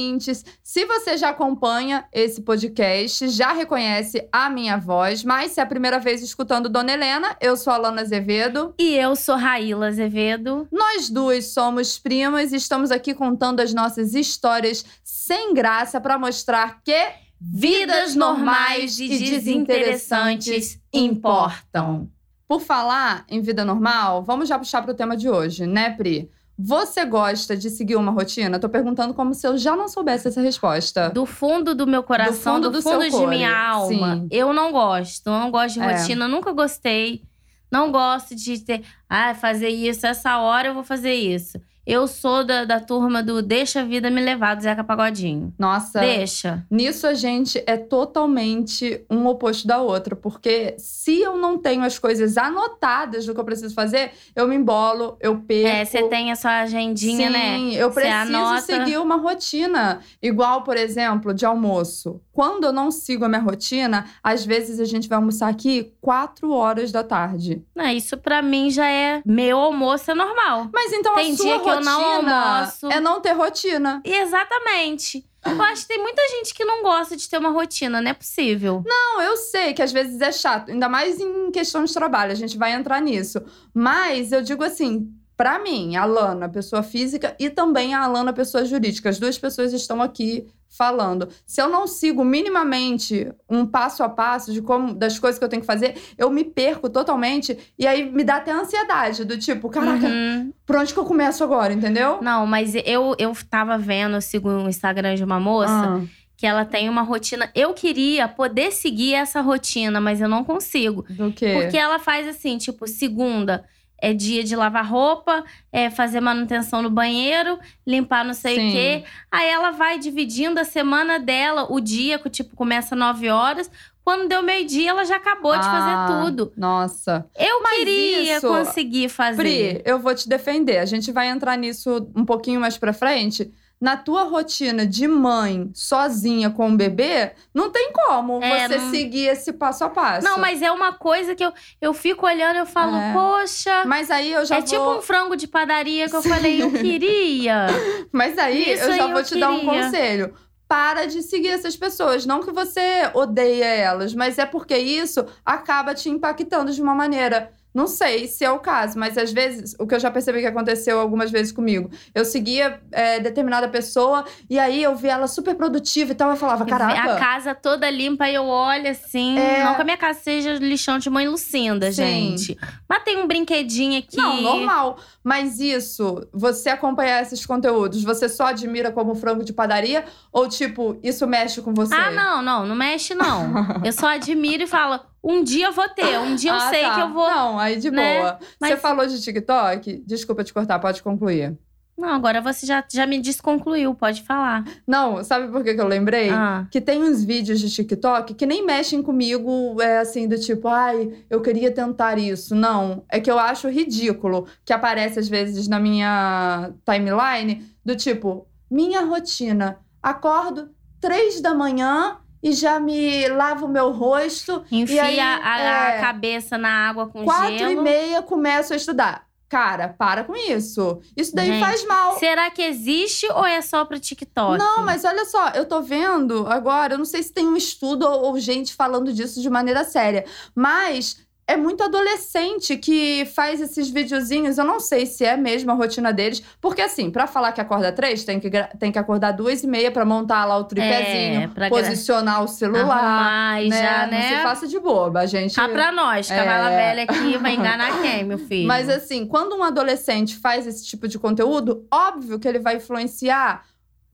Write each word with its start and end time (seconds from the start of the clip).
Ouvintes! 0.00 0.44
Se 0.62 0.84
você 0.86 1.16
já 1.16 1.30
acompanha 1.30 2.04
esse 2.12 2.40
podcast, 2.40 3.28
já 3.28 3.52
reconhece 3.52 4.26
a 4.32 4.48
minha 4.48 4.76
voz, 4.76 5.22
mas 5.22 5.52
se 5.52 5.60
é 5.60 5.62
a 5.62 5.66
primeira 5.66 5.98
vez 5.98 6.22
escutando 6.22 6.68
Dona 6.68 6.92
Helena, 6.92 7.36
eu 7.40 7.56
sou 7.56 7.72
a 7.72 7.76
Lana 7.76 8.00
Azevedo. 8.00 8.74
E 8.78 8.94
eu 8.96 9.14
sou 9.14 9.36
Raíla 9.36 9.88
Azevedo. 9.88 10.66
Nós 10.72 11.10
duas 11.10 11.52
somos 11.52 11.98
primas 11.98 12.52
e 12.52 12.56
estamos 12.56 12.90
aqui 12.90 13.14
contando 13.14 13.60
as 13.60 13.74
nossas 13.74 14.14
histórias 14.14 14.84
sem 15.04 15.52
graça 15.52 16.00
para 16.00 16.18
mostrar 16.18 16.80
que 16.82 17.30
Vidas 17.42 18.14
normais 18.14 19.00
e 19.00 19.08
desinteressantes 19.08 20.78
importam. 20.92 22.10
Por 22.46 22.60
falar 22.60 23.24
em 23.30 23.40
vida 23.40 23.64
normal, 23.64 24.22
vamos 24.22 24.46
já 24.46 24.58
puxar 24.58 24.82
para 24.82 24.90
o 24.90 24.94
tema 24.94 25.16
de 25.16 25.26
hoje, 25.26 25.66
né, 25.66 25.88
Pri? 25.88 26.30
Você 26.62 27.04
gosta 27.06 27.56
de 27.56 27.70
seguir 27.70 27.96
uma 27.96 28.12
rotina? 28.12 28.58
Tô 28.58 28.68
perguntando 28.68 29.14
como 29.14 29.32
se 29.32 29.46
eu 29.46 29.56
já 29.56 29.74
não 29.74 29.88
soubesse 29.88 30.28
essa 30.28 30.42
resposta. 30.42 31.08
Do 31.08 31.24
fundo 31.24 31.74
do 31.74 31.86
meu 31.86 32.02
coração, 32.02 32.56
fundo 32.56 32.68
do 32.70 32.78
do 32.78 32.82
fundo, 32.82 33.02
de 33.04 33.10
core, 33.10 33.26
minha 33.28 33.56
alma, 33.58 34.16
sim. 34.16 34.28
eu 34.30 34.52
não 34.52 34.70
gosto. 34.70 35.30
Não 35.30 35.50
gosto 35.50 35.74
de 35.74 35.80
É. 35.80 35.96
rotina, 35.96 36.28
nunca 36.28 36.52
gostei. 36.52 37.22
Não 37.70 37.90
gosto 37.90 38.34
de 38.34 38.58
ter, 38.58 38.82
ah, 39.08 39.32
fazer 39.34 39.68
isso, 39.68 40.06
essa 40.06 40.38
hora 40.38 40.68
eu 40.68 40.74
vou 40.74 40.82
fazer 40.84 41.14
isso. 41.14 41.58
Eu 41.86 42.06
sou 42.06 42.44
da, 42.44 42.64
da 42.64 42.78
turma 42.78 43.22
do 43.22 43.42
deixa 43.42 43.80
a 43.80 43.84
vida 43.84 44.10
me 44.10 44.20
levar, 44.20 44.54
do 44.54 44.62
Zeca 44.62 44.84
Pagodinho. 44.84 45.52
Nossa, 45.58 46.00
Deixa. 46.00 46.64
nisso 46.70 47.06
a 47.06 47.14
gente 47.14 47.62
é 47.66 47.76
totalmente 47.76 49.04
um 49.10 49.26
oposto 49.26 49.66
da 49.66 49.80
outra, 49.80 50.14
porque 50.14 50.74
se 50.78 51.20
eu 51.20 51.36
não 51.36 51.58
tenho 51.58 51.82
as 51.82 51.98
coisas 51.98 52.36
anotadas 52.36 53.26
do 53.26 53.34
que 53.34 53.40
eu 53.40 53.44
preciso 53.44 53.74
fazer, 53.74 54.12
eu 54.36 54.46
me 54.46 54.54
embolo, 54.54 55.16
eu 55.20 55.38
perco. 55.38 55.68
É, 55.68 55.84
você 55.84 56.02
tem 56.08 56.30
a 56.30 56.36
sua 56.36 56.60
agendinha, 56.60 57.28
Sim, 57.28 57.32
né? 57.32 57.58
eu 57.74 57.90
Você 57.90 58.00
preciso 58.00 58.60
seguir 58.60 58.98
uma 58.98 59.16
rotina. 59.16 60.00
Igual, 60.22 60.62
por 60.62 60.76
exemplo, 60.76 61.32
de 61.32 61.44
almoço. 61.46 62.20
Quando 62.40 62.64
eu 62.64 62.72
não 62.72 62.90
sigo 62.90 63.26
a 63.26 63.28
minha 63.28 63.42
rotina, 63.42 64.06
às 64.22 64.46
vezes 64.46 64.80
a 64.80 64.86
gente 64.86 65.06
vai 65.06 65.16
almoçar 65.16 65.46
aqui 65.46 65.92
quatro 66.00 66.50
horas 66.52 66.90
da 66.90 67.04
tarde. 67.04 67.62
Não, 67.76 67.84
isso 67.88 68.16
pra 68.16 68.40
mim 68.40 68.70
já 68.70 68.88
é. 68.88 69.20
Meu 69.26 69.58
almoço 69.58 70.10
é 70.10 70.14
normal. 70.14 70.70
Mas 70.72 70.90
então 70.90 71.14
Tem 71.16 71.34
a 71.34 71.36
sua 71.36 71.44
dia 71.44 71.60
que 71.60 71.68
eu 71.68 71.80
não 71.82 72.00
rotina 72.02 72.56
almoço. 72.56 72.86
é 72.90 72.98
não 72.98 73.20
ter 73.20 73.32
rotina. 73.32 74.00
Exatamente. 74.02 75.22
Eu 75.44 75.60
acho 75.64 75.82
que 75.82 75.88
tem 75.88 76.00
muita 76.00 76.22
gente 76.28 76.54
que 76.54 76.64
não 76.64 76.82
gosta 76.82 77.14
de 77.14 77.28
ter 77.28 77.36
uma 77.36 77.50
rotina, 77.50 78.00
não 78.00 78.10
é 78.10 78.14
possível. 78.14 78.82
Não, 78.86 79.20
eu 79.20 79.36
sei 79.36 79.74
que 79.74 79.82
às 79.82 79.92
vezes 79.92 80.18
é 80.22 80.32
chato, 80.32 80.70
ainda 80.70 80.88
mais 80.88 81.20
em 81.20 81.50
questão 81.50 81.84
de 81.84 81.92
trabalho, 81.92 82.32
a 82.32 82.36
gente 82.36 82.56
vai 82.56 82.72
entrar 82.72 83.02
nisso. 83.02 83.42
Mas 83.74 84.32
eu 84.32 84.40
digo 84.40 84.64
assim, 84.64 85.12
pra 85.36 85.58
mim, 85.58 85.94
a 85.96 86.06
Lana, 86.06 86.48
pessoa 86.48 86.82
física, 86.82 87.36
e 87.38 87.50
também 87.50 87.92
a 87.92 88.02
Alana, 88.02 88.32
pessoa 88.32 88.64
jurídica, 88.64 89.10
as 89.10 89.18
duas 89.18 89.36
pessoas 89.38 89.74
estão 89.74 90.00
aqui 90.00 90.46
falando. 90.70 91.28
Se 91.44 91.60
eu 91.60 91.68
não 91.68 91.86
sigo 91.86 92.24
minimamente 92.24 93.30
um 93.48 93.66
passo 93.66 94.02
a 94.02 94.08
passo 94.08 94.52
de 94.52 94.62
como 94.62 94.94
das 94.94 95.18
coisas 95.18 95.38
que 95.38 95.44
eu 95.44 95.48
tenho 95.48 95.60
que 95.62 95.66
fazer, 95.66 95.96
eu 96.16 96.30
me 96.30 96.44
perco 96.44 96.88
totalmente 96.88 97.58
e 97.78 97.86
aí 97.86 98.10
me 98.10 98.22
dá 98.24 98.36
até 98.36 98.52
ansiedade 98.52 99.24
do 99.24 99.36
tipo, 99.36 99.68
caraca, 99.68 100.06
Uhum. 100.06 100.52
por 100.64 100.76
onde 100.76 100.92
que 100.94 100.98
eu 100.98 101.04
começo 101.04 101.42
agora, 101.44 101.72
entendeu? 101.72 102.18
Não, 102.22 102.46
mas 102.46 102.74
eu, 102.84 103.14
eu 103.18 103.32
tava 103.50 103.76
vendo, 103.76 104.14
eu 104.16 104.20
sigo 104.20 104.48
um 104.48 104.68
Instagram 104.68 105.14
de 105.16 105.24
uma 105.24 105.40
moça 105.40 105.70
Ah, 105.72 106.00
que 106.36 106.46
ela 106.46 106.64
tem 106.64 106.88
uma 106.88 107.02
rotina. 107.02 107.50
Eu 107.54 107.74
queria 107.74 108.26
poder 108.26 108.72
seguir 108.72 109.12
essa 109.14 109.40
rotina, 109.42 110.00
mas 110.00 110.20
eu 110.22 110.28
não 110.28 110.42
consigo. 110.42 111.04
do 111.10 111.30
quê? 111.32 111.58
Porque 111.60 111.76
ela 111.76 111.98
faz 111.98 112.26
assim, 112.26 112.56
tipo, 112.56 112.86
segunda 112.86 113.64
é 114.00 114.12
dia 114.12 114.42
de 114.42 114.56
lavar 114.56 114.86
roupa, 114.86 115.44
é 115.72 115.90
fazer 115.90 116.20
manutenção 116.20 116.82
no 116.82 116.90
banheiro, 116.90 117.58
limpar 117.86 118.24
não 118.24 118.34
sei 118.34 118.56
Sim. 118.56 118.68
o 118.68 118.72
quê. 118.72 119.04
Aí 119.30 119.48
ela 119.48 119.70
vai 119.70 119.98
dividindo 119.98 120.58
a 120.58 120.64
semana 120.64 121.18
dela, 121.18 121.66
o 121.70 121.80
dia, 121.80 122.18
que 122.18 122.30
tipo, 122.30 122.56
começa 122.56 122.96
9 122.96 123.28
horas. 123.28 123.70
Quando 124.02 124.28
deu 124.28 124.42
meio-dia, 124.42 124.90
ela 124.90 125.04
já 125.04 125.16
acabou 125.16 125.52
de 125.52 125.64
Ah, 125.66 126.06
fazer 126.08 126.24
tudo. 126.24 126.52
Nossa. 126.56 127.26
Eu 127.38 127.62
Mas 127.62 127.78
queria 127.78 128.36
isso, 128.38 128.48
conseguir 128.48 129.08
fazer. 129.08 129.36
Pri, 129.36 129.82
eu 129.84 129.98
vou 130.00 130.14
te 130.14 130.28
defender. 130.28 130.78
A 130.78 130.86
gente 130.86 131.12
vai 131.12 131.28
entrar 131.28 131.56
nisso 131.56 132.10
um 132.16 132.24
pouquinho 132.24 132.60
mais 132.60 132.76
pra 132.78 132.92
frente. 132.92 133.52
Na 133.80 133.96
tua 133.96 134.24
rotina 134.24 134.84
de 134.84 135.08
mãe, 135.08 135.70
sozinha 135.72 136.50
com 136.50 136.70
o 136.70 136.76
bebê, 136.76 137.32
não 137.54 137.70
tem 137.70 137.90
como 137.92 138.42
É, 138.42 138.68
você 138.68 138.76
não- 138.76 138.90
seguir 138.90 139.28
esse 139.28 139.54
passo 139.54 139.84
a 139.84 139.88
passo. 139.88 140.22
Não, 140.22 140.36
mas 140.38 140.60
é 140.60 140.70
uma 140.70 140.92
coisa 140.92 141.34
que 141.34 141.42
eu, 141.42 141.50
eu 141.80 141.94
fico 141.94 142.26
olhando 142.26 142.56
e 142.56 142.58
eu 142.58 142.66
falo, 142.66 142.94
É. 142.94 143.12
poxa. 143.14 143.84
Mas 143.86 144.10
aí 144.10 144.32
eu 144.32 144.44
já 144.44 144.56
é 144.56 144.60
vou. 144.60 144.68
tipo 144.68 144.90
um 144.98 145.00
frango 145.00 145.34
de 145.34 145.46
padaria 145.48 146.10
que 146.10 146.14
eu 146.16 146.22
falei, 146.22 146.62
eu 146.62 146.70
queria. 146.72 147.68
Mas 148.12 148.36
aí 148.38 148.70
Isso 148.74 148.84
eu 148.84 148.96
já 148.96 149.04
aí 149.06 149.10
vou 149.12 149.20
eu 149.20 149.24
te 149.24 149.38
dar 149.40 149.50
um 149.50 149.60
queria. 149.60 149.82
conselho. 149.84 150.34
Para 150.68 151.06
de 151.06 151.22
seguir 151.22 151.48
essas 151.48 151.74
pessoas. 151.76 152.24
Não 152.26 152.40
que 152.40 152.52
você 152.52 153.10
odeia 153.14 153.64
elas, 153.64 154.14
mas 154.14 154.38
é 154.38 154.46
porque 154.46 154.76
isso 154.76 155.26
acaba 155.44 155.94
te 155.94 156.08
impactando 156.08 156.70
de 156.70 156.80
uma 156.80 156.94
maneira. 156.94 157.50
Não 157.72 157.86
sei 157.86 158.26
se 158.26 158.44
é 158.44 158.50
o 158.50 158.58
caso, 158.58 158.98
mas 158.98 159.16
às 159.16 159.32
vezes, 159.32 159.76
o 159.78 159.86
que 159.86 159.94
eu 159.94 160.00
já 160.00 160.10
percebi 160.10 160.40
que 160.40 160.46
aconteceu 160.46 160.98
algumas 160.98 161.30
vezes 161.30 161.52
comigo, 161.52 161.90
eu 162.14 162.24
seguia 162.24 162.80
é, 162.90 163.20
determinada 163.20 163.68
pessoa 163.68 164.24
e 164.48 164.58
aí 164.58 164.82
eu 164.82 164.96
via 164.96 165.12
ela 165.12 165.28
super 165.28 165.54
produtiva 165.54 166.12
e 166.12 166.14
tal, 166.14 166.30
eu 166.30 166.36
falava, 166.36 166.64
A 166.64 166.66
caraca. 166.66 167.16
casa 167.16 167.54
toda 167.54 167.88
limpa 167.88 168.28
e 168.28 168.34
eu 168.34 168.44
olho 168.44 168.90
assim. 168.90 169.38
É. 169.38 169.64
Não 169.64 169.74
que 169.74 169.82
a 169.82 169.84
minha 169.84 169.96
casa 169.96 170.18
seja 170.20 170.54
lixão 170.54 170.98
de 170.98 171.08
mãe 171.08 171.28
Lucinda, 171.28 171.92
Sim. 171.92 172.02
gente. 172.36 172.58
Mas 172.88 173.04
tem 173.04 173.18
um 173.18 173.26
brinquedinho 173.26 173.98
aqui. 173.98 174.16
Não, 174.16 174.40
normal. 174.40 174.98
Mas 175.22 175.60
isso, 175.60 176.26
você 176.32 176.70
acompanhar 176.70 177.22
esses 177.22 177.44
conteúdos, 177.46 178.02
você 178.02 178.28
só 178.28 178.46
admira 178.46 178.90
como 178.90 179.14
frango 179.14 179.44
de 179.44 179.52
padaria? 179.52 180.04
Ou, 180.32 180.48
tipo, 180.48 180.98
isso 181.02 181.26
mexe 181.26 181.60
com 181.62 181.72
você? 181.74 181.94
Ah, 181.94 182.10
não, 182.10 182.42
não, 182.42 182.66
não 182.66 182.74
mexe, 182.74 183.14
não. 183.14 183.52
eu 183.84 183.92
só 183.92 184.08
admiro 184.08 184.62
e 184.62 184.66
falo: 184.66 184.98
um 185.22 185.42
dia 185.44 185.66
eu 185.66 185.72
vou 185.72 185.88
ter, 185.88 186.18
um 186.18 186.34
dia 186.34 186.50
eu 186.50 186.56
Ah, 186.56 186.70
sei 186.70 186.82
tá. 186.82 186.94
que 186.94 187.00
eu 187.02 187.12
vou. 187.12 187.28
Não, 187.28 187.58
aí 187.58 187.76
de 187.78 187.90
né? 187.90 188.18
boa. 188.18 188.38
Mas- 188.60 188.70
Você 188.70 188.76
falou 188.76 189.06
de 189.06 189.20
TikTok? 189.20 190.02
Desculpa 190.06 190.42
te 190.44 190.52
cortar, 190.52 190.78
pode 190.78 191.02
concluir. 191.02 191.56
Não, 191.98 192.08
agora 192.14 192.40
você 192.40 192.64
já, 192.64 192.82
já 192.90 193.04
me 193.06 193.20
desconcluiu, 193.20 193.94
pode 193.94 194.22
falar. 194.22 194.64
Não, 194.86 195.22
sabe 195.22 195.48
por 195.52 195.62
que, 195.62 195.74
que 195.74 195.80
eu 195.82 195.86
lembrei? 195.86 196.30
Ah. 196.30 196.66
Que 196.70 196.80
tem 196.80 197.02
uns 197.02 197.22
vídeos 197.22 197.60
de 197.60 197.68
TikTok 197.68 198.32
que 198.32 198.46
nem 198.46 198.64
mexem 198.64 199.02
comigo, 199.02 199.76
é 199.82 199.98
assim, 199.98 200.26
do 200.26 200.38
tipo, 200.38 200.66
ai, 200.66 201.12
eu 201.28 201.42
queria 201.42 201.70
tentar 201.70 202.16
isso. 202.18 202.54
Não, 202.54 203.04
é 203.06 203.20
que 203.20 203.30
eu 203.30 203.38
acho 203.38 203.68
ridículo 203.68 204.46
que 204.64 204.72
aparece 204.72 205.18
às 205.18 205.28
vezes 205.28 205.68
na 205.68 205.78
minha 205.78 206.70
timeline, 206.90 207.70
do 207.84 207.94
tipo, 207.94 208.46
minha 208.70 209.02
rotina. 209.04 209.76
Acordo 210.02 210.70
três 210.98 211.42
da 211.42 211.52
manhã 211.54 212.16
e 212.42 212.52
já 212.52 212.80
me 212.80 213.28
lavo 213.28 213.66
o 213.66 213.68
meu 213.68 213.90
rosto. 213.90 214.64
Enfia 214.70 214.96
e 214.96 215.00
aí, 215.00 215.20
a, 215.20 215.40
a 215.42 215.90
é, 215.90 216.00
cabeça 216.00 216.56
na 216.56 216.88
água 216.88 217.08
com 217.08 217.24
Quatro 217.24 217.58
gelo. 217.58 217.72
e 217.72 217.76
meia 217.82 218.22
começo 218.22 218.72
a 218.72 218.76
estudar. 218.76 219.30
Cara, 219.48 219.88
para 219.98 220.22
com 220.22 220.36
isso. 220.36 221.00
Isso 221.16 221.34
daí 221.34 221.48
Gente, 221.48 221.64
faz 221.64 221.84
mal. 221.84 222.16
Será 222.20 222.48
que 222.52 222.62
existe 222.62 223.26
ou 223.32 223.44
é 223.44 223.60
só 223.60 223.84
pra 223.84 223.98
TikTok? 223.98 224.56
Não, 224.56 224.84
mas 224.84 225.04
olha 225.04 225.24
só, 225.24 225.48
eu 225.48 225.66
tô 225.66 225.82
vendo 225.82 226.46
agora, 226.46 226.94
eu 226.94 226.98
não 226.98 227.04
sei 227.04 227.20
se 227.20 227.32
tem 227.32 227.48
um 227.48 227.56
estudo 227.56 228.06
ou, 228.06 228.26
ou 228.26 228.38
gente 228.38 228.72
falando 228.72 229.12
disso 229.12 229.42
de 229.42 229.50
maneira 229.50 229.82
séria, 229.82 230.24
mas 230.54 231.16
é 231.52 231.56
muito 231.56 231.82
adolescente 231.82 232.76
que 232.76 233.24
faz 233.34 233.60
esses 233.60 233.88
videozinhos. 233.90 234.58
Eu 234.58 234.64
não 234.64 234.78
sei 234.80 235.06
se 235.06 235.24
é 235.24 235.36
mesmo 235.36 235.70
a 235.70 235.74
rotina 235.74 236.12
deles. 236.12 236.42
Porque, 236.60 236.80
assim, 236.82 237.10
pra 237.10 237.26
falar 237.26 237.52
que 237.52 237.60
acorda 237.60 237.90
três, 237.92 238.24
tem 238.24 238.38
que, 238.38 238.50
tem 238.78 238.92
que 238.92 238.98
acordar 238.98 239.32
duas 239.32 239.62
e 239.62 239.66
meia 239.66 239.90
pra 239.90 240.04
montar 240.04 240.44
lá 240.44 240.56
o 240.58 240.64
tripézinho, 240.64 241.42
É, 241.42 241.48
pra 241.48 241.68
gra- 241.68 241.78
posicionar 241.78 242.42
o 242.44 242.48
celular. 242.48 242.96
Arrumar 242.96 243.62
né? 243.62 243.82
já, 243.82 244.02
Não 244.04 244.10
né? 244.12 244.36
se 244.36 244.42
faça 244.42 244.68
de 244.68 244.78
boba, 244.78 245.26
gente. 245.26 245.54
Cá 245.54 245.68
pra 245.68 245.90
nós, 245.92 246.28
cavala 246.28 246.70
É. 246.70 246.76
velha 246.94 247.02
aqui, 247.04 247.38
vai 247.38 247.54
enganar 247.54 248.00
quem, 248.02 248.24
meu 248.24 248.38
filho? 248.48 248.66
Mas 248.68 248.88
assim, 248.88 249.26
quando 249.26 249.56
um 249.56 249.62
adolescente 249.62 250.36
faz 250.36 250.66
esse 250.66 250.84
tipo 250.86 251.06
de 251.08 251.18
conteúdo, 251.18 251.86
óbvio 251.90 252.38
que 252.38 252.46
ele 252.48 252.58
vai 252.58 252.76
influenciar 252.76 253.62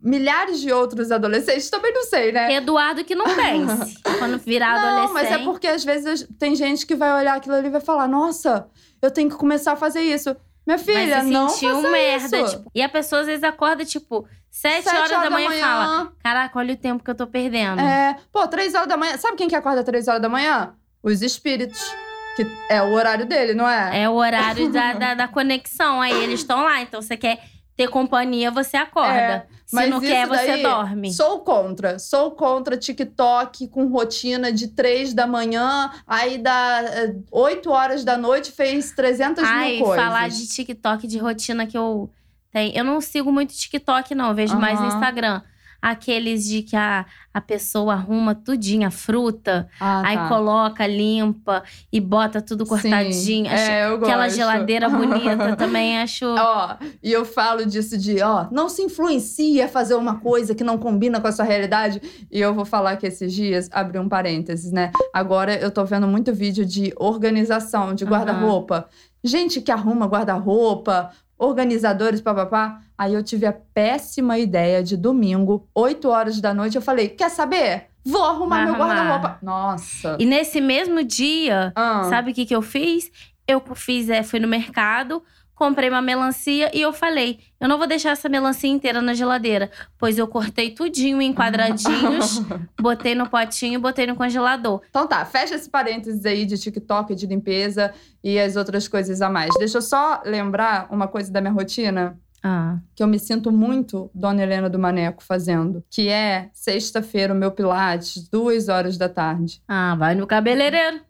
milhares 0.00 0.60
de 0.60 0.72
outros 0.72 1.10
adolescentes. 1.10 1.70
Também 1.70 1.93
não 1.93 2.04
sei, 2.04 2.32
né? 2.32 2.52
Eduardo 2.54 3.04
que 3.04 3.14
não 3.14 3.25
pense. 3.25 4.00
quando 4.19 4.38
virar 4.38 4.81
Não, 4.81 4.88
adolescente. 4.88 5.12
mas 5.14 5.31
é 5.32 5.38
porque 5.44 5.66
às 5.66 5.84
vezes 5.84 6.28
tem 6.38 6.54
gente 6.54 6.87
que 6.87 6.94
vai 6.94 7.12
olhar 7.12 7.37
aquilo 7.37 7.54
ali 7.54 7.69
e 7.69 7.70
vai 7.70 7.81
falar: 7.81 8.06
Nossa, 8.08 8.69
eu 9.00 9.10
tenho 9.10 9.28
que 9.31 9.37
começar 9.37 9.72
a 9.72 9.76
fazer 9.76 10.02
isso. 10.02 10.34
Minha 10.66 10.78
filha, 10.78 11.16
Vai 11.19 11.25
se 11.25 11.31
não 11.31 11.48
sentir 11.48 11.72
faça 11.72 11.90
merda. 11.90 12.40
isso. 12.40 12.56
tipo, 12.58 12.70
e 12.75 12.82
a 12.82 12.88
pessoa 12.88 13.20
às 13.20 13.26
vezes 13.28 13.44
acorda, 13.44 13.84
tipo, 13.84 14.26
Sete, 14.50 14.82
Sete 14.82 14.96
horas, 14.96 15.10
da 15.22 15.31
manhã, 15.31 15.50
fala: 15.60 16.12
Caraca, 16.22 16.58
olha 16.58 16.75
o 16.75 16.76
tempo 16.76 17.04
que 17.04 17.10
eu 17.10 17.14
tô 17.14 17.26
perdendo. 17.26 17.81
É, 17.81 18.16
pô, 18.32 18.46
três 18.49 18.75
horas 18.75 18.88
da 18.88 18.96
manhã. 18.96 19.16
Sabe 19.16 19.37
quem 19.37 19.49
que 19.49 19.54
acorda 19.54 19.84
três 19.84 20.08
horas 20.08 20.20
da 20.20 20.28
manhã? 20.28 20.75
Os 21.02 21.22
espíritos. 21.22 21.94
Que 22.34 22.46
é 22.69 22.82
o 22.82 22.92
horário 22.92 23.25
dele, 23.25 23.54
não 23.54 23.66
é? 23.69 24.02
É 24.02 24.08
o 24.10 24.14
horário 24.14 24.70
da, 24.70 24.92
da, 24.92 25.14
da 25.14 25.28
conexão. 25.28 26.02
Aí 26.02 26.12
eles 26.22 26.40
estão 26.40 26.64
lá. 26.64 26.82
Então 26.82 27.00
você 27.00 27.16
quer 27.16 27.38
ter 27.76 27.88
companhia, 27.88 28.50
você 28.50 28.76
acorda. 28.76 29.12
É, 29.12 29.46
Se 29.67 29.75
mas 29.75 29.90
não 29.90 30.00
quer, 30.00 30.26
você 30.26 30.62
dorme. 30.62 31.12
Sou 31.12 31.40
contra. 31.40 31.99
Sou 31.99 32.31
contra 32.31 32.76
TikTok 32.76 33.69
com 33.69 33.87
rotina 33.88 34.50
de 34.50 34.69
três 34.69 35.12
da 35.12 35.26
manhã, 35.26 35.90
aí 36.06 36.38
dá 36.38 36.82
eh, 36.82 37.14
8 37.31 37.70
horas 37.70 38.02
da 38.02 38.17
noite, 38.17 38.50
fez 38.50 38.93
300 38.93 39.44
Ai, 39.44 39.73
mil 39.73 39.84
coisas. 39.84 40.05
falar 40.05 40.28
de 40.28 40.49
TikTok, 40.49 41.06
de 41.06 41.19
rotina 41.19 41.67
que 41.67 41.76
eu 41.76 42.11
tenho. 42.50 42.73
Eu 42.75 42.84
não 42.84 43.00
sigo 43.00 43.31
muito 43.31 43.52
TikTok, 43.52 44.14
não. 44.14 44.34
Vejo 44.34 44.56
mais 44.56 44.81
no. 44.81 44.87
Instagram. 44.87 45.43
Aqueles 45.88 46.44
de 46.44 46.62
que 46.62 46.74
a, 46.74 47.06
a 47.32 47.40
pessoa 47.40 47.92
arruma 47.94 48.34
tudinho, 48.34 48.88
a 48.88 48.90
fruta, 48.90 49.68
Ah, 49.78 50.02
aí 50.04 50.16
tá. 50.16 50.28
coloca, 50.28 50.84
limpa 50.84 51.62
e 51.92 52.00
bota 52.00 52.42
tudo 52.42 52.64
Sim. 52.64 52.68
cortadinho. 52.70 53.46
Acho- 53.46 53.70
É, 53.70 53.86
eu 53.86 53.90
gosto. 53.98 54.04
Aquela 54.10 54.28
geladeira 54.28 54.88
bonita 54.88 55.54
também 55.56 55.98
acho. 55.98 56.26
Ó, 56.26 56.76
e 57.00 57.12
eu 57.12 57.24
falo 57.24 57.64
disso 57.64 57.96
de, 57.96 58.20
ó, 58.20 58.48
não 58.50 58.68
se 58.68 58.82
influencie 58.82 59.62
a 59.62 59.68
fazer 59.68 59.94
uma 59.94 60.18
coisa 60.18 60.56
que 60.56 60.64
não 60.64 60.76
combina 60.76 61.20
com 61.20 61.28
a 61.28 61.32
sua 61.32 61.44
realidade. 61.44 62.02
E 62.32 62.40
eu 62.40 62.52
vou 62.52 62.64
falar 62.64 62.96
que 62.96 63.06
esses 63.06 63.32
dias, 63.32 63.68
abri 63.70 63.98
um 64.00 64.08
parênteses, 64.08 64.72
né? 64.72 64.90
Agora 65.14 65.54
eu 65.54 65.70
tô 65.70 65.84
vendo 65.84 66.08
muito 66.08 66.34
vídeo 66.34 66.66
de 66.66 66.92
organização, 66.96 67.94
de 67.94 68.04
guarda-roupa. 68.04 68.88
Gente 69.22 69.60
que 69.60 69.70
arruma 69.70 70.06
guarda-roupa, 70.06 71.10
organizadores, 71.38 72.20
papapá. 72.20 72.80
Aí 72.98 73.14
eu 73.14 73.22
tive 73.22 73.46
a 73.46 73.52
péssima 73.52 74.38
ideia 74.38 74.82
de 74.82 74.96
domingo, 74.96 75.69
8 75.75 76.08
horas 76.08 76.40
da 76.40 76.54
noite, 76.54 76.76
eu 76.76 76.82
falei, 76.82 77.08
quer 77.08 77.28
saber? 77.31 77.87
Vou 78.04 78.25
arrumar 78.25 78.64
Vai 78.64 78.66
meu 78.66 78.75
guarda-roupa. 78.76 79.38
Nossa. 79.43 80.16
E 80.19 80.25
nesse 80.25 80.60
mesmo 80.60 81.02
dia, 81.02 81.72
Ah. 81.75 82.04
sabe 82.08 82.31
o 82.31 82.34
que, 82.34 82.46
que 82.46 82.54
eu 82.54 82.62
fiz? 82.62 83.10
Eu 83.48 83.60
fiz, 83.75 84.08
é, 84.08 84.22
fui 84.22 84.38
no 84.40 84.46
mercado, 84.48 85.22
comprei 85.54 85.88
uma 85.88 86.02
melancia 86.02 86.70
e 86.76 86.81
eu 86.81 86.93
falei: 86.93 87.38
eu 87.60 87.69
não 87.69 87.78
vou 87.78 87.87
deixar 87.87 88.10
essa 88.10 88.28
melancia 88.28 88.70
inteira 88.70 89.00
na 89.02 89.12
geladeira. 89.14 89.70
Pois 89.99 90.19
eu 90.19 90.26
cortei 90.28 90.70
tudinho 90.70 91.20
em 91.20 91.32
quadradinhos, 91.32 92.40
botei 92.81 93.14
no 93.14 93.28
potinho 93.28 93.75
e 93.75 93.78
botei 93.78 94.06
no 94.06 94.14
congelador. 94.16 94.81
Então 94.88 95.06
tá, 95.06 95.25
fecha 95.25 95.54
esse 95.54 95.69
parênteses 95.69 96.25
aí 96.25 96.44
de 96.46 96.56
TikTok, 96.58 97.14
de 97.14 97.26
limpeza 97.26 97.92
e 98.22 98.38
as 98.38 98.54
outras 98.56 98.87
coisas 98.88 99.20
a 99.22 99.28
mais. 99.31 99.50
Deixa 99.58 99.78
eu 99.78 99.82
só 99.82 100.22
lembrar 100.25 100.87
uma 100.90 101.08
coisa 101.08 101.32
da 101.32 101.40
minha 101.40 101.52
rotina 101.52 102.19
Ah. 102.48 102.78
que 102.94 103.02
eu 103.02 103.06
me 103.08 103.19
sinto 103.19 103.50
muito 103.50 104.08
Dona 104.14 104.40
Helena 104.43 104.70
do 104.70 104.78
Maneco 104.78 105.22
fazendo, 105.22 105.82
que 105.90 106.08
é 106.08 106.48
sexta-feira 106.52 107.32
o 107.34 107.37
meu 107.37 107.50
pilates, 107.50 108.28
duas 108.28 108.69
horas 108.69 108.96
da 108.96 109.08
tarde. 109.08 109.60
Ah, 109.66 109.96
vai 109.96 110.14
no 110.14 110.26
cabeleireiro. 110.26 111.00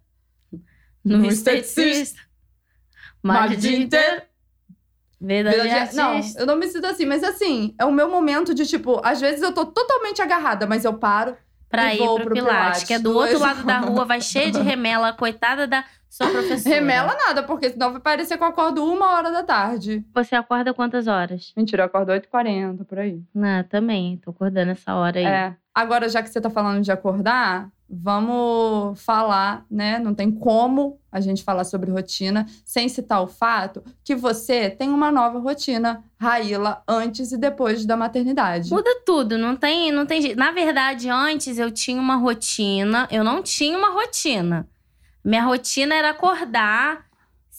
No, 1.04 1.18
No 1.18 1.26
esteticista. 1.26 1.80
esteticista. 1.82 2.20
Mais 3.22 3.40
Mais 3.50 3.52
o 3.58 3.60
dia 3.60 3.78
inteiro. 3.78 4.22
Vida 5.20 5.50
de 5.50 5.56
Vida 5.62 5.86
de- 5.86 5.96
Não, 5.96 6.20
eu 6.38 6.46
não 6.46 6.56
me 6.56 6.68
sinto 6.68 6.86
assim, 6.86 7.04
mas 7.06 7.22
assim, 7.24 7.74
é 7.78 7.84
o 7.84 7.92
meu 7.92 8.08
momento 8.10 8.54
de 8.54 8.66
tipo, 8.66 9.00
às 9.04 9.20
vezes 9.20 9.42
eu 9.42 9.52
tô 9.52 9.64
totalmente 9.66 10.20
agarrada, 10.22 10.66
mas 10.66 10.84
eu 10.84 10.94
paro. 10.94 11.36
Pra 11.68 11.92
e 11.92 11.96
ir 11.96 11.98
pro, 11.98 12.14
pro 12.16 12.34
Pilates, 12.34 12.56
Pilates, 12.56 12.84
que 12.84 12.94
é 12.94 12.98
do 12.98 13.12
outro 13.14 13.38
lado 13.40 13.64
da 13.64 13.78
rua, 13.78 14.04
vai 14.04 14.20
cheio 14.20 14.52
de 14.52 14.60
remela, 14.60 15.12
coitada 15.12 15.66
da 15.66 15.84
sua 16.08 16.30
professora. 16.30 16.74
Remela 16.74 17.14
nada, 17.14 17.42
porque 17.42 17.70
senão 17.70 17.92
vai 17.92 18.00
parecer 18.00 18.38
que 18.38 18.42
eu 18.42 18.48
acordo 18.48 18.84
uma 18.84 19.10
hora 19.16 19.30
da 19.30 19.42
tarde. 19.42 20.04
Você 20.14 20.34
acorda 20.34 20.72
quantas 20.72 21.06
horas? 21.06 21.52
Mentira, 21.56 21.82
eu 21.82 21.86
acordo 21.86 22.12
8h40, 22.12 22.84
por 22.84 22.98
aí. 22.98 23.20
Não, 23.34 23.62
também. 23.64 24.16
Tô 24.18 24.30
acordando 24.30 24.70
essa 24.70 24.94
hora 24.94 25.18
aí. 25.18 25.26
É. 25.26 25.56
Agora, 25.74 26.08
já 26.08 26.22
que 26.22 26.30
você 26.30 26.40
tá 26.40 26.48
falando 26.48 26.82
de 26.82 26.90
acordar, 26.90 27.68
vamos 27.88 29.00
falar, 29.02 29.64
né? 29.70 29.98
Não 29.98 30.14
tem 30.14 30.30
como 30.30 30.98
a 31.10 31.20
gente 31.20 31.42
falar 31.42 31.64
sobre 31.64 31.90
rotina 31.90 32.46
sem 32.64 32.88
citar 32.88 33.22
o 33.22 33.26
fato 33.26 33.82
que 34.04 34.14
você 34.14 34.68
tem 34.68 34.90
uma 34.90 35.10
nova 35.10 35.38
rotina, 35.38 36.04
Raíla, 36.20 36.82
antes 36.86 37.32
e 37.32 37.38
depois 37.38 37.86
da 37.86 37.96
maternidade. 37.96 38.70
Muda 38.70 38.90
tudo, 39.04 39.38
não 39.38 39.56
tem, 39.56 39.92
não 39.92 40.04
tem 40.04 40.20
jeito. 40.20 40.38
Na 40.38 40.50
verdade, 40.50 41.08
antes 41.08 41.58
eu 41.58 41.70
tinha 41.70 42.00
uma 42.00 42.16
rotina, 42.16 43.08
eu 43.10 43.22
não 43.22 43.42
tinha 43.42 43.78
uma 43.78 43.90
rotina. 43.90 44.68
Minha 45.24 45.44
rotina 45.44 45.94
era 45.94 46.10
acordar, 46.10 47.06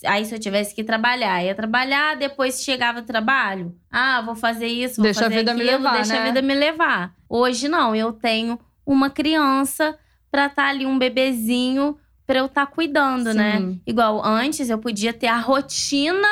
aí 0.06 0.26
se 0.26 0.36
eu 0.36 0.40
tivesse 0.40 0.76
que 0.76 0.84
trabalhar, 0.84 1.44
ia 1.44 1.56
trabalhar, 1.56 2.16
depois 2.16 2.62
chegava 2.62 3.02
do 3.02 3.08
trabalho. 3.08 3.76
Ah, 3.92 4.22
vou 4.22 4.36
fazer 4.36 4.68
isso, 4.68 4.98
vou 4.98 5.04
Deixa 5.04 5.22
a 5.22 5.24
fazer 5.24 5.38
vida 5.38 5.54
me 5.54 5.62
aquilo, 5.62 5.78
levar, 5.78 5.94
deixa 5.94 6.14
né? 6.14 6.20
a 6.20 6.24
vida 6.26 6.42
me 6.42 6.54
levar. 6.54 7.14
Hoje 7.30 7.68
não, 7.68 7.96
eu 7.96 8.14
tenho 8.14 8.60
uma 8.86 9.10
criança 9.10 9.98
pra 10.38 10.46
estar 10.46 10.68
ali, 10.68 10.86
um 10.86 11.00
bebezinho, 11.00 11.98
pra 12.28 12.38
eu 12.38 12.46
estar 12.46 12.68
cuidando, 12.68 13.34
né? 13.34 13.58
Sim. 13.58 13.82
Igual 13.88 14.24
antes, 14.24 14.70
eu 14.70 14.78
podia 14.78 15.12
ter 15.12 15.26
a 15.26 15.40
rotina 15.40 16.28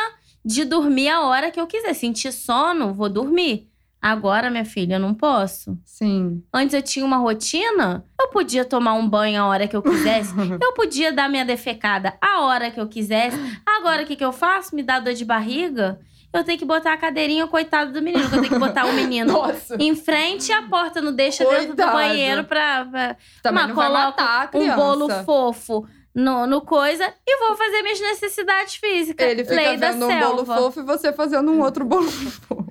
de 0.45 0.63
dormir 0.63 1.09
a 1.09 1.21
hora 1.21 1.49
que 1.49 1.59
eu 1.59 1.65
quiser. 1.65 1.91
Sentir 1.95 2.31
sono, 2.31 2.93
vou 2.93 3.09
dormir. 3.09 3.67
Agora, 3.99 4.51
minha 4.51 4.63
filha, 4.63 4.97
eu 4.97 4.99
não 4.99 5.15
posso. 5.15 5.75
Sim. 5.83 6.43
Antes 6.53 6.75
eu 6.75 6.83
tinha 6.83 7.03
uma 7.03 7.17
rotina, 7.17 8.05
eu 8.21 8.27
podia 8.27 8.63
tomar 8.63 8.93
um 8.93 9.09
banho 9.09 9.41
a 9.41 9.47
hora 9.47 9.67
que 9.67 9.75
eu 9.75 9.81
quisesse. 9.81 10.31
eu 10.61 10.73
podia 10.73 11.11
dar 11.11 11.27
minha 11.27 11.43
defecada 11.43 12.13
a 12.21 12.41
hora 12.41 12.69
que 12.69 12.79
eu 12.79 12.87
quisesse. 12.87 13.39
Agora, 13.65 14.03
o 14.03 14.05
que, 14.05 14.15
que 14.15 14.23
eu 14.23 14.31
faço? 14.31 14.75
Me 14.75 14.83
dá 14.83 14.99
dor 14.99 15.15
de 15.15 15.25
barriga? 15.25 15.99
Eu 16.37 16.43
tenho 16.43 16.57
que 16.59 16.65
botar 16.65 16.93
a 16.93 16.97
cadeirinha, 16.97 17.47
coitado 17.47 17.91
do 17.93 18.01
menino. 18.01 18.29
que 18.29 18.35
Eu 18.35 18.41
tenho 18.41 18.53
que 18.53 18.59
botar 18.59 18.85
o 18.85 18.93
menino 18.93 19.31
Nossa. 19.33 19.75
em 19.79 19.95
frente 19.95 20.49
e 20.49 20.53
a 20.53 20.63
porta 20.63 21.01
não 21.01 21.13
deixa 21.13 21.43
dentro 21.43 21.67
do 21.69 21.75
Coitado. 21.75 21.91
banheiro 21.93 22.43
pra- 22.43 22.85
pra, 22.85 23.17
Também 23.41 23.63
Mas 23.63 23.67
não 23.69 23.75
coloca 23.75 24.49
um 24.53 24.75
bolo 24.75 25.09
fofo 25.23 25.87
no, 26.13 26.45
no 26.47 26.61
coisa 26.61 27.13
e 27.27 27.37
vou 27.47 27.55
fazer 27.55 27.81
minhas 27.81 27.99
necessidades 27.99 28.75
físicas. 28.75 29.27
Ele 29.27 29.43
fica 29.43 29.55
Lei 29.55 29.77
da 29.77 29.91
vendo 29.91 30.05
um 30.05 30.09
selva. 30.09 30.27
bolo 30.27 30.45
fofo 30.45 30.79
e 30.79 30.83
você 30.83 31.11
fazendo 31.13 31.51
um 31.51 31.61
outro 31.61 31.83
bolo 31.85 32.09
fofo. 32.09 32.65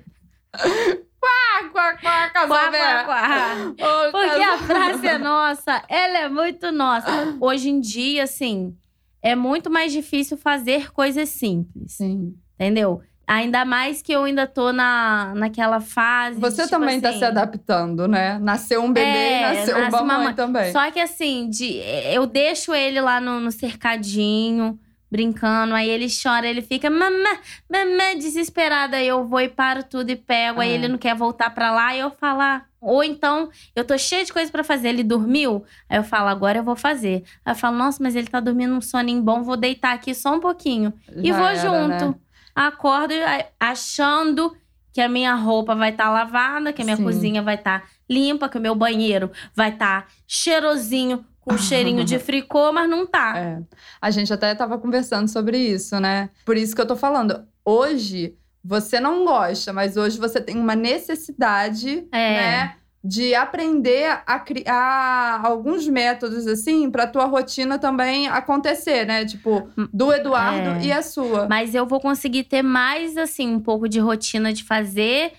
quá, 1.19 1.69
quá, 1.71 1.97
quá, 1.97 2.29
Quá, 2.47 3.03
quá, 3.05 4.11
Porque 4.11 4.41
a 4.41 4.57
frase 4.59 5.07
é 5.07 5.17
nossa, 5.17 5.83
ela 5.89 6.17
é 6.19 6.29
muito 6.29 6.71
nossa. 6.71 7.35
Hoje 7.39 7.69
em 7.69 7.79
dia, 7.79 8.23
assim, 8.23 8.75
é 9.21 9.35
muito 9.35 9.69
mais 9.69 9.91
difícil 9.91 10.37
fazer 10.37 10.91
coisas 10.91 11.29
simples, 11.29 11.93
Sim. 11.93 12.35
entendeu? 12.55 13.01
Ainda 13.27 13.65
mais 13.65 14.01
que 14.01 14.11
eu 14.11 14.23
ainda 14.23 14.45
tô 14.45 14.71
na, 14.71 15.33
naquela 15.35 15.79
fase. 15.81 16.39
Você 16.39 16.63
de, 16.63 16.67
tipo 16.69 16.79
também 16.79 17.01
tá 17.01 17.09
assim, 17.09 17.19
se 17.19 17.25
adaptando, 17.25 18.07
né? 18.07 18.37
Nasceu 18.39 18.83
um 18.83 18.91
bebê 18.93 19.07
É, 19.07 19.37
e 19.37 19.41
nasceu 19.57 19.77
nasce 19.79 19.95
uma 19.97 20.03
mãe 20.17 20.23
mãe. 20.25 20.33
também. 20.35 20.71
Só 20.71 20.91
que 20.91 20.99
assim, 20.99 21.49
de, 21.49 21.79
eu 22.13 22.25
deixo 22.25 22.73
ele 22.73 23.01
lá 23.01 23.19
no, 23.19 23.39
no 23.39 23.51
cercadinho, 23.51 24.79
brincando, 25.09 25.73
aí 25.73 25.89
ele 25.89 26.07
chora, 26.09 26.45
ele 26.47 26.61
fica 26.61 26.89
mamã, 26.89 27.29
mamã, 27.71 28.17
desesperada. 28.17 28.97
Aí 28.97 29.07
eu 29.07 29.25
vou 29.25 29.39
e 29.39 29.47
paro 29.49 29.83
tudo 29.83 30.09
e 30.09 30.15
pego, 30.15 30.59
aí 30.61 30.71
É. 30.71 30.73
ele 30.75 30.87
não 30.87 30.97
quer 30.97 31.15
voltar 31.15 31.49
pra 31.51 31.71
lá, 31.71 31.95
e 31.95 31.99
eu 31.99 32.11
falo. 32.11 32.41
ah. 32.41 32.63
Ou 32.81 33.03
então, 33.03 33.49
eu 33.75 33.83
tô 33.83 33.97
cheia 33.97 34.23
de 34.23 34.31
coisa 34.31 34.51
pra 34.51 34.63
fazer, 34.63 34.89
ele 34.89 35.03
dormiu, 35.03 35.63
aí 35.89 35.97
eu 35.97 36.03
falo, 36.03 36.27
agora 36.27 36.59
eu 36.59 36.63
vou 36.63 36.75
fazer. 36.75 37.23
Aí 37.43 37.51
eu 37.53 37.55
falo, 37.55 37.75
nossa, 37.77 38.03
mas 38.03 38.15
ele 38.15 38.27
tá 38.27 38.39
dormindo 38.39 38.75
um 38.75 38.81
soninho 38.81 39.23
bom, 39.23 39.41
vou 39.41 39.57
deitar 39.57 39.93
aqui 39.95 40.13
só 40.13 40.35
um 40.35 40.39
pouquinho. 40.39 40.93
E 41.17 41.29
Já 41.29 41.37
vou 41.37 41.47
era, 41.47 41.55
junto. 41.59 42.05
né? 42.09 42.15
Acordo 42.55 43.13
achando 43.59 44.55
que 44.93 45.01
a 45.01 45.09
minha 45.09 45.35
roupa 45.35 45.75
vai 45.75 45.89
estar 45.89 46.09
lavada, 46.09 46.71
que 46.71 46.81
a 46.81 46.85
minha 46.85 46.95
Sim. 46.95 47.03
cozinha 47.03 47.41
vai 47.41 47.55
estar 47.55 47.83
limpa, 48.09 48.47
que 48.47 48.57
o 48.57 48.61
meu 48.61 48.73
banheiro 48.73 49.29
vai 49.53 49.71
estar 49.73 50.07
cheirosinho, 50.25 51.25
com 51.41 51.57
cheirinho 51.59 52.05
de 52.05 52.17
fricô, 52.17 52.71
mas 52.71 52.89
não 52.89 53.05
tá. 53.05 53.37
É. 53.37 53.61
A 54.01 54.09
gente 54.09 54.31
até 54.31 54.55
tava 54.55 54.77
conversando 54.77 55.27
sobre 55.27 55.57
isso, 55.57 55.99
né? 55.99 56.29
Por 56.45 56.55
isso 56.55 56.73
que 56.73 56.81
eu 56.81 56.87
tô 56.87 56.95
falando. 56.95 57.45
Hoje, 57.65 58.37
você 58.63 58.99
não 58.99 59.25
gosta, 59.25 59.73
mas 59.73 59.97
hoje 59.97 60.17
você 60.17 60.39
tem 60.39 60.57
uma 60.57 60.75
necessidade, 60.75 62.07
É. 62.11 62.35
né? 62.37 62.75
De 63.07 63.35
aprender 63.35 64.19
a 64.25 64.39
criar 64.39 65.41
alguns 65.45 65.87
métodos, 65.87 66.47
assim, 66.47 66.89
pra 66.89 67.05
tua 67.05 67.25
rotina 67.25 67.77
também 67.77 68.27
acontecer, 68.27 69.05
né? 69.05 69.23
Tipo, 69.25 69.69
do 69.93 70.11
Eduardo 70.11 70.81
É. 70.81 70.85
e 70.85 70.91
a 70.91 71.03
sua. 71.03 71.47
Mas 71.47 71.75
eu 71.75 71.85
vou 71.85 71.99
conseguir 71.99 72.45
ter 72.45 72.63
mais, 72.63 73.15
assim, 73.15 73.53
um 73.53 73.59
pouco 73.59 73.87
de 73.87 73.99
rotina 73.99 74.51
de 74.51 74.63
fazer 74.63 75.33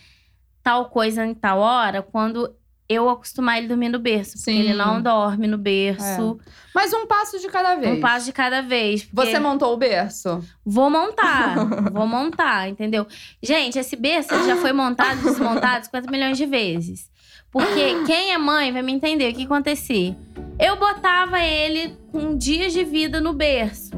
tal 0.63 0.91
coisa 0.91 1.25
em 1.27 1.35
tal 1.35 1.59
hora 1.59 2.03
quando 2.03 2.55
eu 2.89 3.09
acostumar 3.11 3.59
ele 3.59 3.67
dormir 3.67 3.89
no 3.89 3.99
berço. 3.99 4.35
Porque 4.35 4.53
Sim. 4.53 4.61
ele 4.61 4.75
não 4.75 5.03
dorme 5.03 5.49
no 5.49 5.59
berço. 5.59 6.39
Mas 6.73 6.93
um 6.93 7.05
passo 7.07 7.41
de 7.41 7.49
cada 7.49 7.75
vez. 7.75 7.99
Um 7.99 8.01
passo 8.01 8.27
de 8.27 8.33
cada 8.33 8.63
vez. 8.63 9.03
porque- 9.05 9.31
Você 9.33 9.41
montou 9.41 9.73
o 9.75 9.77
berço? 9.77 10.41
Vou 10.65 10.89
montar, 10.89 11.57
vou 11.93 12.07
montar, 12.07 12.69
entendeu? 12.69 13.05
Gente, 13.43 13.77
esse 13.77 13.97
berço 13.97 14.29
já 14.47 14.55
foi 14.57 14.73
montado 14.73 15.19
e 15.19 15.23
desmontado 15.25 15.85
50 15.87 16.09
milhões 16.13 16.37
de 16.39 16.47
vezes. 16.47 17.11
Porque 17.57 18.05
quem 18.05 18.33
é 18.33 18.39
mãe 18.39 18.71
vai 18.71 18.83
me 18.83 18.93
entender 18.93 19.33
o 19.33 19.35
que 19.35 19.45
acontecia. 19.45 20.15
Eu 20.59 20.77
botava 20.77 21.41
ele 21.41 21.97
com 22.13 22.37
dias 22.37 22.75
de 22.75 22.85
vida 22.85 23.19
no 23.19 23.33
berço. 23.33 23.93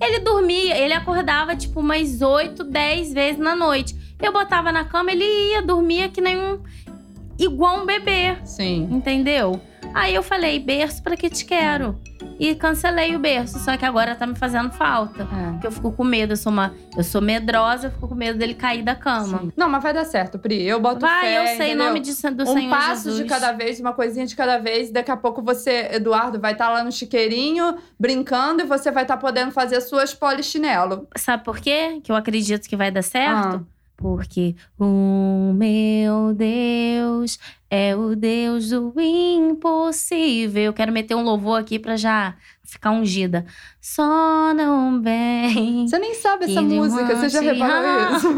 Ele 0.00 0.20
dormia, 0.20 0.78
ele 0.78 0.94
acordava 0.94 1.54
tipo 1.54 1.80
umas 1.80 2.22
8, 2.22 2.64
10 2.64 3.12
vezes 3.12 3.38
na 3.38 3.54
noite. 3.54 3.94
Eu 4.18 4.32
botava 4.32 4.72
na 4.72 4.82
cama, 4.82 5.12
ele 5.12 5.24
ia, 5.24 5.60
dormia 5.60 6.08
que 6.08 6.22
nem 6.22 6.38
um. 6.38 6.58
igual 7.38 7.82
um 7.82 7.84
bebê, 7.84 8.38
Sim. 8.44 8.88
entendeu? 8.90 9.60
Aí 9.92 10.14
eu 10.14 10.22
falei, 10.22 10.58
berço 10.58 11.02
pra 11.02 11.18
que 11.18 11.28
te 11.28 11.44
quero. 11.44 12.00
E 12.40 12.54
cancelei 12.54 13.14
o 13.14 13.18
berço, 13.18 13.58
só 13.58 13.76
que 13.76 13.84
agora 13.84 14.16
tá 14.16 14.26
me 14.26 14.34
fazendo 14.34 14.72
falta. 14.72 15.24
É. 15.24 15.50
Porque 15.52 15.66
eu 15.66 15.70
fico 15.70 15.92
com 15.92 16.02
medo, 16.02 16.32
eu 16.32 16.36
sou, 16.38 16.50
uma, 16.50 16.74
eu 16.96 17.04
sou 17.04 17.20
medrosa, 17.20 17.88
eu 17.88 17.90
fico 17.90 18.08
com 18.08 18.14
medo 18.14 18.38
dele 18.38 18.54
cair 18.54 18.82
da 18.82 18.94
cama. 18.94 19.40
Sim. 19.40 19.52
Não, 19.54 19.68
mas 19.68 19.82
vai 19.82 19.92
dar 19.92 20.06
certo, 20.06 20.38
Pri. 20.38 20.62
Eu 20.62 20.80
boto 20.80 21.00
Vai, 21.00 21.20
fé, 21.20 21.38
eu 21.38 21.56
sei, 21.58 21.72
em 21.72 21.74
nome 21.74 22.00
de, 22.00 22.10
do 22.30 22.44
um 22.44 22.54
Senhor 22.54 22.70
passo 22.70 23.10
Jesus. 23.10 23.16
de 23.18 23.24
cada 23.26 23.52
vez, 23.52 23.78
uma 23.78 23.92
coisinha 23.92 24.26
de 24.26 24.34
cada 24.34 24.56
vez. 24.56 24.90
Daqui 24.90 25.10
a 25.10 25.18
pouco 25.18 25.42
você, 25.42 25.90
Eduardo, 25.92 26.40
vai 26.40 26.52
estar 26.52 26.70
lá 26.70 26.82
no 26.82 26.90
chiqueirinho, 26.90 27.76
brincando, 27.98 28.62
e 28.62 28.64
você 28.64 28.90
vai 28.90 29.02
estar 29.02 29.18
podendo 29.18 29.52
fazer 29.52 29.78
suas 29.82 30.14
polichinelo. 30.14 31.06
Sabe 31.18 31.44
por 31.44 31.58
quê? 31.58 32.00
Que 32.02 32.10
eu 32.10 32.16
acredito 32.16 32.66
que 32.66 32.74
vai 32.76 32.90
dar 32.90 33.02
certo? 33.02 33.56
Ah. 33.56 33.79
Porque 34.00 34.56
o 34.78 35.52
meu 35.54 36.32
Deus 36.34 37.38
é 37.68 37.94
o 37.94 38.16
Deus 38.16 38.70
do 38.70 38.94
impossível. 38.98 40.62
Eu 40.62 40.72
quero 40.72 40.90
meter 40.90 41.14
um 41.14 41.22
louvor 41.22 41.60
aqui 41.60 41.78
pra 41.78 41.98
já 41.98 42.34
ficar 42.64 42.92
ungida. 42.92 43.44
Só 43.78 44.54
não 44.54 45.02
vem. 45.02 45.86
Você 45.86 45.98
nem 45.98 46.14
sabe 46.14 46.46
essa 46.46 46.62
música, 46.62 47.14
você 47.14 47.28
já 47.28 47.40
reparou 47.42 48.16
isso? 48.16 48.34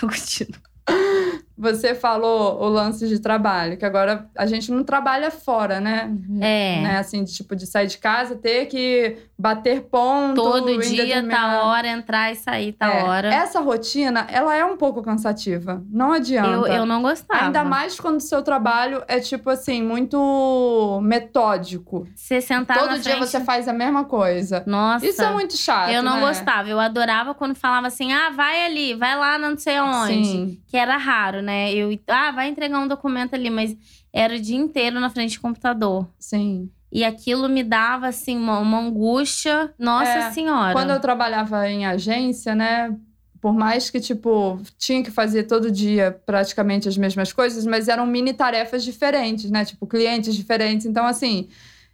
Tô 0.00 0.08
curtindo. 0.08 0.58
Você 1.60 1.94
falou 1.94 2.58
o 2.58 2.68
lance 2.70 3.06
de 3.06 3.18
trabalho, 3.18 3.76
que 3.76 3.84
agora 3.84 4.26
a 4.34 4.46
gente 4.46 4.72
não 4.72 4.82
trabalha 4.82 5.30
fora, 5.30 5.78
né? 5.78 6.10
É. 6.40 6.80
Né? 6.80 6.96
Assim, 6.98 7.22
de, 7.22 7.34
tipo, 7.34 7.54
de 7.54 7.66
sair 7.66 7.86
de 7.86 7.98
casa, 7.98 8.34
ter 8.34 8.64
que 8.64 9.18
bater 9.38 9.82
ponto. 9.82 10.34
Todo 10.34 10.78
dia, 10.80 11.04
determinado- 11.04 11.60
tá 11.60 11.66
hora, 11.66 11.88
entrar 11.88 12.32
e 12.32 12.36
sair, 12.36 12.72
tá 12.72 12.90
É, 12.90 13.04
hora. 13.04 13.28
Essa 13.28 13.60
rotina, 13.60 14.26
ela 14.30 14.56
é 14.56 14.64
um 14.64 14.78
pouco 14.78 15.02
cansativa. 15.02 15.82
Não 15.90 16.12
adianta. 16.12 16.48
Eu, 16.48 16.66
eu 16.66 16.86
não 16.86 17.02
gostava. 17.02 17.44
Ainda 17.44 17.62
mais 17.62 18.00
quando 18.00 18.16
o 18.16 18.20
seu 18.20 18.42
trabalho 18.42 19.02
é, 19.06 19.20
tipo 19.20 19.50
assim, 19.50 19.82
muito 19.82 20.98
metódico. 21.02 22.08
Você 22.16 22.40
sentar 22.40 22.78
Todo 22.78 22.88
na 22.88 22.96
dia 22.96 23.16
frente... 23.16 23.26
você 23.28 23.40
faz 23.40 23.68
a 23.68 23.72
mesma 23.72 24.04
coisa. 24.04 24.62
Nossa. 24.66 25.04
Isso 25.06 25.22
é 25.22 25.30
muito 25.30 25.56
chato. 25.58 25.90
Eu 25.90 26.02
não 26.02 26.14
né? 26.14 26.20
gostava. 26.20 26.70
Eu 26.70 26.80
adorava 26.80 27.34
quando 27.34 27.54
falava 27.54 27.86
assim: 27.86 28.12
ah, 28.12 28.30
vai 28.30 28.64
ali, 28.64 28.94
vai 28.94 29.14
lá 29.14 29.38
não 29.38 29.58
sei 29.58 29.76
aonde. 29.76 30.24
Sim. 30.24 30.62
Que 30.66 30.76
era 30.76 30.96
raro, 30.96 31.42
né? 31.42 31.49
Eu, 31.50 31.98
ah, 32.08 32.30
vai 32.30 32.48
entregar 32.48 32.78
um 32.78 32.88
documento 32.88 33.34
ali, 33.34 33.50
mas 33.50 33.76
era 34.12 34.34
o 34.34 34.40
dia 34.40 34.56
inteiro 34.56 34.98
na 35.00 35.10
frente 35.10 35.36
do 35.36 35.40
computador. 35.40 36.06
Sim. 36.18 36.70
E 36.92 37.04
aquilo 37.04 37.48
me 37.48 37.62
dava, 37.62 38.08
assim, 38.08 38.36
uma, 38.36 38.58
uma 38.58 38.80
angústia. 38.80 39.72
Nossa 39.78 40.10
É, 40.10 40.30
Senhora. 40.32 40.72
Quando 40.72 40.90
eu 40.90 41.00
trabalhava 41.00 41.68
em 41.68 41.86
agência, 41.86 42.54
né? 42.54 42.96
Por 43.40 43.54
mais 43.54 43.88
que, 43.88 44.00
tipo, 44.00 44.60
tinha 44.76 45.02
que 45.02 45.10
fazer 45.10 45.44
todo 45.44 45.70
dia 45.70 46.20
praticamente 46.26 46.88
as 46.88 46.96
mesmas 46.96 47.32
coisas, 47.32 47.64
mas 47.64 47.88
eram 47.88 48.04
mini 48.06 48.34
tarefas 48.34 48.84
diferentes, 48.84 49.50
né? 49.50 49.64
Tipo, 49.64 49.86
clientes 49.86 50.34
diferentes. 50.34 50.84
Então, 50.84 51.06
assim, 51.06 51.48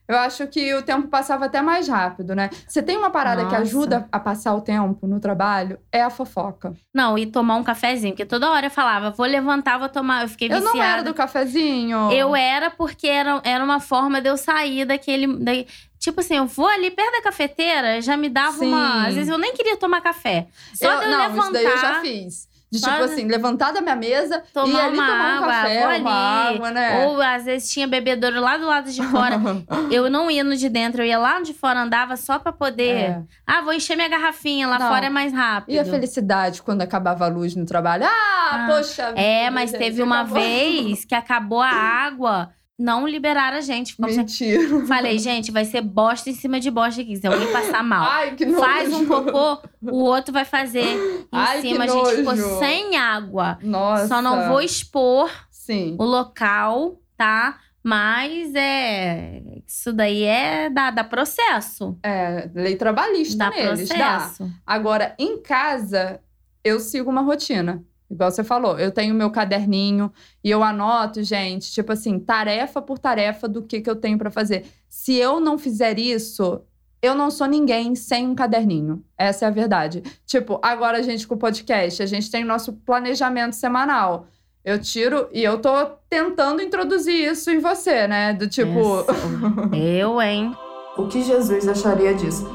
eu 0.09 0.17
acho 0.19 0.47
que 0.47 0.73
o 0.75 0.83
tempo 0.83 1.09
passava 1.09 1.47
até 1.47 1.61
mais 1.63 1.89
rápido, 1.89 2.35
né? 2.35 2.51
Você 2.67 2.83
tem 2.83 2.97
uma 2.97 3.11
parada 3.11 3.43
que 3.45 3.51
Nossa. 3.51 3.63
ajuda 3.63 4.09
a 4.13 4.21
passar 4.21 4.55
o 4.55 4.61
tempo 4.61 5.07
no 5.07 5.19
trabalho, 5.21 5.79
é 5.91 6.03
a 6.03 6.11
fofoca. 6.11 6.75
Não, 6.95 7.19
e 7.19 7.27
tomar 7.27 7.57
um 7.57 7.65
cafezinho, 7.65 8.13
porque 8.13 8.25
toda 8.27 8.51
hora 8.51 8.67
eu 8.67 8.71
falava, 8.71 9.11
vou 9.11 9.27
levantar, 9.27 9.79
vou 9.79 9.89
tomar. 9.89 10.23
Eu 10.23 10.29
fiquei 10.29 10.49
Eu 10.49 10.57
viciada. 10.57 10.77
não 10.79 10.83
era 10.85 11.03
do 11.03 11.15
cafezinho. 11.15 12.11
Eu 12.13 12.35
era 12.37 12.71
porque 12.71 13.07
era, 13.07 13.41
era 13.45 13.65
uma 13.65 13.81
forma 13.81 14.21
de 14.21 14.29
eu 14.29 14.37
sair 14.37 14.85
daquele. 14.85 15.27
da- 15.39 15.53
tipo 15.99 16.21
assim, 16.21 16.37
eu 16.37 16.47
vou 16.47 16.69
ali 16.69 16.91
perto 16.91 17.13
da 17.13 17.23
cafeteira, 17.23 18.01
já 18.01 18.17
me 18.17 18.29
dava 18.29 18.59
Sim. 18.59 18.67
uma. 18.69 19.07
Às 19.09 19.15
vezes 19.15 19.29
eu 19.29 19.39
nem 19.39 19.53
queria 19.55 19.77
tomar 19.77 20.01
café. 20.01 20.47
Só 20.75 20.93
Eu- 20.93 20.99
de 21.01 21.05
eu 21.07 21.11
não, 21.11 21.19
levantar. 21.19 21.43
isso 21.43 21.53
daí 21.53 21.65
eu 21.65 21.79
já 21.79 22.01
fiz. 22.01 22.49
De 22.71 22.81
tipo 22.81 22.91
assim, 23.05 23.27
levantar 23.29 23.73
da 23.73 23.81
minha 23.81 23.95
mesa 23.95 24.43
e 24.49 24.53
Tomar 24.53 24.87
ali 24.87 24.97
uma 24.99 25.07
tomar 25.07 25.19
um 25.19 25.37
água, 25.45 25.47
café, 25.53 25.99
uma 25.99 26.11
água, 26.13 26.71
né? 26.73 27.07
Ou 27.07 27.23
às 27.23 27.45
vezes 27.45 27.71
tinha 27.71 27.87
bebedouro 27.87 28.41
lá 28.41 28.57
do 28.57 28.67
lado 28.67 28.91
de 28.91 29.03
fora. 29.05 29.37
eu 29.91 30.11
não 30.11 30.29
ia 30.31 30.43
no 30.43 30.57
de 30.57 30.69
dentro, 30.69 31.01
eu 31.03 31.07
ia 31.07 31.19
lá 31.19 31.41
de 31.41 31.55
fora, 31.55 31.81
andava 31.83 32.17
só 32.17 32.39
pra 32.41 32.53
poder. 32.53 32.97
É. 32.97 33.23
Ah, 33.47 33.61
vou 33.63 33.73
encher 33.73 33.95
minha 33.95 34.09
garrafinha, 34.09 34.67
lá 34.67 34.79
Não. 34.81 34.89
fora 34.89 35.07
é 35.07 35.11
mais 35.11 35.33
rápido. 35.33 35.75
E 35.75 35.79
a 35.79 35.85
felicidade 35.85 36.61
quando 36.61 36.83
acabava 36.83 37.25
a 37.25 37.29
luz 37.29 37.55
no 37.55 37.65
trabalho? 37.65 38.05
Ah, 38.05 38.51
Ah, 38.51 38.67
poxa 38.69 39.13
É, 39.17 39.49
mas 39.51 39.71
teve 39.73 40.03
uma 40.03 40.21
acabou. 40.23 40.41
vez 40.41 41.05
que 41.05 41.15
acabou 41.15 41.61
a 41.61 41.69
água, 41.71 42.51
não 42.79 43.07
liberaram 43.07 43.57
a 43.57 43.61
gente. 43.61 44.01
Mentira. 44.01 44.85
Falei, 44.87 45.19
gente, 45.19 45.51
vai 45.51 45.65
ser 45.65 45.81
bosta 45.81 46.29
em 46.29 46.35
cima 46.35 46.61
de 46.61 46.71
bosta 46.71 47.01
aqui. 47.01 47.17
Se 47.17 47.27
alguém 47.27 47.51
passar 47.51 47.83
mal. 47.83 48.09
Ai, 48.11 48.35
que 48.35 48.45
nojo. 48.45 48.61
Faz 48.61 48.93
um 48.93 49.07
cocô, 49.07 49.59
o 49.83 49.97
outro 50.05 50.33
vai 50.33 50.45
fazer 50.45 50.85
em 50.85 51.27
Ai, 51.33 51.61
cima. 51.63 51.85
A 51.85 51.87
gente 51.89 52.17
ficou 52.17 52.37
sem 52.59 52.97
água. 52.97 53.59
Nossa. 53.63 54.09
Só 54.09 54.21
não 54.21 54.49
vou 54.49 54.61
expor 54.61 55.31
Sim. 55.51 55.97
o 55.99 56.05
local, 56.05 57.01
tá? 57.17 57.59
Mas 57.83 58.53
é. 58.55 59.43
Isso 59.65 59.93
daí 59.93 60.25
é 60.25 60.69
dá, 60.69 60.91
dá 60.91 61.05
processo. 61.05 61.97
É, 62.03 62.51
lei 62.53 62.75
trabalhista 62.77 63.37
Dá 63.39 63.51
neles, 63.51 63.89
dá. 63.89 63.95
processo. 63.95 64.51
Agora, 64.67 65.15
em 65.19 65.41
casa, 65.41 66.21
eu 66.65 66.81
sigo 66.81 67.09
uma 67.09 67.23
rotina. 67.23 67.83
Igual 68.11 68.31
você 68.31 68.45
falou, 68.45 68.79
eu 68.79 68.91
tenho 68.93 69.15
meu 69.15 69.31
caderninho 69.31 70.13
e 70.45 70.51
eu 70.51 70.63
anoto, 70.63 71.23
gente, 71.23 71.73
tipo 71.73 71.93
assim, 71.93 72.19
tarefa 72.19 72.81
por 72.81 72.99
tarefa 72.99 73.49
do 73.49 73.63
que, 73.63 73.81
que 73.81 73.91
eu 73.91 73.97
tenho 73.97 74.17
pra 74.17 74.31
fazer. 74.31 74.65
Se 74.89 75.15
eu 75.17 75.41
não 75.41 75.59
fizer 75.59 75.99
isso, 75.99 76.61
eu 77.03 77.15
não 77.15 77.31
sou 77.31 77.47
ninguém 77.47 77.95
sem 77.95 78.27
um 78.27 78.35
caderninho. 78.35 79.03
Essa 79.19 79.45
é 79.45 79.49
a 79.49 79.51
verdade. 79.51 80.03
Tipo, 80.25 80.59
agora 80.63 80.99
a 80.99 81.03
gente 81.03 81.27
com 81.27 81.35
o 81.35 81.39
podcast, 81.39 82.03
a 82.03 82.07
gente 82.07 82.31
tem 82.31 82.45
o 82.45 82.47
nosso 82.47 82.73
planejamento 82.73 83.55
semanal. 83.55 84.27
Eu 84.65 84.81
tiro 84.81 85.29
e 85.33 85.43
eu 85.45 85.59
tô 85.61 85.71
tentando 86.09 86.61
introduzir 86.63 87.31
isso 87.31 87.51
em 87.51 87.59
você, 87.61 88.09
né? 88.09 88.33
Do 88.33 88.49
tipo. 88.49 89.01
Essa- 89.01 89.77
Eu, 89.77 90.21
hein? 90.21 90.53
O 90.97 91.07
que 91.07 91.23
Jesus 91.23 91.69
acharia 91.69 92.15
disso? 92.15 92.49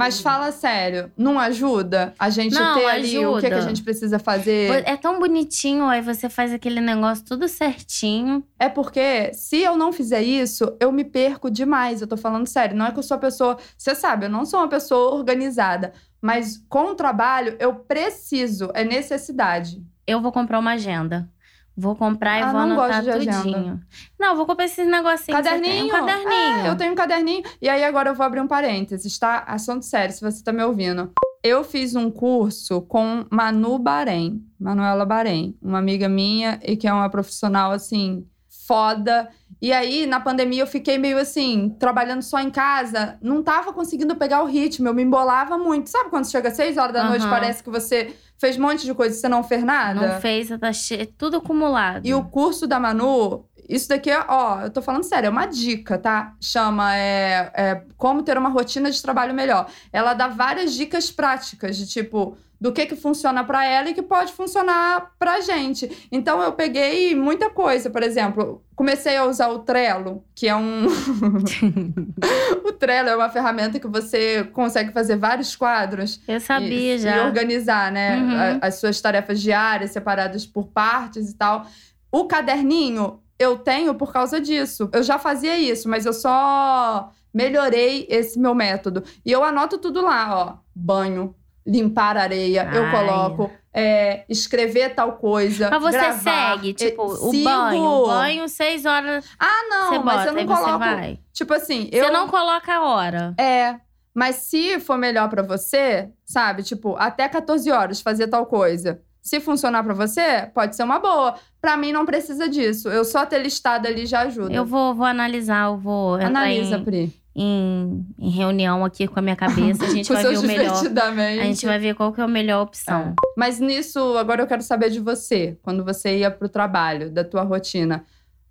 Mas 0.00 0.20
fala 0.20 0.50
sério, 0.50 1.12
não 1.16 1.38
ajuda 1.38 2.14
a 2.18 2.30
gente 2.30 2.54
Não, 2.54 2.74
ter 2.74 2.86
ali 2.86 3.26
o 3.26 3.34
que, 3.34 3.46
que 3.48 3.52
a 3.52 3.56
ajuda. 3.58 3.68
gente 3.68 3.82
precisa 3.82 4.18
fazer? 4.18 4.82
É 4.86 4.96
tão 4.96 5.20
bonitinho, 5.20 5.84
aí 5.84 6.00
você 6.00 6.28
faz 6.28 6.52
aquele 6.52 6.80
negócio 6.80 7.24
tudo 7.24 7.46
certinho. 7.46 8.42
É 8.58 8.68
porque 8.68 9.30
se 9.34 9.58
eu 9.58 9.76
não 9.76 9.92
fizer 9.92 10.22
isso, 10.22 10.74
eu 10.80 10.90
me 10.90 11.04
perco 11.04 11.50
demais. 11.50 12.00
Eu 12.00 12.06
tô 12.06 12.16
falando 12.16 12.46
sério. 12.46 12.74
Não 12.74 12.86
é 12.86 12.92
que 12.92 12.98
eu 12.98 13.02
sou 13.02 13.16
uma 13.16 13.20
pessoa. 13.20 13.58
Você 13.76 13.94
sabe, 13.94 14.24
eu 14.24 14.30
não 14.30 14.46
sou 14.46 14.60
uma 14.60 14.68
pessoa 14.68 15.14
organizada. 15.14 15.92
Mas 16.20 16.62
com 16.68 16.92
o 16.92 16.94
trabalho, 16.94 17.56
eu 17.58 17.74
preciso, 17.74 18.70
é 18.74 18.84
necessidade. 18.84 19.82
Eu 20.06 20.20
vou 20.20 20.32
comprar 20.32 20.58
uma 20.58 20.72
agenda. 20.72 21.28
Vou 21.76 21.96
comprar 21.96 22.38
e 22.38 22.42
Ah, 22.42 22.52
vou 22.52 22.60
anotar 22.60 23.04
tudinho. 23.04 23.80
Não, 24.18 24.36
vou 24.36 24.44
comprar 24.44 24.64
esses 24.66 24.86
negocinhos. 24.86 25.40
Caderninho? 25.40 25.86
Um 25.86 25.88
caderninho. 25.88 26.66
É, 26.66 26.68
eu 26.68 26.76
tenho 26.76 26.92
um 26.92 26.94
caderninho. 26.94 27.42
E 27.60 27.68
aí 27.68 27.84
agora 27.84 28.10
eu 28.10 28.14
vou 28.14 28.26
abrir 28.26 28.40
um 28.40 28.46
parênteses, 28.46 29.18
tá? 29.18 29.44
Assunto 29.46 29.84
sério, 29.84 30.14
se 30.14 30.20
você 30.20 30.42
tá 30.42 30.52
me 30.52 30.62
ouvindo. 30.62 31.10
Eu 31.42 31.64
fiz 31.64 31.94
um 31.94 32.10
curso 32.10 32.82
com 32.82 33.24
Manu 33.30 33.78
Bahrein, 33.78 34.44
Manuela 34.58 35.06
Bahrein, 35.06 35.56
uma 35.62 35.78
amiga 35.78 36.06
minha 36.06 36.60
e 36.62 36.76
que 36.76 36.86
é 36.86 36.92
uma 36.92 37.08
profissional 37.08 37.70
assim 37.70 38.26
foda. 38.66 39.28
E 39.62 39.72
aí, 39.72 40.06
na 40.06 40.18
pandemia, 40.18 40.62
eu 40.62 40.66
fiquei 40.66 40.96
meio 40.96 41.18
assim, 41.18 41.76
trabalhando 41.78 42.22
só 42.22 42.40
em 42.40 42.50
casa, 42.50 43.18
não 43.20 43.42
tava 43.42 43.72
conseguindo 43.72 44.16
pegar 44.16 44.42
o 44.42 44.46
ritmo, 44.46 44.88
eu 44.88 44.94
me 44.94 45.02
embolava 45.02 45.58
muito. 45.58 45.90
Sabe 45.90 46.08
quando 46.08 46.30
chega 46.30 46.48
às 46.48 46.56
seis 46.56 46.78
horas 46.78 46.94
da 46.94 47.04
noite, 47.04 47.22
Aham. 47.22 47.30
parece 47.30 47.62
que 47.62 47.68
você 47.68 48.14
fez 48.38 48.56
um 48.56 48.62
monte 48.62 48.86
de 48.86 48.94
coisa 48.94 49.14
e 49.14 49.18
você 49.18 49.28
não 49.28 49.44
fez 49.44 49.62
nada? 49.62 50.14
Não 50.14 50.20
fez, 50.20 50.48
tá 50.48 50.70
tudo 51.18 51.36
acumulado. 51.36 52.06
E 52.06 52.14
o 52.14 52.24
curso 52.24 52.66
da 52.66 52.80
Manu, 52.80 53.44
isso 53.68 53.88
daqui 53.88 54.10
é, 54.10 54.24
ó, 54.28 54.62
eu 54.62 54.70
tô 54.70 54.82
falando 54.82 55.02
sério, 55.04 55.28
é 55.28 55.30
uma 55.30 55.46
dica, 55.46 55.98
tá? 55.98 56.34
Chama 56.40 56.96
é, 56.96 57.52
é, 57.54 57.82
Como 57.96 58.22
Ter 58.22 58.36
uma 58.38 58.48
Rotina 58.48 58.90
de 58.90 59.00
Trabalho 59.00 59.34
Melhor. 59.34 59.68
Ela 59.92 60.14
dá 60.14 60.28
várias 60.28 60.74
dicas 60.74 61.10
práticas 61.10 61.76
de 61.76 61.86
tipo. 61.86 62.36
Do 62.60 62.74
que 62.74 62.84
que 62.84 62.94
funciona 62.94 63.42
pra 63.42 63.64
ela 63.64 63.88
e 63.88 63.94
que 63.94 64.02
pode 64.02 64.34
funcionar 64.34 65.12
pra 65.18 65.40
gente. 65.40 66.06
Então 66.12 66.42
eu 66.42 66.52
peguei 66.52 67.14
muita 67.14 67.48
coisa, 67.48 67.88
por 67.88 68.02
exemplo, 68.02 68.62
comecei 68.76 69.16
a 69.16 69.24
usar 69.24 69.48
o 69.48 69.60
Trello, 69.60 70.22
que 70.34 70.46
é 70.46 70.54
um 70.54 70.84
O 72.62 72.72
Trello 72.72 73.08
é 73.08 73.16
uma 73.16 73.30
ferramenta 73.30 73.80
que 73.80 73.88
você 73.88 74.44
consegue 74.52 74.92
fazer 74.92 75.16
vários 75.16 75.56
quadros 75.56 76.20
Eu 76.28 76.38
sabia 76.38 76.96
e, 76.96 76.98
já. 76.98 77.16
E 77.16 77.20
organizar, 77.20 77.90
né? 77.90 78.18
Uhum. 78.18 78.58
As 78.60 78.74
suas 78.74 79.00
tarefas 79.00 79.40
diárias, 79.40 79.92
separadas 79.92 80.44
por 80.44 80.66
partes 80.66 81.30
e 81.30 81.34
tal. 81.34 81.64
O 82.12 82.26
caderninho 82.26 83.20
eu 83.40 83.58
tenho 83.58 83.94
por 83.94 84.12
causa 84.12 84.40
disso. 84.40 84.88
Eu 84.92 85.02
já 85.02 85.18
fazia 85.18 85.58
isso, 85.58 85.88
mas 85.88 86.04
eu 86.06 86.12
só 86.12 87.10
melhorei 87.32 88.06
esse 88.10 88.38
meu 88.38 88.54
método. 88.54 89.02
E 89.24 89.32
eu 89.32 89.42
anoto 89.42 89.78
tudo 89.78 90.02
lá, 90.02 90.36
ó. 90.36 90.58
Banho, 90.74 91.34
limpar 91.66 92.16
areia, 92.16 92.68
eu 92.72 92.84
Ai. 92.84 92.90
coloco. 92.90 93.50
é, 93.72 94.24
escrever 94.28 94.96
tal 94.96 95.12
coisa. 95.12 95.70
Mas 95.70 95.80
você 95.80 95.98
gravar. 95.98 96.18
segue, 96.56 96.70
E- 96.70 96.74
tipo, 96.74 97.04
o 97.04 97.30
sigo. 97.30 97.44
banho. 97.44 97.82
O 97.84 98.06
banho, 98.08 98.48
seis 98.48 98.84
horas 98.84 99.24
Ah, 99.38 99.62
não, 99.70 100.02
mas 100.02 100.26
bota, 100.26 100.28
eu 100.40 100.44
não 100.44 100.56
coloco. 100.56 100.78
vai. 100.80 101.20
Tipo 101.32 101.54
assim, 101.54 101.88
eu. 101.92 102.04
Você 102.04 102.10
não 102.10 102.26
coloca 102.26 102.74
a 102.74 102.82
hora. 102.82 103.32
É. 103.38 103.76
Mas 104.12 104.34
se 104.36 104.80
for 104.80 104.98
melhor 104.98 105.28
pra 105.30 105.44
você, 105.44 106.10
sabe? 106.24 106.64
Tipo, 106.64 106.96
até 106.98 107.28
14 107.28 107.70
horas 107.70 108.00
fazer 108.00 108.26
tal 108.26 108.44
coisa. 108.46 109.00
Se 109.22 109.40
funcionar 109.40 109.84
pra 109.84 109.94
você, 109.94 110.48
pode 110.54 110.74
ser 110.74 110.82
uma 110.82 110.98
boa. 110.98 111.34
Pra 111.60 111.76
mim, 111.76 111.92
não 111.92 112.06
precisa 112.06 112.48
disso. 112.48 112.88
Eu 112.88 113.04
só 113.04 113.26
ter 113.26 113.38
listado 113.42 113.86
ali 113.86 114.06
já 114.06 114.20
ajuda. 114.20 114.52
Eu 114.52 114.64
vou, 114.64 114.94
vou 114.94 115.04
analisar, 115.04 115.66
eu 115.66 115.76
vou 115.76 116.14
Analisa, 116.14 116.78
em, 116.78 116.84
Pri. 116.84 117.20
em, 117.36 118.06
em 118.18 118.30
reunião 118.30 118.84
aqui 118.84 119.06
com 119.06 119.18
a 119.18 119.22
minha 119.22 119.36
cabeça. 119.36 119.84
A 119.84 119.88
gente 119.90 120.10
vai 120.10 120.22
ver 120.22 120.38
o 120.38 120.42
melhor. 120.42 120.72
A 120.74 121.44
gente 121.44 121.66
vai 121.66 121.78
ver 121.78 121.94
qual 121.94 122.12
que 122.12 122.20
é 122.20 122.24
a 122.24 122.28
melhor 122.28 122.62
opção. 122.62 123.14
Mas 123.36 123.60
nisso, 123.60 124.16
agora 124.16 124.42
eu 124.42 124.46
quero 124.46 124.62
saber 124.62 124.90
de 124.90 125.00
você. 125.00 125.58
Quando 125.62 125.84
você 125.84 126.18
ia 126.18 126.30
pro 126.30 126.48
trabalho, 126.48 127.10
da 127.10 127.22
tua 127.22 127.42
rotina. 127.42 128.04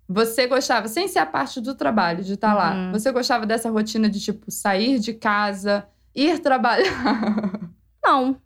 Você 0.08 0.48
gostava, 0.48 0.88
sem 0.88 1.06
ser 1.06 1.20
a 1.20 1.26
parte 1.26 1.60
do 1.60 1.72
trabalho, 1.74 2.24
de 2.24 2.32
estar 2.32 2.52
lá. 2.52 2.74
Uhum. 2.74 2.92
Você 2.92 3.12
gostava 3.12 3.46
dessa 3.46 3.70
rotina 3.70 4.08
de, 4.08 4.18
tipo, 4.18 4.50
sair 4.50 4.98
de 4.98 5.14
casa, 5.14 5.86
ir 6.14 6.40
trabalhar? 6.40 7.60
Não. 8.02 8.36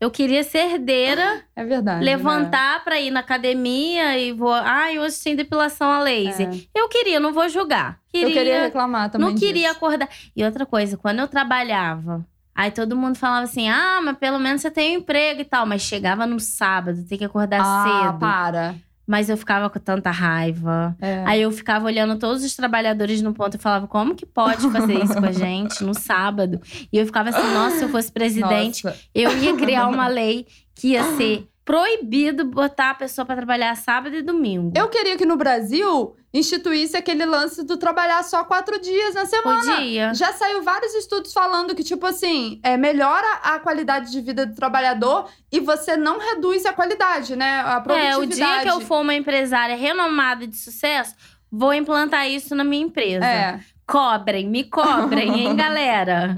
Eu 0.00 0.10
queria 0.10 0.42
ser 0.44 0.72
herdeira, 0.72 1.44
É 1.56 1.64
verdade. 1.64 2.00
né? 2.00 2.04
levantar 2.04 2.84
pra 2.84 3.00
ir 3.00 3.10
na 3.10 3.20
academia 3.20 4.18
e 4.18 4.32
vou. 4.32 4.52
Ai, 4.52 4.98
hoje 4.98 5.22
tem 5.22 5.34
depilação 5.36 5.90
a 5.90 6.00
laser. 6.00 6.48
É. 6.52 6.60
Eu 6.78 6.88
queria, 6.88 7.18
não 7.20 7.32
vou 7.32 7.48
julgar. 7.48 7.98
Eu 8.12 8.30
queria 8.30 8.62
reclamar 8.62 9.10
também. 9.10 9.26
Não 9.28 9.34
queria 9.34 9.68
disso. 9.68 9.76
acordar. 9.76 10.08
E 10.36 10.44
outra 10.44 10.66
coisa, 10.66 10.96
quando 10.96 11.20
eu 11.20 11.28
trabalhava, 11.28 12.26
aí 12.54 12.70
todo 12.70 12.96
mundo 12.96 13.16
falava 13.16 13.44
assim: 13.44 13.68
ah, 13.68 14.00
mas 14.02 14.18
pelo 14.18 14.38
menos 14.38 14.60
você 14.62 14.70
tem 14.70 14.96
um 14.96 15.00
emprego 15.00 15.40
e 15.40 15.44
tal. 15.44 15.64
Mas 15.64 15.82
chegava 15.82 16.26
no 16.26 16.38
sábado, 16.40 17.04
tem 17.08 17.16
que 17.16 17.24
acordar 17.24 17.60
Ah, 17.62 17.84
cedo. 18.08 18.18
para. 18.18 18.74
Mas 19.06 19.28
eu 19.28 19.36
ficava 19.36 19.68
com 19.68 19.78
tanta 19.78 20.10
raiva. 20.10 20.96
É. 21.00 21.22
Aí 21.26 21.42
eu 21.42 21.50
ficava 21.52 21.86
olhando 21.86 22.18
todos 22.18 22.42
os 22.42 22.56
trabalhadores 22.56 23.20
no 23.20 23.34
ponto 23.34 23.56
e 23.56 23.60
falava: 23.60 23.86
como 23.86 24.14
que 24.14 24.24
pode 24.24 24.70
fazer 24.70 25.02
isso 25.02 25.14
com 25.14 25.26
a 25.26 25.32
gente 25.32 25.84
no 25.84 25.94
sábado? 25.94 26.60
E 26.92 26.98
eu 26.98 27.06
ficava 27.06 27.28
assim: 27.30 27.52
nossa, 27.52 27.78
se 27.78 27.84
eu 27.84 27.88
fosse 27.88 28.10
presidente, 28.10 28.84
Nossa. 28.84 28.98
eu 29.14 29.36
ia 29.38 29.56
criar 29.56 29.88
uma 29.88 30.08
lei 30.08 30.46
que 30.74 30.88
ia 30.88 31.04
ser 31.16 31.46
proibido 31.64 32.44
botar 32.44 32.90
a 32.90 32.94
pessoa 32.94 33.24
pra 33.24 33.36
trabalhar 33.36 33.74
sábado 33.76 34.14
e 34.14 34.22
domingo. 34.22 34.72
Eu 34.76 34.88
queria 34.88 35.16
que 35.16 35.24
no 35.24 35.36
Brasil 35.36 36.14
instituísse 36.32 36.96
aquele 36.96 37.24
lance 37.24 37.64
do 37.64 37.76
trabalhar 37.76 38.22
só 38.24 38.44
quatro 38.44 38.78
dias 38.80 39.14
na 39.14 39.24
semana. 39.24 39.74
podia. 39.76 40.12
Já 40.14 40.32
saiu 40.32 40.62
vários 40.62 40.92
estudos 40.94 41.32
falando 41.32 41.74
que, 41.74 41.82
tipo 41.84 42.04
assim, 42.06 42.60
é, 42.62 42.76
melhora 42.76 43.26
a 43.42 43.58
qualidade 43.58 44.10
de 44.10 44.20
vida 44.20 44.44
do 44.44 44.54
trabalhador 44.54 45.28
e 45.50 45.60
você 45.60 45.96
não 45.96 46.18
reduz 46.18 46.66
a 46.66 46.72
qualidade, 46.72 47.34
né? 47.36 47.62
A 47.64 47.76
É, 47.76 47.80
produtividade. 47.80 48.24
o 48.24 48.26
dia 48.36 48.62
que 48.62 48.68
eu 48.68 48.80
for 48.80 49.00
uma 49.00 49.14
empresária 49.14 49.76
renomada 49.76 50.46
de 50.46 50.56
sucesso, 50.56 51.14
vou 51.50 51.72
implantar 51.72 52.28
isso 52.28 52.54
na 52.54 52.64
minha 52.64 52.84
empresa. 52.84 53.24
É. 53.24 53.60
Cobrem, 53.86 54.48
me 54.48 54.64
cobrem, 54.64 55.40
hein, 55.40 55.56
galera? 55.56 56.34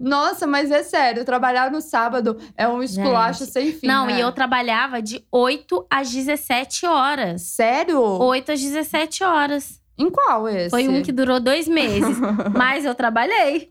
Nossa, 0.00 0.46
mas 0.46 0.70
é 0.70 0.82
sério, 0.82 1.24
trabalhar 1.24 1.70
no 1.70 1.80
sábado 1.80 2.38
é 2.56 2.66
um 2.66 2.82
esculacho 2.82 3.44
sem 3.44 3.72
fim. 3.72 3.86
Não, 3.86 4.06
né? 4.06 4.16
e 4.16 4.20
eu 4.20 4.32
trabalhava 4.32 5.02
de 5.02 5.24
8 5.30 5.86
às 5.90 6.10
17 6.10 6.86
horas. 6.86 7.42
Sério? 7.42 8.00
8 8.00 8.52
às 8.52 8.60
17 8.60 9.22
horas. 9.22 9.81
Em 10.02 10.10
qual 10.10 10.48
esse? 10.48 10.70
Foi 10.70 10.88
um 10.88 11.02
que 11.02 11.12
durou 11.12 11.38
dois 11.38 11.68
meses. 11.68 12.16
mas 12.56 12.84
eu 12.84 12.94
trabalhei. 12.94 13.70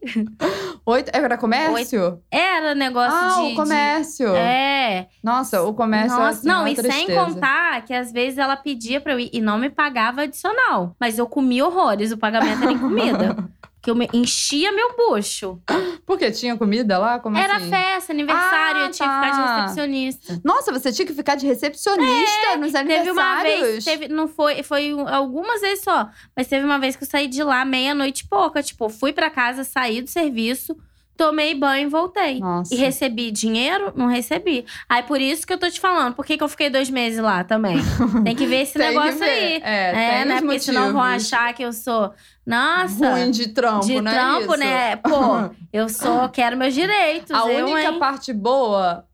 Oito... 0.85 1.11
Era 1.13 1.37
comércio? 1.37 2.21
Era 2.31 2.73
negócio 2.73 3.17
ah, 3.17 3.47
de. 3.47 3.53
o 3.53 3.55
comércio. 3.55 4.31
de- 4.31 4.37
É. 4.37 5.07
Nossa, 5.23 5.61
o 5.63 5.73
comércio 5.73 6.15
é 6.15 6.19
Nossa, 6.19 6.39
assim, 6.39 6.47
não, 6.47 6.67
e 6.67 6.75
sem 6.75 6.85
tristeza. 6.85 7.25
contar 7.25 7.83
que 7.83 7.93
às 7.93 8.11
vezes 8.11 8.37
ela 8.37 8.55
pedia 8.55 9.01
pra 9.01 9.13
eu 9.13 9.19
ir 9.19 9.29
e 9.33 9.41
não 9.41 9.57
me 9.57 9.69
pagava 9.69 10.21
adicional. 10.21 10.95
Mas 10.99 11.17
eu 11.17 11.27
comia 11.27 11.65
horrores, 11.65 12.11
o 12.11 12.17
pagamento 12.17 12.63
era 12.63 12.71
em 12.71 12.79
comida. 12.79 13.35
que 13.81 13.89
eu 13.89 13.95
enchia 14.13 14.71
meu 14.71 14.95
bucho. 14.95 15.59
Por 16.05 16.17
quê? 16.17 16.29
Tinha 16.31 16.55
comida 16.57 16.97
lá? 16.99 17.19
Como 17.19 17.37
Era 17.37 17.57
assim? 17.57 17.69
festa, 17.69 18.11
aniversário, 18.13 18.81
Ah, 18.81 18.85
eu 18.85 18.91
tinha 18.91 19.09
que 19.09 19.15
ficar 19.15 19.31
de 19.31 19.37
tá. 19.37 19.55
recepcionista. 19.61 20.41
Nossa, 20.43 20.71
você 20.71 20.91
tinha 20.91 21.05
que 21.07 21.13
ficar 21.13 21.35
de 21.35 21.47
recepcionista 21.47 22.57
nos 22.59 22.75
aniversários? 22.75 22.85
Teve 23.05 23.11
uma 23.11 23.41
vez, 23.43 23.83
teve, 23.85 24.07
não 24.07 24.27
foi, 24.27 24.61
foi 24.63 24.93
um- 24.93 25.07
algumas 25.07 25.61
vezes 25.61 25.83
só, 25.83 26.09
mas 26.35 26.47
teve 26.47 26.65
uma 26.65 26.77
vez 26.79 26.95
que 26.95 27.03
eu 27.03 27.07
saí 27.07 27.27
de 27.27 27.43
lá 27.43 27.63
meia-noite 27.65 28.23
e 28.23 28.27
pouca. 28.29 28.61
Tipo, 28.61 28.89
fui 28.89 29.13
pra 29.13 29.29
casa, 29.29 29.63
saí 29.63 30.01
do 30.01 30.09
serviço, 30.09 30.75
tomei 31.21 31.53
banho 31.53 31.85
e 31.85 31.89
voltei. 31.89 32.39
Nossa. 32.39 32.73
E 32.73 32.77
recebi 32.77 33.29
dinheiro? 33.29 33.93
Não 33.95 34.07
recebi. 34.07 34.65
Aí 34.89 35.03
por 35.03 35.21
isso 35.21 35.45
que 35.45 35.53
eu 35.53 35.57
tô 35.59 35.69
te 35.69 35.79
falando, 35.79 36.15
por 36.15 36.25
que, 36.25 36.35
que 36.35 36.43
eu 36.43 36.47
fiquei 36.47 36.67
dois 36.67 36.89
meses 36.89 37.19
lá 37.19 37.43
também? 37.43 37.77
Tem 38.25 38.35
que 38.35 38.47
ver 38.47 38.63
esse 38.63 38.79
negócio 38.79 39.19
ver. 39.19 39.29
aí. 39.29 39.61
É, 39.63 40.21
É, 40.21 40.25
né? 40.25 40.41
Porque 40.41 40.59
senão 40.59 40.91
vão 40.91 41.01
achar 41.01 41.53
que 41.53 41.63
eu 41.63 41.71
sou. 41.71 42.11
Nossa! 42.43 43.11
Ruim 43.11 43.29
de 43.29 43.49
trampo, 43.49 43.85
de 43.85 44.01
não 44.01 44.11
é 44.11 44.15
trampo, 44.15 44.55
né? 44.55 44.95
Pô, 44.95 45.53
eu 45.71 45.87
sou, 45.87 46.27
quero 46.29 46.57
meus 46.57 46.73
direitos. 46.73 47.29
A 47.29 47.51
eu, 47.51 47.67
única 47.67 47.91
hein? 47.91 47.99
parte 47.99 48.33
boa... 48.33 49.05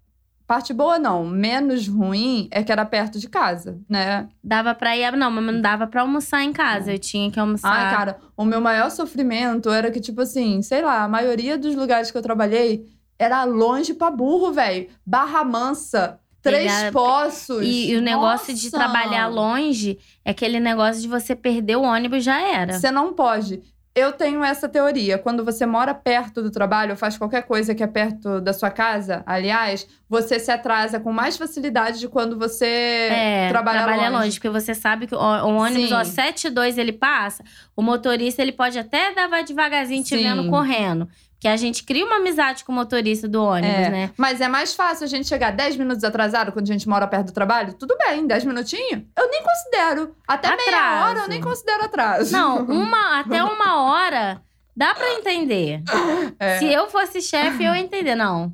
Parte 0.48 0.74
boa 0.74 0.98
não, 0.98 1.26
menos 1.26 1.88
ruim 1.90 2.48
é 2.52 2.64
que 2.64 2.72
era 2.72 2.86
perto 2.86 3.20
de 3.20 3.28
casa, 3.28 3.78
né? 3.90 4.30
Dava 4.42 4.74
pra 4.74 4.96
ir. 4.96 5.12
Não, 5.18 5.30
mas 5.30 5.44
não 5.44 5.60
dava 5.62 5.86
pra 5.88 6.02
almoçar 6.02 6.42
em 6.42 6.54
casa. 6.54 6.94
Eu 6.94 7.00
tinha 7.00 7.30
que 7.30 7.38
almoçar. 7.40 7.70
Ai, 7.70 7.94
cara, 7.94 8.18
o 8.38 8.46
meu 8.46 8.62
maior 8.62 8.90
sofrimento 8.90 9.70
era 9.70 9.92
que, 9.92 10.00
tipo 10.00 10.22
assim, 10.22 10.62
sei 10.62 10.82
lá, 10.82 11.04
a 11.04 11.08
maioria 11.10 11.58
dos 11.58 11.76
lugares 11.76 12.10
que 12.12 12.18
eu 12.18 12.22
trabalhei 12.22 12.86
era 13.20 13.44
longe 13.44 13.94
pra 13.94 14.10
burro, 14.10 14.54
velho. 14.54 14.88
Barra 15.06 15.44
Mansa, 15.44 16.18
Três 16.42 16.72
Pegar- 16.72 16.92
Poços. 16.94 17.62
E, 17.66 17.92
e 17.92 17.98
o 17.98 18.02
negócio 18.02 18.54
de 18.54 18.72
Nossa! 18.72 18.78
trabalhar 18.78 19.28
longe 19.28 20.00
é 20.24 20.32
aquele 20.32 20.62
negócio 20.62 21.02
de 21.02 21.08
você 21.10 21.36
perder 21.36 21.76
o 21.76 21.82
ônibus 21.82 22.24
já 22.24 22.40
era. 22.40 22.72
Você 22.74 22.90
não 22.90 23.12
pode. 23.12 23.62
Eu 23.98 24.12
tenho 24.12 24.44
essa 24.44 24.70
teoria. 24.70 25.18
Quando 25.18 25.44
você 25.44 25.66
mora 25.66 25.92
perto 25.92 26.44
do 26.44 26.52
trabalho, 26.52 26.92
ou 26.92 26.98
faz 26.98 27.18
qualquer 27.18 27.42
coisa 27.42 27.74
que 27.74 27.82
é 27.82 27.88
perto 27.88 28.40
da 28.40 28.54
sua 28.54 28.70
casa, 28.70 29.24
aliás, 29.26 29.88
você 30.08 30.40
se 30.40 30.52
atrasa 30.52 31.00
com 31.00 31.12
mais 31.12 31.36
facilidade 31.36 32.00
de 32.00 32.08
quando 32.08 32.38
você 32.38 32.66
É, 33.12 33.48
trabalha, 33.50 34.10
longe. 34.10 34.34
Porque 34.34 34.50
você 34.50 34.76
sabe 34.76 35.08
que 35.08 35.16
o, 35.16 35.18
o 35.18 35.56
ônibus, 35.58 35.90
Sim. 35.90 35.96
ó, 35.96 36.04
72 36.04 36.78
ele 36.78 36.94
passa, 36.94 37.44
o 37.76 37.82
motorista 37.82 38.42
ele 38.42 38.52
pode 38.52 38.78
até 38.78 39.14
dar 39.16 39.28
devagarzinho 39.44 40.04
te 40.04 40.16
vendo 40.16 40.48
correndo. 40.50 41.08
Porque 41.38 41.48
a 41.48 41.56
gente 41.56 41.84
cria 41.84 42.04
uma 42.04 42.16
amizade 42.16 42.64
com 42.66 42.72
o 42.72 42.76
motorista 42.76 43.28
do 43.28 43.44
ônibus, 43.44 43.70
É. 43.78 43.90
né? 43.92 44.12
Mas 44.18 44.42
é 44.42 44.48
mais 44.48 44.74
fácil 44.74 45.04
a 45.04 45.08
gente 45.08 45.28
chegar 45.28 45.52
10 45.52 45.78
minutos 45.78 46.04
atrasado 46.04 46.52
quando 46.52 46.68
a 46.68 46.74
gente 46.74 46.90
mora 46.90 47.06
perto 47.08 47.28
do 47.28 47.32
trabalho? 47.32 47.74
Tudo 47.74 47.96
bem, 47.96 48.26
10 48.26 48.44
minutinhos? 48.46 49.04
Eu 49.16 49.30
nem 49.30 49.44
considero. 49.44 50.16
Até 50.28 50.50
meia 50.50 50.62
Atraso. 50.70 51.10
hora 51.10 51.20
eu 51.20 51.28
nem 51.28 51.40
considero 51.40 51.84
atraso. 51.86 52.32
Não, 52.32 52.66
uma, 52.66 53.20
até 53.20 53.44
uma 53.44 53.84
hora 53.84 54.42
dá 54.76 54.96
pra 54.96 55.14
entender. 55.14 55.84
É. 56.40 56.60
Se 56.60 56.66
eu 56.72 56.88
fosse 56.90 57.20
chefe, 57.22 57.64
eu 57.64 57.74
ia 57.74 57.82
entender. 57.82 58.14
Não. 58.16 58.52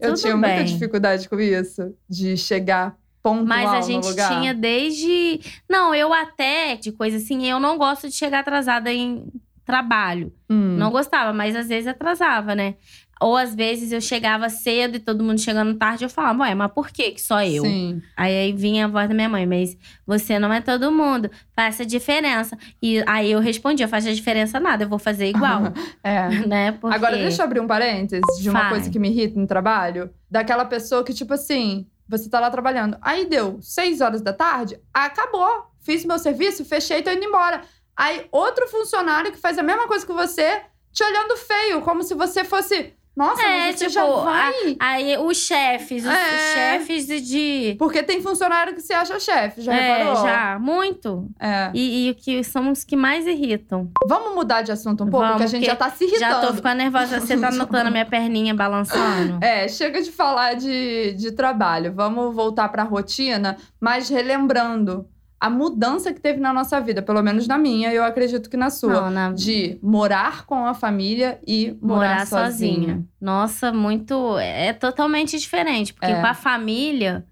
eu 0.00 0.10
tudo 0.14 0.20
tinha 0.20 0.36
muita 0.36 0.56
bem. 0.56 0.64
dificuldade 0.64 1.28
com 1.28 1.38
isso, 1.38 1.94
de 2.08 2.34
chegar 2.36 2.94
pontual 3.22 3.46
Mas 3.46 3.70
a 3.70 3.80
gente 3.82 4.14
tinha 4.14 4.54
desde. 4.54 5.40
Não, 5.68 5.94
eu 5.94 6.12
até, 6.14 6.76
de 6.76 6.92
coisa 6.92 7.16
assim, 7.18 7.46
eu 7.46 7.58
não 7.60 7.76
gosto 7.76 8.08
de 8.08 8.14
chegar 8.14 8.38
atrasada 8.40 8.90
em 8.92 9.26
trabalho. 9.66 10.32
Hum. 10.48 10.76
Não 10.78 10.90
gostava, 10.90 11.32
mas 11.32 11.56
às 11.56 11.68
vezes 11.68 11.88
atrasava, 11.88 12.54
né? 12.54 12.76
Ou 13.20 13.34
às 13.34 13.54
vezes 13.54 13.92
eu 13.92 14.00
chegava 14.00 14.48
cedo 14.50 14.96
e 14.96 15.00
todo 15.00 15.24
mundo 15.24 15.40
chegando 15.40 15.74
tarde, 15.74 16.04
eu 16.04 16.10
falava, 16.10 16.42
ué, 16.42 16.54
mas 16.54 16.70
por 16.70 16.90
que 16.90 17.12
que 17.12 17.20
só 17.20 17.42
eu? 17.42 17.64
Sim. 17.64 18.02
Aí, 18.14 18.32
aí 18.32 18.52
vinha 18.52 18.84
a 18.84 18.88
voz 18.88 19.08
da 19.08 19.14
minha 19.14 19.28
mãe, 19.28 19.46
mas 19.46 19.76
você 20.06 20.38
não 20.38 20.52
é 20.52 20.60
todo 20.60 20.92
mundo, 20.92 21.30
faz 21.54 21.80
a 21.80 21.84
diferença. 21.84 22.56
E 22.80 23.02
aí 23.06 23.32
eu 23.32 23.40
respondia, 23.40 23.88
faz 23.88 24.06
a 24.06 24.12
diferença 24.12 24.60
nada, 24.60 24.84
eu 24.84 24.88
vou 24.88 24.98
fazer 24.98 25.28
igual, 25.28 25.72
É. 26.04 26.28
né? 26.46 26.72
Porque... 26.72 26.94
Agora, 26.94 27.16
deixa 27.16 27.40
eu 27.40 27.46
abrir 27.46 27.60
um 27.60 27.66
parênteses 27.66 28.22
de 28.40 28.50
uma 28.50 28.60
Vai. 28.60 28.70
coisa 28.70 28.90
que 28.90 28.98
me 28.98 29.08
irrita 29.08 29.40
no 29.40 29.46
trabalho. 29.46 30.10
Daquela 30.30 30.66
pessoa 30.66 31.02
que, 31.02 31.14
tipo 31.14 31.32
assim, 31.32 31.86
você 32.06 32.28
tá 32.28 32.38
lá 32.38 32.50
trabalhando. 32.50 32.98
Aí 33.00 33.24
deu 33.26 33.58
seis 33.62 34.02
horas 34.02 34.20
da 34.20 34.32
tarde, 34.32 34.78
acabou. 34.92 35.74
Fiz 35.80 36.04
meu 36.04 36.18
serviço, 36.18 36.64
fechei, 36.64 37.00
tô 37.00 37.10
indo 37.10 37.24
embora. 37.24 37.62
Aí 37.96 38.26
outro 38.30 38.66
funcionário 38.68 39.32
que 39.32 39.38
faz 39.38 39.58
a 39.58 39.62
mesma 39.62 39.86
coisa 39.86 40.04
que 40.06 40.12
você, 40.12 40.60
te 40.92 41.02
olhando 41.02 41.36
feio, 41.36 41.80
como 41.82 42.02
se 42.02 42.14
você 42.14 42.44
fosse. 42.44 42.92
Nossa, 43.16 43.42
É, 43.42 43.68
mas 43.68 43.76
você 43.78 43.86
tipo, 43.86 43.94
já 43.94 44.04
vai. 44.04 44.76
Aí 44.78 45.16
os 45.16 45.38
chefes, 45.38 46.04
os, 46.04 46.10
É. 46.10 46.14
os 46.36 46.52
chefes 46.52 47.06
de- 47.06 47.20
de... 47.22 47.76
Porque 47.78 48.02
tem 48.02 48.20
funcionário 48.20 48.74
que 48.74 48.82
se 48.82 48.92
acha 48.92 49.18
chefe, 49.18 49.62
já 49.62 49.74
é, 49.74 49.96
reparou? 50.04 50.22
já, 50.22 50.58
muito. 50.58 51.26
É. 51.40 51.70
E, 51.72 52.08
e 52.08 52.10
o 52.10 52.14
que 52.14 52.44
são 52.44 52.70
os 52.70 52.84
que 52.84 52.94
mais 52.94 53.26
irritam. 53.26 53.90
Vamos 54.06 54.34
mudar 54.34 54.60
de 54.60 54.70
assunto 54.70 55.02
um 55.02 55.08
pouco, 55.08 55.24
Vamos, 55.26 55.30
porque 55.40 55.44
a 55.44 55.46
gente 55.46 55.64
já 55.64 55.74
tá 55.74 55.88
se 55.88 56.04
irritando. 56.04 56.30
Já 56.42 56.46
tô 56.46 56.52
ficando 56.52 56.76
nervosa. 56.76 57.18
Você 57.18 57.38
tá 57.38 57.50
notando 57.52 57.88
a 57.88 57.90
minha 57.90 58.04
perninha 58.04 58.54
balançando? 58.54 59.38
É, 59.42 59.66
chega 59.66 60.02
de 60.02 60.12
falar 60.12 60.52
de, 60.52 61.14
de 61.14 61.32
trabalho. 61.32 61.94
Vamos 61.94 62.34
voltar 62.36 62.68
para 62.68 62.82
a 62.82 62.84
rotina, 62.86 63.56
mas 63.80 64.10
relembrando 64.10 65.08
a 65.38 65.50
mudança 65.50 66.12
que 66.12 66.20
teve 66.20 66.40
na 66.40 66.52
nossa 66.52 66.80
vida, 66.80 67.02
pelo 67.02 67.22
menos 67.22 67.46
na 67.46 67.58
minha, 67.58 67.92
eu 67.92 68.02
acredito 68.04 68.48
que 68.48 68.56
na 68.56 68.70
sua. 68.70 69.02
Não, 69.02 69.10
na... 69.10 69.32
De 69.32 69.78
morar 69.82 70.46
com 70.46 70.66
a 70.66 70.72
família 70.74 71.38
e 71.46 71.76
morar, 71.80 71.98
morar 72.10 72.26
sozinha. 72.26 72.74
sozinha. 72.74 73.04
Nossa, 73.20 73.72
muito. 73.72 74.38
É 74.38 74.72
totalmente 74.72 75.38
diferente. 75.38 75.92
Porque 75.92 76.10
É. 76.10 76.20
com 76.20 76.26
a 76.26 76.34
família, 76.34 77.26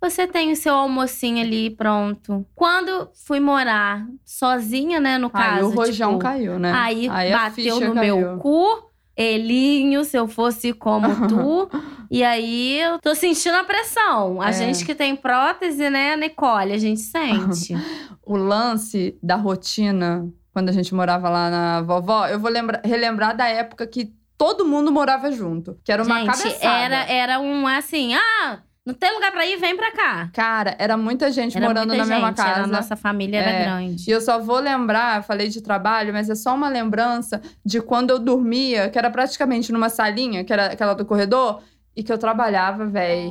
você 0.00 0.26
tem 0.26 0.52
o 0.52 0.56
seu 0.56 0.74
almocinho 0.74 1.42
ali 1.42 1.70
pronto. 1.70 2.46
Quando 2.54 3.10
fui 3.26 3.40
morar 3.40 4.06
sozinha, 4.24 5.00
né, 5.00 5.16
no 5.18 5.30
Aí 5.32 5.42
caso. 5.56 5.66
o 5.66 5.74
rojão 5.74 6.10
tipo, 6.10 6.20
caiu, 6.20 6.58
né? 6.58 6.72
Aí, 6.74 7.08
a 7.08 7.38
bateu 7.38 7.80
no 7.80 7.94
caiu. 7.94 8.16
meu 8.20 8.38
cu. 8.38 8.87
Elinho, 9.18 10.04
se 10.04 10.16
eu 10.16 10.28
fosse 10.28 10.72
como 10.72 11.08
tu. 11.28 11.68
e 12.10 12.22
aí 12.22 12.80
eu 12.80 12.98
tô 13.00 13.14
sentindo 13.14 13.56
a 13.56 13.64
pressão. 13.64 14.40
A 14.40 14.50
É. 14.50 14.52
gente 14.52 14.84
que 14.84 14.94
tem 14.94 15.16
prótese, 15.16 15.90
né, 15.90 16.16
Nicole? 16.16 16.72
A 16.72 16.78
gente 16.78 17.00
sente. 17.00 17.74
O 18.30 18.36
lance 18.36 19.18
da 19.22 19.36
rotina, 19.36 20.28
quando 20.52 20.68
a 20.68 20.72
gente 20.72 20.94
morava 20.94 21.30
lá 21.30 21.48
na 21.48 21.80
vovó, 21.80 22.26
eu 22.26 22.38
vou 22.38 22.50
lembra- 22.50 22.82
relembrar 22.84 23.34
da 23.34 23.48
época 23.48 23.86
que 23.86 24.12
todo 24.36 24.66
mundo 24.66 24.92
morava 24.92 25.32
junto. 25.32 25.78
Que 25.82 25.90
era 25.90 26.02
uma 26.02 26.18
gente, 26.20 26.26
cabeçada. 26.36 26.66
era, 26.76 26.96
era 27.10 27.40
um 27.40 27.66
assim, 27.66 28.14
ah, 28.14 28.58
não 28.88 28.94
tem 28.94 29.12
lugar 29.12 29.30
pra 29.30 29.44
ir, 29.46 29.56
vem 29.58 29.76
pra 29.76 29.92
cá. 29.92 30.30
Cara, 30.32 30.74
era 30.78 30.96
muita 30.96 31.30
gente 31.30 31.56
Era 31.56 31.66
morando 31.66 31.88
muita 31.88 32.04
na 32.04 32.08
mesma 32.08 32.28
gente, 32.28 32.36
casa. 32.36 32.48
era, 32.50 32.64
a 32.64 32.66
nossa 32.66 32.96
família 32.96 33.38
era 33.38 33.50
É. 33.50 33.64
grande. 33.64 34.04
E 34.08 34.10
eu 34.10 34.20
só 34.20 34.38
vou 34.38 34.58
lembrar, 34.58 35.22
falei 35.22 35.48
de 35.48 35.60
trabalho, 35.60 36.12
mas 36.12 36.30
é 36.30 36.34
só 36.34 36.54
uma 36.54 36.68
lembrança 36.68 37.40
de 37.64 37.80
quando 37.82 38.10
eu 38.10 38.18
dormia, 38.18 38.88
que 38.88 38.98
era 38.98 39.10
praticamente 39.10 39.70
numa 39.72 39.90
salinha, 39.90 40.42
que 40.42 40.52
era 40.52 40.66
aquela 40.72 40.94
do 40.94 41.04
corredor, 41.04 41.60
e 41.94 42.02
que 42.02 42.10
eu 42.12 42.16
trabalhava, 42.16 42.86
véi. 42.86 43.30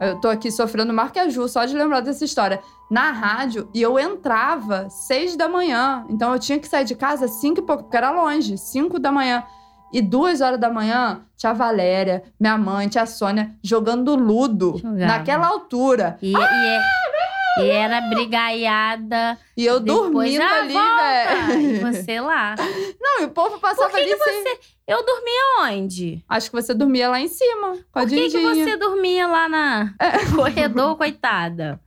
Eu 0.00 0.20
tô 0.20 0.28
aqui 0.28 0.50
sofrendo 0.50 0.92
marqueju 0.92 1.48
só 1.48 1.64
de 1.64 1.74
lembrar 1.74 2.00
dessa 2.00 2.24
história. 2.24 2.60
Na 2.90 3.12
rádio, 3.12 3.70
e 3.72 3.80
eu 3.80 3.98
entrava 3.98 4.88
seis 4.90 5.36
da 5.36 5.48
manhã. 5.48 6.04
Então 6.10 6.32
eu 6.32 6.38
tinha 6.38 6.58
que 6.58 6.66
sair 6.68 6.84
de 6.84 6.94
casa 6.94 7.28
cinco 7.28 7.60
e 7.60 7.62
pouco, 7.62 7.84
porque 7.84 7.96
era 7.96 8.10
longe, 8.10 8.58
cinco 8.58 8.98
da 8.98 9.10
manhã. 9.12 9.42
E 9.92 10.02
duas 10.02 10.40
horas 10.40 10.58
da 10.58 10.68
manhã, 10.68 11.22
tia 11.36 11.52
Valéria, 11.52 12.22
minha 12.38 12.58
mãe, 12.58 12.88
tia 12.88 13.06
Sônia, 13.06 13.52
jogando 13.62 14.14
ludo. 14.16 14.76
Jogava. 14.78 14.96
Naquela 15.06 15.46
altura. 15.46 16.18
E, 16.20 16.32
e, 16.32 16.36
é- 16.36 16.82
e 17.58 17.68
era 17.70 18.00
brigaiada. 18.02 19.38
E 19.56 19.64
eu 19.64 19.80
Depois, 19.80 20.12
dormindo 20.12 20.42
ah, 20.42 20.58
ali, 20.60 20.72
volta! 20.74 21.54
E 21.54 21.72
velho. 21.78 21.80
você 21.92 22.20
lá. 22.20 22.54
Não, 23.00 23.22
e 23.22 23.24
o 23.24 23.30
povo 23.30 23.58
passava 23.58 23.88
Por 23.88 23.96
que, 23.96 24.02
ali 24.02 24.14
que 24.14 24.24
sem... 24.24 24.42
você. 24.42 24.58
Eu 24.86 25.04
dormia 25.04 25.42
onde? 25.62 26.22
Acho 26.28 26.50
que 26.50 26.56
você 26.56 26.74
dormia 26.74 27.08
lá 27.08 27.20
em 27.20 27.28
cima, 27.28 27.78
com 27.90 27.98
a 27.98 28.02
Por 28.02 28.08
que, 28.10 28.28
que 28.28 28.40
você 28.40 28.76
dormia 28.76 29.26
lá 29.26 29.48
na 29.48 29.94
corredor, 30.36 30.96
coitada? 30.96 31.80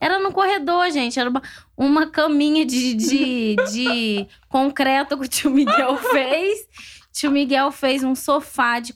Era 0.00 0.18
no 0.18 0.32
corredor, 0.32 0.90
gente. 0.90 1.20
Era 1.20 1.28
uma, 1.28 1.42
uma 1.76 2.06
caminha 2.06 2.64
de, 2.64 2.94
de, 2.94 3.56
de 3.70 4.26
concreto 4.48 5.18
que 5.18 5.26
o 5.26 5.28
tio 5.28 5.50
Miguel 5.50 5.96
fez. 6.10 6.66
Tio 7.12 7.30
Miguel 7.30 7.70
fez 7.72 8.04
um 8.04 8.14
sofá 8.14 8.78
de 8.78 8.92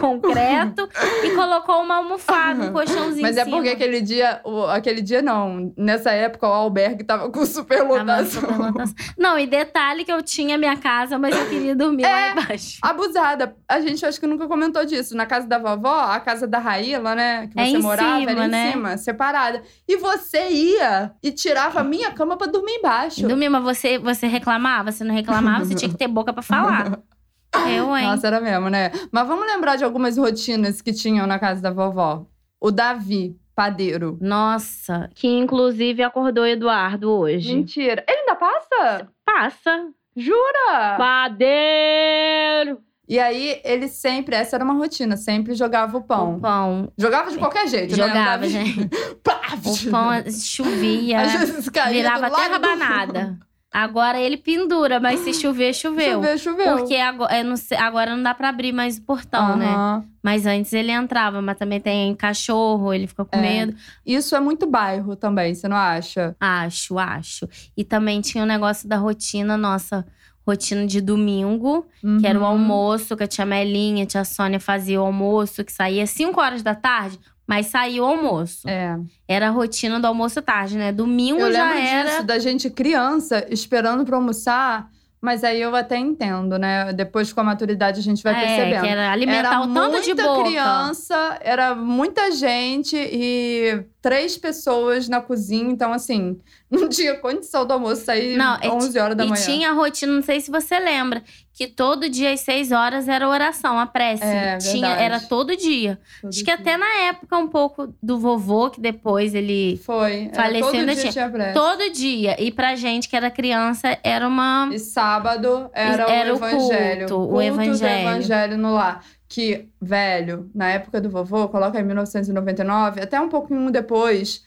concreto 0.00 0.88
e 1.24 1.30
colocou 1.34 1.80
uma 1.82 1.96
almofada, 1.96 2.64
um 2.64 2.72
colchãozinho 2.72 3.22
Mas 3.22 3.36
em 3.36 3.40
é 3.40 3.44
porque 3.44 3.68
aquele 3.68 4.00
dia, 4.00 4.40
o- 4.44 4.64
aquele 4.64 5.00
dia 5.00 5.22
não. 5.22 5.72
Nessa 5.76 6.10
época 6.10 6.48
o 6.48 6.52
albergue 6.52 7.04
tava 7.04 7.26
com 7.26 7.32
Tava 7.38 7.46
superlotação. 7.46 8.40
superlotação. 8.42 8.94
Não, 9.16 9.38
e 9.38 9.46
detalhe 9.46 10.04
que 10.04 10.12
eu 10.12 10.22
tinha 10.22 10.58
minha 10.58 10.76
casa, 10.76 11.18
mas 11.18 11.34
eu 11.36 11.46
queria 11.48 11.74
dormir 11.76 12.02
lá 12.02 12.20
É. 12.20 12.32
embaixo. 12.32 12.78
Abusada. 12.82 13.56
A 13.68 13.80
gente 13.80 14.04
acho 14.04 14.18
que 14.18 14.26
nunca 14.26 14.46
comentou 14.48 14.84
disso. 14.84 15.16
Na 15.16 15.24
casa 15.26 15.46
da 15.46 15.58
vovó, 15.58 16.00
a 16.10 16.20
casa 16.20 16.46
da 16.46 16.58
Raíla, 16.58 17.14
né? 17.14 17.46
Que 17.48 17.60
É 17.60 17.66
você 17.66 17.76
em 17.76 17.80
morava, 17.82 18.18
cima, 18.18 18.30
era 18.32 18.44
em 18.46 18.48
né? 18.48 18.72
cima, 18.72 18.96
separada. 18.96 19.62
E 19.86 19.96
você 19.96 20.48
ia 20.50 21.12
e 21.22 21.30
tirava 21.30 21.80
a 21.80 21.84
minha 21.84 22.10
cama 22.12 22.36
pra 22.36 22.46
dormir 22.46 22.72
embaixo. 22.78 23.26
Dormir, 23.26 23.48
mas 23.48 23.62
você, 23.62 23.98
você 23.98 24.26
reclamava? 24.26 24.90
Você 24.92 25.04
não 25.04 25.14
reclamava, 25.14 25.64
você 25.64 25.74
tinha 25.74 25.88
que 25.88 25.96
ter 25.96 26.08
boca 26.08 26.32
pra 26.32 26.42
falar. 26.42 26.98
Eu, 27.68 27.96
hein? 27.96 28.04
Nossa, 28.06 28.26
era 28.26 28.40
mesmo, 28.40 28.68
né? 28.68 28.90
Mas 29.10 29.26
vamos 29.26 29.46
lembrar 29.46 29.76
de 29.76 29.84
algumas 29.84 30.16
rotinas 30.16 30.80
que 30.80 30.92
tinham 30.92 31.26
na 31.26 31.38
casa 31.38 31.60
da 31.60 31.70
vovó. 31.70 32.26
O 32.60 32.70
Davi, 32.70 33.36
padeiro. 33.54 34.18
Nossa, 34.20 35.08
que 35.14 35.26
inclusive 35.28 36.02
acordou 36.02 36.46
Eduardo 36.46 37.10
hoje. 37.10 37.54
Mentira. 37.54 38.04
Ele 38.08 38.18
ainda 38.20 38.34
passa? 38.34 39.08
Passa. 39.24 39.88
Jura? 40.16 40.96
Padeiro! 40.98 42.78
E 43.08 43.18
aí, 43.18 43.60
ele 43.64 43.88
sempre, 43.88 44.36
essa 44.36 44.56
era 44.56 44.64
uma 44.64 44.74
rotina, 44.74 45.16
sempre 45.16 45.54
jogava 45.54 45.96
o 45.96 46.02
pão. 46.02 46.36
O 46.36 46.40
pão. 46.40 46.92
Jogava 46.98 47.30
de 47.30 47.38
qualquer 47.38 47.66
jeito, 47.66 47.96
né? 47.96 48.06
Jogava, 48.06 48.46
gente. 48.46 48.86
Pá! 49.24 49.40
O 49.64 49.90
pão 49.90 50.10
chovia, 50.30 51.20
Às 51.22 51.32
vezes 51.32 51.68
caía 51.70 52.02
virava 52.02 52.26
do 52.28 52.32
lado 52.32 52.42
terra 52.42 52.58
do- 52.58 52.60
banada. 52.60 53.38
Agora 53.72 54.18
ele 54.18 54.36
pendura, 54.38 54.98
mas 54.98 55.20
se 55.20 55.34
chover, 55.34 55.74
choveu. 55.74 56.14
Choveu, 56.14 56.38
choveu. 56.38 56.76
Porque 56.78 56.96
agora, 56.96 57.38
eu 57.38 57.44
não 57.44 57.56
sei- 57.56 57.76
agora 57.76 58.16
não 58.16 58.22
dá 58.22 58.32
pra 58.34 58.48
abrir 58.48 58.72
mais 58.72 58.96
o 58.96 59.02
portão, 59.02 59.56
né? 59.56 59.74
Aham. 59.74 60.04
Mas 60.22 60.46
antes 60.46 60.72
ele 60.72 60.90
entrava, 60.90 61.40
mas 61.42 61.56
também 61.58 61.78
tem 61.80 62.14
cachorro, 62.14 62.92
ele 62.94 63.06
fica 63.06 63.24
com 63.26 63.36
É. 63.36 63.40
medo. 63.40 63.76
Isso 64.06 64.34
é 64.34 64.40
muito 64.40 64.66
bairro 64.66 65.14
também, 65.16 65.54
você 65.54 65.68
não 65.68 65.76
acha? 65.76 66.34
Acho, 66.40 66.98
acho. 66.98 67.46
E 67.76 67.84
também 67.84 68.20
tinha 68.22 68.42
o 68.42 68.46
negócio 68.46 68.88
da 68.88 68.96
rotina, 68.96 69.56
nossa, 69.56 70.04
rotina 70.46 70.86
de 70.86 71.00
domingo, 71.02 71.86
que 72.20 72.26
era 72.26 72.38
o 72.38 72.42
Uhum. 72.42 72.48
almoço, 72.48 73.14
que 73.16 73.22
a 73.24 73.28
tia 73.28 73.44
Melinha, 73.44 74.04
a 74.04 74.06
tia 74.06 74.24
Sônia 74.24 74.58
fazia 74.58 75.00
o 75.00 75.04
almoço, 75.04 75.62
que 75.62 75.72
saía 75.72 76.06
5 76.06 76.40
horas 76.40 76.62
da 76.62 76.74
tarde, 76.74 77.18
mas 77.48 77.68
saía 77.68 78.02
o 78.02 78.04
almoço. 78.04 78.68
É. 78.68 78.98
Era 79.26 79.48
a 79.48 79.50
rotina 79.50 79.98
do 79.98 80.06
almoço 80.06 80.42
tarde, 80.42 80.76
né? 80.76 80.92
Domingo 80.92 81.40
Eu 81.40 81.50
já 81.50 81.72
lembro 81.72 81.82
era. 81.82 82.10
disso, 82.10 82.22
da 82.24 82.38
gente 82.38 82.68
criança 82.68 83.46
esperando 83.48 84.04
pra 84.04 84.16
almoçar, 84.16 84.86
mas 85.18 85.42
aí 85.42 85.58
eu 85.58 85.74
até 85.74 85.96
entendo, 85.96 86.58
né? 86.58 86.92
Depois 86.92 87.32
com 87.32 87.40
a 87.40 87.44
maturidade 87.44 88.00
a 88.00 88.02
gente 88.02 88.22
vai 88.22 88.34
é, 88.34 88.46
percebendo. 88.46 88.82
que 88.82 88.88
era 88.88 89.10
alimentar 89.10 89.48
era 89.48 89.60
o 89.62 89.72
tanto 89.72 90.00
de 90.02 90.08
muita 90.08 90.22
boca. 90.24 90.44
criança, 90.44 91.38
era 91.40 91.74
muita 91.74 92.30
gente 92.32 92.96
e 92.96 93.82
três 94.00 94.36
pessoas 94.36 95.08
na 95.08 95.20
cozinha. 95.20 95.70
Então, 95.70 95.92
assim, 95.92 96.38
não 96.70 96.88
tinha 96.88 97.16
condição 97.16 97.66
do 97.66 97.72
almoço 97.72 98.04
sair 98.04 98.36
Não, 98.36 98.58
e 98.62 98.68
11 98.68 98.98
horas 98.98 99.16
da 99.16 99.24
E 99.24 99.28
manhã. 99.28 99.42
tinha 99.44 99.70
a 99.70 99.72
rotina, 99.72 100.12
não 100.12 100.22
sei 100.22 100.40
se 100.40 100.50
você 100.50 100.78
lembra, 100.78 101.22
que 101.52 101.66
todo 101.66 102.08
dia 102.08 102.32
às 102.32 102.40
6 102.40 102.70
horas 102.70 103.08
era 103.08 103.28
oração, 103.28 103.78
a 103.78 103.86
prece. 103.86 104.22
É, 104.22 104.56
tinha, 104.58 104.86
verdade. 104.88 105.02
era 105.02 105.20
todo 105.20 105.56
dia. 105.56 105.98
Todo 106.20 106.28
Acho 106.30 106.38
que 106.38 106.44
dia. 106.44 106.54
até 106.54 106.76
na 106.76 106.86
época 107.08 107.36
um 107.36 107.48
pouco 107.48 107.92
do 108.00 108.18
vovô, 108.18 108.70
que 108.70 108.80
depois 108.80 109.34
ele 109.34 109.76
Foi. 109.84 110.30
Faleceu, 110.32 110.70
todo 110.70 110.84
dia 110.86 110.94
tinha. 110.96 111.12
tinha 111.12 111.28
prece. 111.28 111.54
Todo 111.54 111.90
dia. 111.90 112.40
E 112.40 112.52
pra 112.52 112.76
gente 112.76 113.08
que 113.08 113.16
era 113.16 113.28
criança, 113.30 113.98
era 114.04 114.28
uma. 114.28 114.68
E 114.72 114.78
sábado 114.78 115.68
era, 115.72 116.04
Era 116.04 116.32
o 116.32 116.34
o 116.34 116.38
evangelho. 116.38 117.08
culto, 117.08 117.22
o 117.24 117.26
do 117.34 117.42
evangelho. 117.42 118.08
evangelho 118.08 118.56
no 118.58 118.74
lar. 118.74 119.04
Que, 119.28 119.70
velho, 119.80 120.50
na 120.54 120.70
época 120.70 121.00
do 121.00 121.10
vovô, 121.10 121.48
coloca 121.48 121.78
em 121.78 121.84
1999, 121.84 123.00
até 123.00 123.20
um 123.20 123.28
pouquinho 123.28 123.70
depois, 123.70 124.46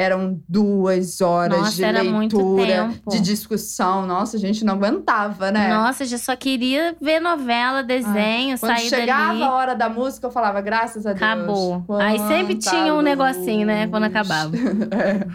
eram 0.00 0.40
duas 0.48 1.20
horas 1.20 1.58
Nossa, 1.58 1.72
de 1.72 1.92
leitura, 1.92 2.90
de 3.06 3.20
discussão. 3.20 4.06
Nossa, 4.06 4.38
a 4.38 4.40
gente 4.40 4.64
não 4.64 4.74
aguentava, 4.74 5.50
né? 5.50 5.68
Nossa, 5.68 6.06
já 6.06 6.16
só 6.16 6.34
queria 6.34 6.96
ver 7.00 7.20
novela, 7.20 7.82
desenho, 7.82 8.58
Quando 8.58 8.76
sair 8.76 8.88
chegava 8.88 9.28
dali. 9.28 9.42
a 9.42 9.52
hora 9.52 9.74
da 9.74 9.88
música, 9.90 10.26
eu 10.26 10.30
falava, 10.30 10.60
graças 10.62 11.04
a 11.04 11.12
Deus. 11.12 11.22
Acabou. 11.22 11.84
Aí 12.00 12.18
sempre 12.20 12.54
tinha 12.54 12.94
um 12.94 13.02
negocinho, 13.02 13.66
né, 13.66 13.86
quando 13.88 14.04
luz. 14.04 14.16
acabava. 14.16 14.50
É. 14.90 15.26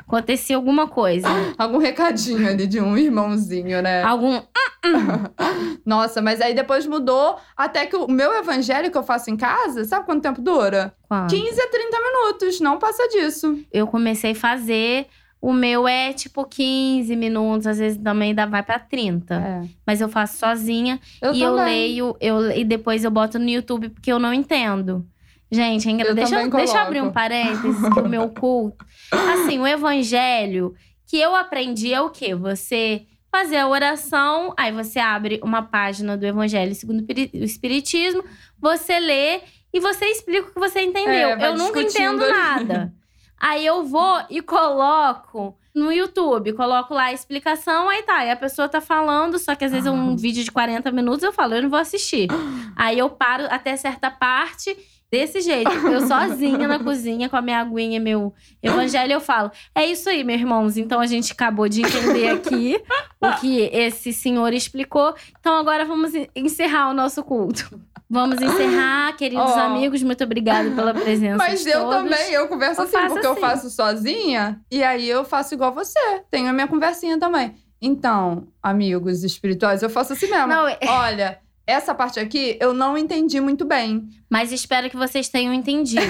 Acontecia 0.00 0.56
alguma 0.56 0.88
coisa. 0.88 1.28
Algum 1.58 1.78
recadinho 1.78 2.48
ali 2.48 2.66
de 2.66 2.80
um 2.80 2.96
irmãozinho, 2.96 3.82
né? 3.82 4.02
Algum. 4.02 4.40
Nossa, 5.84 6.22
mas 6.22 6.40
aí 6.40 6.54
depois 6.54 6.86
mudou 6.86 7.36
até 7.56 7.86
que 7.86 7.96
o 7.96 8.08
meu 8.08 8.32
evangelho 8.34 8.90
que 8.90 8.98
eu 8.98 9.02
faço 9.02 9.30
em 9.30 9.36
casa, 9.36 9.84
sabe 9.84 10.06
quanto 10.06 10.22
tempo 10.22 10.40
dura? 10.40 10.94
Quando? 11.12 11.30
15 11.30 11.60
a 11.60 11.68
30 11.68 11.96
minutos, 12.00 12.60
não 12.60 12.78
passa 12.78 13.06
disso. 13.08 13.62
Eu 13.72 13.86
comecei 13.86 14.32
a 14.32 14.34
fazer. 14.34 15.06
O 15.40 15.52
meu 15.52 15.88
é 15.88 16.12
tipo 16.12 16.44
15 16.44 17.14
minutos, 17.16 17.66
às 17.66 17.78
vezes 17.78 17.98
também 18.02 18.32
dá, 18.34 18.46
vai 18.46 18.62
pra 18.62 18.78
30. 18.78 19.34
É. 19.34 19.60
Mas 19.86 20.00
eu 20.00 20.08
faço 20.08 20.38
sozinha. 20.38 21.00
Eu 21.20 21.34
e 21.34 21.42
eu 21.42 21.52
leio, 21.54 22.16
eu, 22.20 22.50
e 22.52 22.64
depois 22.64 23.02
eu 23.04 23.10
boto 23.10 23.38
no 23.40 23.48
YouTube 23.48 23.88
porque 23.90 24.12
eu 24.12 24.18
não 24.20 24.32
entendo. 24.32 25.04
Gente, 25.50 25.88
é 25.88 25.90
engra- 25.90 26.14
deixa, 26.14 26.48
deixa 26.48 26.76
eu 26.78 26.80
abrir 26.80 27.02
um 27.02 27.10
parênteses 27.10 27.88
que 27.92 28.00
o 28.00 28.08
meu 28.08 28.28
culto. 28.32 28.84
Assim, 29.10 29.58
o 29.58 29.66
evangelho 29.66 30.74
que 31.06 31.18
eu 31.18 31.34
aprendi 31.34 31.92
é 31.92 32.00
o 32.00 32.08
quê? 32.08 32.34
Você 32.34 33.02
fazer 33.30 33.56
a 33.56 33.68
oração, 33.68 34.54
aí 34.56 34.70
você 34.72 34.98
abre 34.98 35.40
uma 35.42 35.62
página 35.62 36.16
do 36.16 36.24
evangelho 36.24 36.74
segundo 36.74 37.00
o 37.02 37.44
Espiritismo, 37.44 38.22
você 38.60 39.00
lê 39.00 39.40
e 39.72 39.80
você 39.80 40.06
explica 40.06 40.48
o 40.48 40.52
que 40.52 40.58
você 40.60 40.80
entendeu. 40.82 41.30
É, 41.30 41.48
eu 41.48 41.56
nunca 41.56 41.80
entendo 41.80 42.18
nada. 42.28 42.92
Aí 43.40 43.66
eu 43.66 43.82
vou 43.84 44.22
e 44.30 44.40
coloco 44.40 45.56
no 45.74 45.90
YouTube, 45.90 46.52
coloco 46.52 46.94
lá 46.94 47.04
a 47.04 47.12
explicação, 47.12 47.88
aí 47.88 48.02
tá. 48.04 48.24
E 48.24 48.30
a 48.30 48.36
pessoa 48.36 48.68
tá 48.68 48.80
falando, 48.80 49.36
só 49.38 49.54
que 49.56 49.64
às 49.64 49.72
vezes 49.72 49.86
é 49.86 49.90
um 49.90 50.14
vídeo 50.16 50.44
de 50.44 50.52
40 50.52 50.92
minutos, 50.92 51.24
eu 51.24 51.32
falo, 51.32 51.54
eu 51.54 51.62
não 51.62 51.70
vou 51.70 51.78
assistir. 51.78 52.28
Aí 52.76 52.98
eu 52.98 53.08
paro 53.10 53.46
até 53.50 53.76
certa 53.76 54.10
parte. 54.10 54.76
Desse 55.10 55.42
jeito, 55.42 55.70
eu 55.70 56.06
sozinha 56.06 56.66
na 56.66 56.78
cozinha 56.82 57.28
com 57.28 57.36
a 57.36 57.42
minha 57.42 57.60
aguinha, 57.60 58.00
meu 58.00 58.32
evangelho, 58.62 59.12
eu 59.12 59.20
falo: 59.20 59.50
é 59.74 59.84
isso 59.84 60.08
aí, 60.08 60.24
meus 60.24 60.40
irmãos. 60.40 60.76
Então 60.78 61.00
a 61.00 61.06
gente 61.06 61.32
acabou 61.32 61.68
de 61.68 61.82
entender 61.82 62.30
aqui 62.30 62.80
o 63.20 63.30
que 63.38 63.60
esse 63.74 64.10
senhor 64.10 64.54
explicou. 64.54 65.14
Então 65.38 65.58
agora 65.58 65.84
vamos 65.84 66.14
en- 66.14 66.28
encerrar 66.34 66.88
o 66.90 66.94
nosso 66.94 67.22
culto. 67.22 67.78
Vamos 68.12 68.38
encerrar, 68.42 69.16
queridos 69.16 69.50
Ó. 69.52 69.58
amigos. 69.60 70.02
Muito 70.02 70.22
obrigada 70.22 70.70
pela 70.72 70.92
presença. 70.92 71.38
Mas 71.38 71.64
eu 71.66 71.80
todos. 71.80 71.94
também, 72.10 72.30
eu 72.32 72.46
converso 72.46 72.82
Eu 72.82 72.84
assim, 72.84 73.08
porque 73.08 73.26
eu 73.26 73.32
assim. 73.32 73.40
faço 73.40 73.70
sozinha 73.70 74.60
e 74.70 74.82
aí 74.84 75.08
eu 75.08 75.24
faço 75.24 75.54
igual 75.54 75.72
você. 75.72 75.98
Tenho 76.30 76.50
a 76.50 76.52
minha 76.52 76.68
conversinha 76.68 77.18
também. 77.18 77.54
Então, 77.80 78.48
amigos 78.62 79.24
espirituais, 79.24 79.82
eu 79.82 79.88
faço 79.88 80.12
assim 80.12 80.28
mesmo. 80.28 80.46
Não, 80.46 80.68
é- 80.68 80.78
Olha, 80.86 81.38
essa 81.66 81.94
parte 81.94 82.20
aqui 82.20 82.58
eu 82.60 82.74
não 82.74 82.98
entendi 82.98 83.40
muito 83.40 83.64
bem. 83.64 84.06
Mas 84.30 84.52
espero 84.52 84.90
que 84.90 84.96
vocês 84.96 85.28
tenham 85.30 85.54
entendido. 85.54 86.02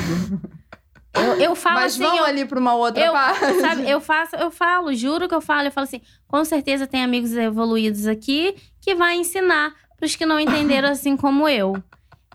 eu, 1.14 1.34
eu 1.40 1.54
falo 1.54 1.76
Mas 1.76 1.92
assim, 1.94 2.02
vamos 2.02 2.18
eu, 2.18 2.24
ali 2.24 2.44
pra 2.44 2.58
uma 2.58 2.74
outra 2.74 3.04
eu- 3.04 3.12
parte. 3.12 3.60
sabe, 3.60 3.88
eu 3.88 4.00
faço, 4.00 4.34
eu 4.36 4.50
falo, 4.50 4.92
juro 4.92 5.28
que 5.28 5.34
eu 5.34 5.40
falo, 5.40 5.68
eu 5.68 5.72
falo 5.72 5.84
assim, 5.84 6.00
com 6.26 6.44
certeza 6.44 6.86
tem 6.86 7.02
amigos 7.04 7.32
evoluídos 7.36 8.06
aqui 8.08 8.54
que 8.80 8.94
vai 8.94 9.14
ensinar 9.16 9.72
pros 9.96 10.16
que 10.16 10.26
não 10.26 10.40
entenderam 10.40 10.88
assim 10.88 11.16
como 11.16 11.48
eu. 11.48 11.76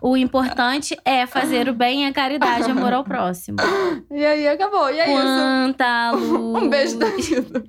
O 0.00 0.16
importante 0.16 0.96
é 1.04 1.26
fazer 1.26 1.68
o 1.68 1.74
bem, 1.74 2.06
a 2.06 2.12
caridade 2.12 2.68
e 2.68 2.70
amor 2.70 2.92
ao 2.92 3.04
próximo. 3.04 3.56
E 4.10 4.24
aí 4.24 4.48
acabou. 4.48 4.90
E 4.90 4.98
é 5.00 5.04
isso. 5.12 5.22
Quanta 5.22 6.10
luz. 6.12 6.62
Um 6.62 6.68
beijo 6.68 6.98
da 6.98 7.08
vida. 7.10 7.64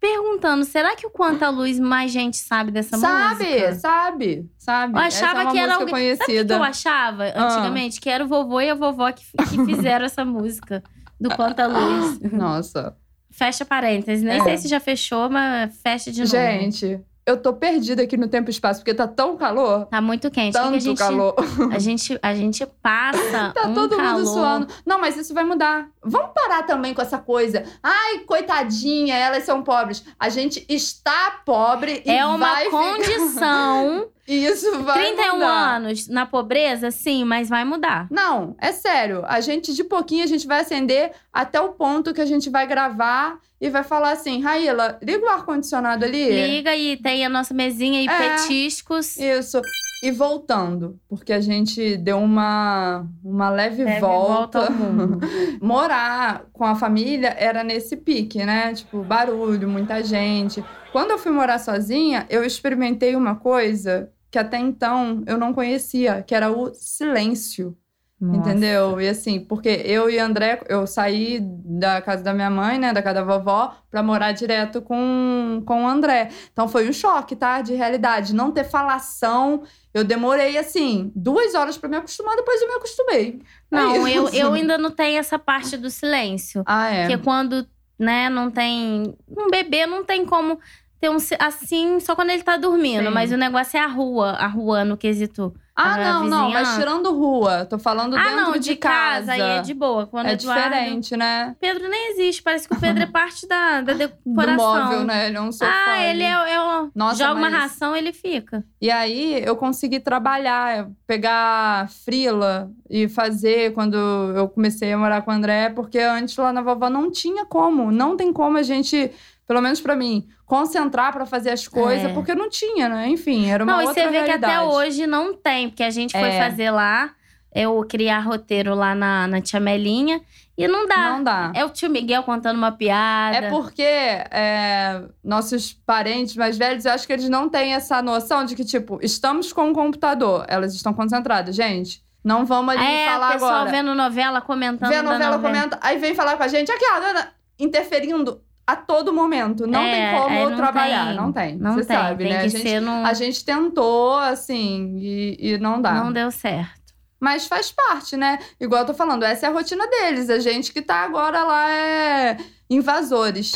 Perguntando, 0.00 0.64
será 0.64 0.94
que 0.94 1.04
o 1.06 1.10
Quanta 1.10 1.48
Luz 1.50 1.76
mais 1.80 2.12
gente 2.12 2.36
sabe 2.36 2.70
dessa 2.70 2.96
Sabe, 2.96 3.44
música? 3.44 3.74
sabe, 3.74 4.50
sabe. 4.56 4.94
Eu 4.96 5.00
Essa 5.02 5.24
achava 5.26 5.42
é 5.48 5.50
que 5.50 5.58
era 5.58 5.74
alguém- 5.74 5.76
Sabe 5.76 5.82
o 5.82 5.86
que 5.86 6.24
conhecida. 6.26 6.54
eu 6.54 6.62
achava 6.62 7.24
antigamente? 7.34 8.00
Que 8.00 8.08
era 8.08 8.24
o 8.24 8.28
vovô 8.28 8.60
e 8.60 8.70
a 8.70 8.76
vovó 8.76 9.10
que, 9.10 9.24
que 9.50 9.64
fizeram 9.66 10.04
essa 10.04 10.24
música 10.24 10.84
do 11.20 11.28
Quanta 11.30 11.66
Luz. 11.66 12.20
Nossa. 12.30 12.96
Fecha 13.32 13.64
parênteses. 13.64 14.22
Nem 14.22 14.38
É. 14.40 14.44
sei 14.44 14.56
se 14.58 14.68
já 14.68 14.78
fechou, 14.78 15.28
mas 15.28 15.76
fecha 15.82 16.12
de 16.12 16.20
novo. 16.20 16.30
Gente, 16.30 17.00
eu 17.28 17.36
tô 17.36 17.52
perdida 17.52 18.02
aqui 18.02 18.16
no 18.16 18.26
tempo 18.26 18.48
e 18.48 18.52
espaço, 18.52 18.80
porque 18.80 18.94
tá 18.94 19.06
tão 19.06 19.36
calor. 19.36 19.86
Tá 19.86 20.00
muito 20.00 20.30
quente. 20.30 20.56
O 20.56 20.60
que 20.60 20.64
Tanto 20.64 20.76
a 20.76 20.78
gente, 20.78 20.98
calor. 20.98 21.34
A 21.72 21.78
gente, 21.78 22.18
a 22.22 22.34
gente 22.34 22.66
passa 22.82 23.52
Tá 23.54 23.66
um 23.68 23.74
todo 23.74 23.96
calor. 23.96 24.12
mundo 24.14 24.26
suando. 24.26 24.66
Não, 24.86 24.98
mas 25.00 25.16
isso 25.16 25.34
vai 25.34 25.44
mudar. 25.44 25.88
Vamos 26.02 26.30
parar 26.34 26.62
também 26.62 26.94
com 26.94 27.02
essa 27.02 27.18
coisa. 27.18 27.64
Ai, 27.82 28.20
coitadinha, 28.20 29.14
elas 29.16 29.44
são 29.44 29.62
pobres. 29.62 30.02
A 30.18 30.28
gente 30.28 30.64
está 30.68 31.42
pobre 31.44 32.02
e 32.06 32.10
É 32.10 32.24
uma 32.24 32.48
condição. 32.70 34.08
Isso 34.28 34.82
vai 34.82 35.14
31 35.14 35.32
mudar. 35.34 35.76
anos 35.76 36.06
na 36.06 36.26
pobreza, 36.26 36.90
sim, 36.90 37.24
mas 37.24 37.48
vai 37.48 37.64
mudar. 37.64 38.06
Não, 38.10 38.54
é 38.60 38.72
sério. 38.72 39.24
A 39.26 39.40
gente, 39.40 39.72
de 39.74 39.82
pouquinho, 39.82 40.22
a 40.22 40.26
gente 40.26 40.46
vai 40.46 40.60
acender 40.60 41.12
até 41.32 41.58
o 41.58 41.70
ponto 41.70 42.12
que 42.12 42.20
a 42.20 42.26
gente 42.26 42.50
vai 42.50 42.66
gravar 42.66 43.38
e 43.60 43.68
vai 43.70 43.82
falar 43.82 44.12
assim, 44.12 44.40
Raíla, 44.40 44.98
liga 45.02 45.24
o 45.26 45.28
ar-condicionado 45.28 46.04
ali. 46.04 46.30
Liga 46.30 46.74
e 46.76 46.96
tem 46.96 47.24
a 47.24 47.28
nossa 47.28 47.52
mesinha 47.54 48.00
e 48.02 48.06
É. 48.08 48.18
petiscos. 48.36 49.16
Isso. 49.16 49.60
E 50.00 50.12
voltando, 50.12 50.96
porque 51.08 51.32
a 51.32 51.40
gente 51.40 51.96
deu 51.96 52.18
uma, 52.18 53.04
uma 53.24 53.50
leve, 53.50 53.82
Leve 53.82 53.98
volta. 54.00 54.70
volta. 54.70 55.18
Morar 55.60 56.46
com 56.52 56.64
a 56.64 56.76
família 56.76 57.34
era 57.36 57.64
nesse 57.64 57.96
pique, 57.96 58.44
né? 58.44 58.72
Tipo, 58.74 59.02
barulho, 59.02 59.68
muita 59.68 60.02
gente. 60.02 60.64
Quando 60.92 61.10
eu 61.10 61.18
fui 61.18 61.32
morar 61.32 61.58
sozinha, 61.58 62.26
eu 62.30 62.44
experimentei 62.44 63.16
uma 63.16 63.34
coisa 63.34 64.08
que 64.30 64.38
até 64.38 64.56
então 64.58 65.22
eu 65.26 65.36
não 65.36 65.52
conhecia, 65.52 66.22
que 66.22 66.34
era 66.34 66.50
o 66.50 66.72
silêncio. 66.74 67.76
Entendeu? 68.20 69.00
E 69.00 69.08
assim, 69.08 69.38
porque 69.38 69.68
eu 69.68 70.10
e 70.10 70.18
André, 70.18 70.60
eu 70.68 70.88
saí 70.88 71.38
da 71.40 72.02
casa 72.02 72.22
da 72.24 72.34
minha 72.34 72.50
mãe, 72.50 72.76
né, 72.76 72.92
da 72.92 73.00
casa 73.00 73.20
da 73.20 73.22
vovó, 73.24 73.76
pra 73.88 74.02
morar 74.02 74.32
direto 74.32 74.82
com, 74.82 75.62
com 75.64 75.84
o 75.84 75.86
André. 75.86 76.30
Então 76.52 76.66
foi 76.66 76.88
um 76.88 76.92
choque, 76.92 77.36
tá? 77.36 77.62
De 77.62 77.74
realidade. 77.74 78.34
Não 78.34 78.50
ter 78.50 78.64
falação. 78.64 79.62
Eu 79.94 80.02
demorei, 80.02 80.58
assim, 80.58 81.12
duas 81.14 81.54
horas 81.54 81.78
pra 81.78 81.88
me 81.88 81.96
acostumar, 81.96 82.34
depois 82.34 82.60
eu 82.60 82.68
me 82.68 82.74
acostumei. 82.74 83.40
É 83.70 83.76
Não, 83.76 84.08
eu, 84.08 84.26
isso. 84.26 84.36
eu 84.36 84.52
ainda 84.54 84.76
não 84.76 84.90
tenho 84.90 85.20
essa 85.20 85.38
parte 85.38 85.76
do 85.76 85.88
silêncio. 85.88 86.64
Ah, 86.66 86.88
é. 86.88 87.06
Porque 87.06 87.22
quando, 87.22 87.64
né, 87.96 88.28
não 88.28 88.50
tem. 88.50 89.14
Um 89.28 89.48
bebê 89.48 89.86
não 89.86 90.04
tem 90.04 90.26
como 90.26 90.58
ter 91.00 91.10
um. 91.10 91.18
si- 91.18 91.36
Assim, 91.38 92.00
só 92.00 92.14
quando 92.14 92.30
ele 92.30 92.42
tá 92.42 92.56
dormindo. 92.56 93.04
Sim. 93.08 93.14
Mas 93.14 93.32
o 93.32 93.36
negócio 93.36 93.76
é 93.76 93.80
a 93.80 93.86
rua, 93.86 94.30
a 94.32 94.46
rua 94.46 94.84
no 94.84 94.96
quesito. 94.96 95.54
Ah, 95.80 95.96
não, 95.96 96.24
não, 96.24 96.50
mas 96.50 96.74
tirando 96.74 97.12
rua. 97.16 97.64
Tô 97.64 97.78
falando 97.78 98.16
ah, 98.16 98.20
dentro 98.24 98.36
não, 98.36 98.52
de, 98.54 98.58
de 98.58 98.74
casa. 98.76 99.30
Aí 99.34 99.40
é 99.40 99.60
de 99.62 99.72
boa. 99.72 100.08
Quando 100.08 100.26
É 100.26 100.32
Eduardo- 100.32 100.64
diferente, 100.74 101.16
né? 101.16 101.54
Pedro 101.60 101.88
nem 101.88 102.10
existe. 102.10 102.42
Parece 102.42 102.66
que 102.66 102.74
o 102.74 102.80
Pedro 102.80 103.04
é 103.04 103.06
parte 103.10 103.46
da, 103.46 103.80
da 103.80 103.92
Do 103.92 103.98
decoração. 103.98 104.56
móvel, 104.56 105.04
né? 105.04 105.28
Ele 105.28 105.36
é 105.36 105.40
um 105.40 105.52
sofá. 105.52 105.70
Ah, 105.86 106.02
ele 106.02 106.24
é, 106.24 106.30
é. 106.32 106.58
Nossa, 106.92 107.18
joga 107.24 107.34
uma 107.38 107.48
mas- 107.48 107.60
ração, 107.60 107.94
ele 107.94 108.12
fica. 108.12 108.64
E 108.82 108.90
aí 108.90 109.40
eu 109.44 109.54
consegui 109.54 110.00
trabalhar, 110.00 110.88
pegar 111.06 111.88
frila 112.04 112.70
e 112.90 113.08
fazer 113.08 113.72
quando 113.72 113.96
eu 113.96 114.48
comecei 114.48 114.92
a 114.92 114.98
morar 114.98 115.22
com 115.22 115.30
o 115.30 115.34
André, 115.34 115.68
porque 115.70 116.00
antes 116.00 116.36
lá 116.36 116.52
na 116.52 116.60
vovó 116.60 116.90
não 116.90 117.08
tinha 117.08 117.44
como, 117.46 117.92
não 117.92 118.16
tem 118.16 118.32
como 118.32 118.56
a 118.58 118.62
gente, 118.64 119.12
pelo 119.48 119.60
menos 119.62 119.80
pra 119.80 119.96
mim, 119.96 120.28
concentrar 120.46 121.12
pra 121.12 121.26
fazer 121.26 121.50
as 121.50 121.66
coisas, 121.66 122.10
É. 122.10 122.14
porque 122.14 122.34
não 122.34 122.48
tinha, 122.48 122.88
né? 122.88 123.08
Enfim, 123.08 123.50
era 123.50 123.64
uma 123.64 123.72
não, 123.72 123.82
e 123.82 123.86
outra 123.86 124.02
você 124.04 124.10
vê 124.10 124.22
que 124.24 124.30
até 124.30 124.60
hoje 124.60 125.06
não 125.06 125.34
tem, 125.34 125.68
porque 125.70 125.82
a 125.82 125.90
gente 125.90 126.12
foi 126.12 126.28
É. 126.28 126.38
fazer 126.38 126.70
lá, 126.70 127.10
eu 127.54 127.82
criar 127.88 128.20
roteiro 128.20 128.74
lá 128.74 128.94
na, 128.94 129.26
na 129.26 129.40
Tia 129.40 129.58
Melinha, 129.58 130.20
e 130.56 130.68
não 130.68 130.86
dá. 130.86 131.10
Não 131.10 131.24
dá. 131.24 131.52
É 131.54 131.64
o 131.64 131.70
tio 131.70 131.88
Miguel 131.88 132.22
contando 132.24 132.56
uma 132.58 132.72
piada. 132.72 133.36
É 133.36 133.48
porque 133.48 133.80
é, 133.82 135.02
nossos 135.24 135.72
parentes 135.72 136.34
mais 136.36 136.58
velhos, 136.58 136.84
eu 136.84 136.92
acho 136.92 137.06
que 137.06 137.12
eles 137.12 137.28
não 137.28 137.48
têm 137.48 137.74
essa 137.74 138.02
noção 138.02 138.44
de 138.44 138.54
que, 138.56 138.64
tipo, 138.64 138.98
estamos 139.00 139.52
com 139.52 139.70
o 139.70 139.72
computador, 139.72 140.44
elas 140.48 140.74
estão 140.74 140.92
concentradas. 140.92 141.54
Gente, 141.54 142.02
não 142.24 142.44
vamos 142.44 142.74
ali 142.74 142.84
É, 142.84 143.06
falar 143.06 143.28
o 143.28 143.32
pessoal 143.34 143.52
agora. 143.52 143.70
vendo 143.70 143.94
novela, 143.94 144.40
comentando 144.40 144.88
Vê 144.90 144.96
a 144.96 145.02
da 145.02 145.12
novela, 145.12 145.38
comenta, 145.38 145.78
aí 145.80 145.96
vem 145.96 146.14
falar 146.14 146.36
com 146.36 146.42
a 146.42 146.48
gente, 146.48 146.70
aqui, 146.72 146.84
ó, 146.92 147.22
interferindo 147.58 148.42
a 148.68 148.76
todo 148.76 149.12
momento. 149.14 149.66
Não 149.66 149.80
É, 149.80 150.10
tem 150.12 150.20
como 150.22 150.36
é, 150.36 150.50
não 150.50 150.56
trabalhar. 150.58 151.06
tem. 151.06 151.16
Não 151.16 151.32
tem. 151.32 151.56
Não 151.56 151.72
Você 151.74 151.84
tem, 151.86 151.96
sabe, 151.96 152.24
tem 152.24 152.32
né? 152.34 152.40
a, 152.40 152.48
gente, 152.48 152.80
num... 152.80 153.06
a 153.06 153.12
gente 153.14 153.44
tentou, 153.44 154.18
assim, 154.18 154.94
e, 154.98 155.36
e 155.54 155.58
não 155.58 155.80
dá. 155.80 155.92
Não 155.94 156.12
deu 156.12 156.30
certo. 156.30 156.78
Mas 157.18 157.46
faz 157.46 157.72
parte, 157.72 158.14
né? 158.16 158.38
Igual 158.60 158.82
eu 158.82 158.86
tô 158.88 158.92
falando, 158.94 159.24
essa 159.24 159.46
é 159.46 159.48
a 159.48 159.52
rotina 159.52 159.86
deles. 159.88 160.28
A 160.28 160.38
gente 160.38 160.72
que 160.72 160.82
tá 160.82 160.96
agora 160.96 161.42
lá 161.44 161.70
é 161.70 162.36
invasores. 162.68 163.54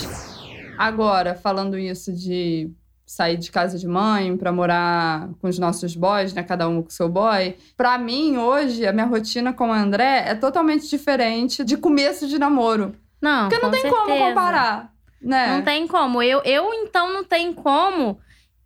Agora, 0.78 1.34
falando 1.34 1.78
isso 1.78 2.12
de 2.12 2.70
sair 3.06 3.36
de 3.36 3.50
casa 3.52 3.78
de 3.78 3.86
mãe 3.86 4.34
pra 4.36 4.50
morar 4.50 5.28
com 5.40 5.46
os 5.46 5.58
nossos 5.58 5.94
boys, 5.94 6.32
né? 6.32 6.42
Cada 6.42 6.66
um 6.68 6.82
com 6.82 6.88
seu 6.90 7.08
boy. 7.08 7.54
Pra 7.76 7.98
mim, 7.98 8.38
hoje, 8.38 8.86
a 8.86 8.92
minha 8.92 9.04
rotina 9.06 9.52
com 9.52 9.68
o 9.68 9.72
André 9.72 10.24
é 10.26 10.34
totalmente 10.34 10.88
diferente 10.88 11.62
de 11.62 11.76
começo 11.76 12.26
de 12.26 12.38
namoro. 12.38 12.94
Não, 13.20 13.48
Porque 13.48 13.62
não 13.62 13.70
tem 13.70 13.82
como 13.82 14.06
certeza. 14.06 14.28
comparar, 14.28 14.92
né? 15.22 15.56
Não 15.56 15.62
tem 15.62 15.86
como. 15.86 16.22
Eu, 16.22 16.42
eu, 16.44 16.72
então, 16.74 17.12
não 17.12 17.24
tem 17.24 17.52
como, 17.52 18.18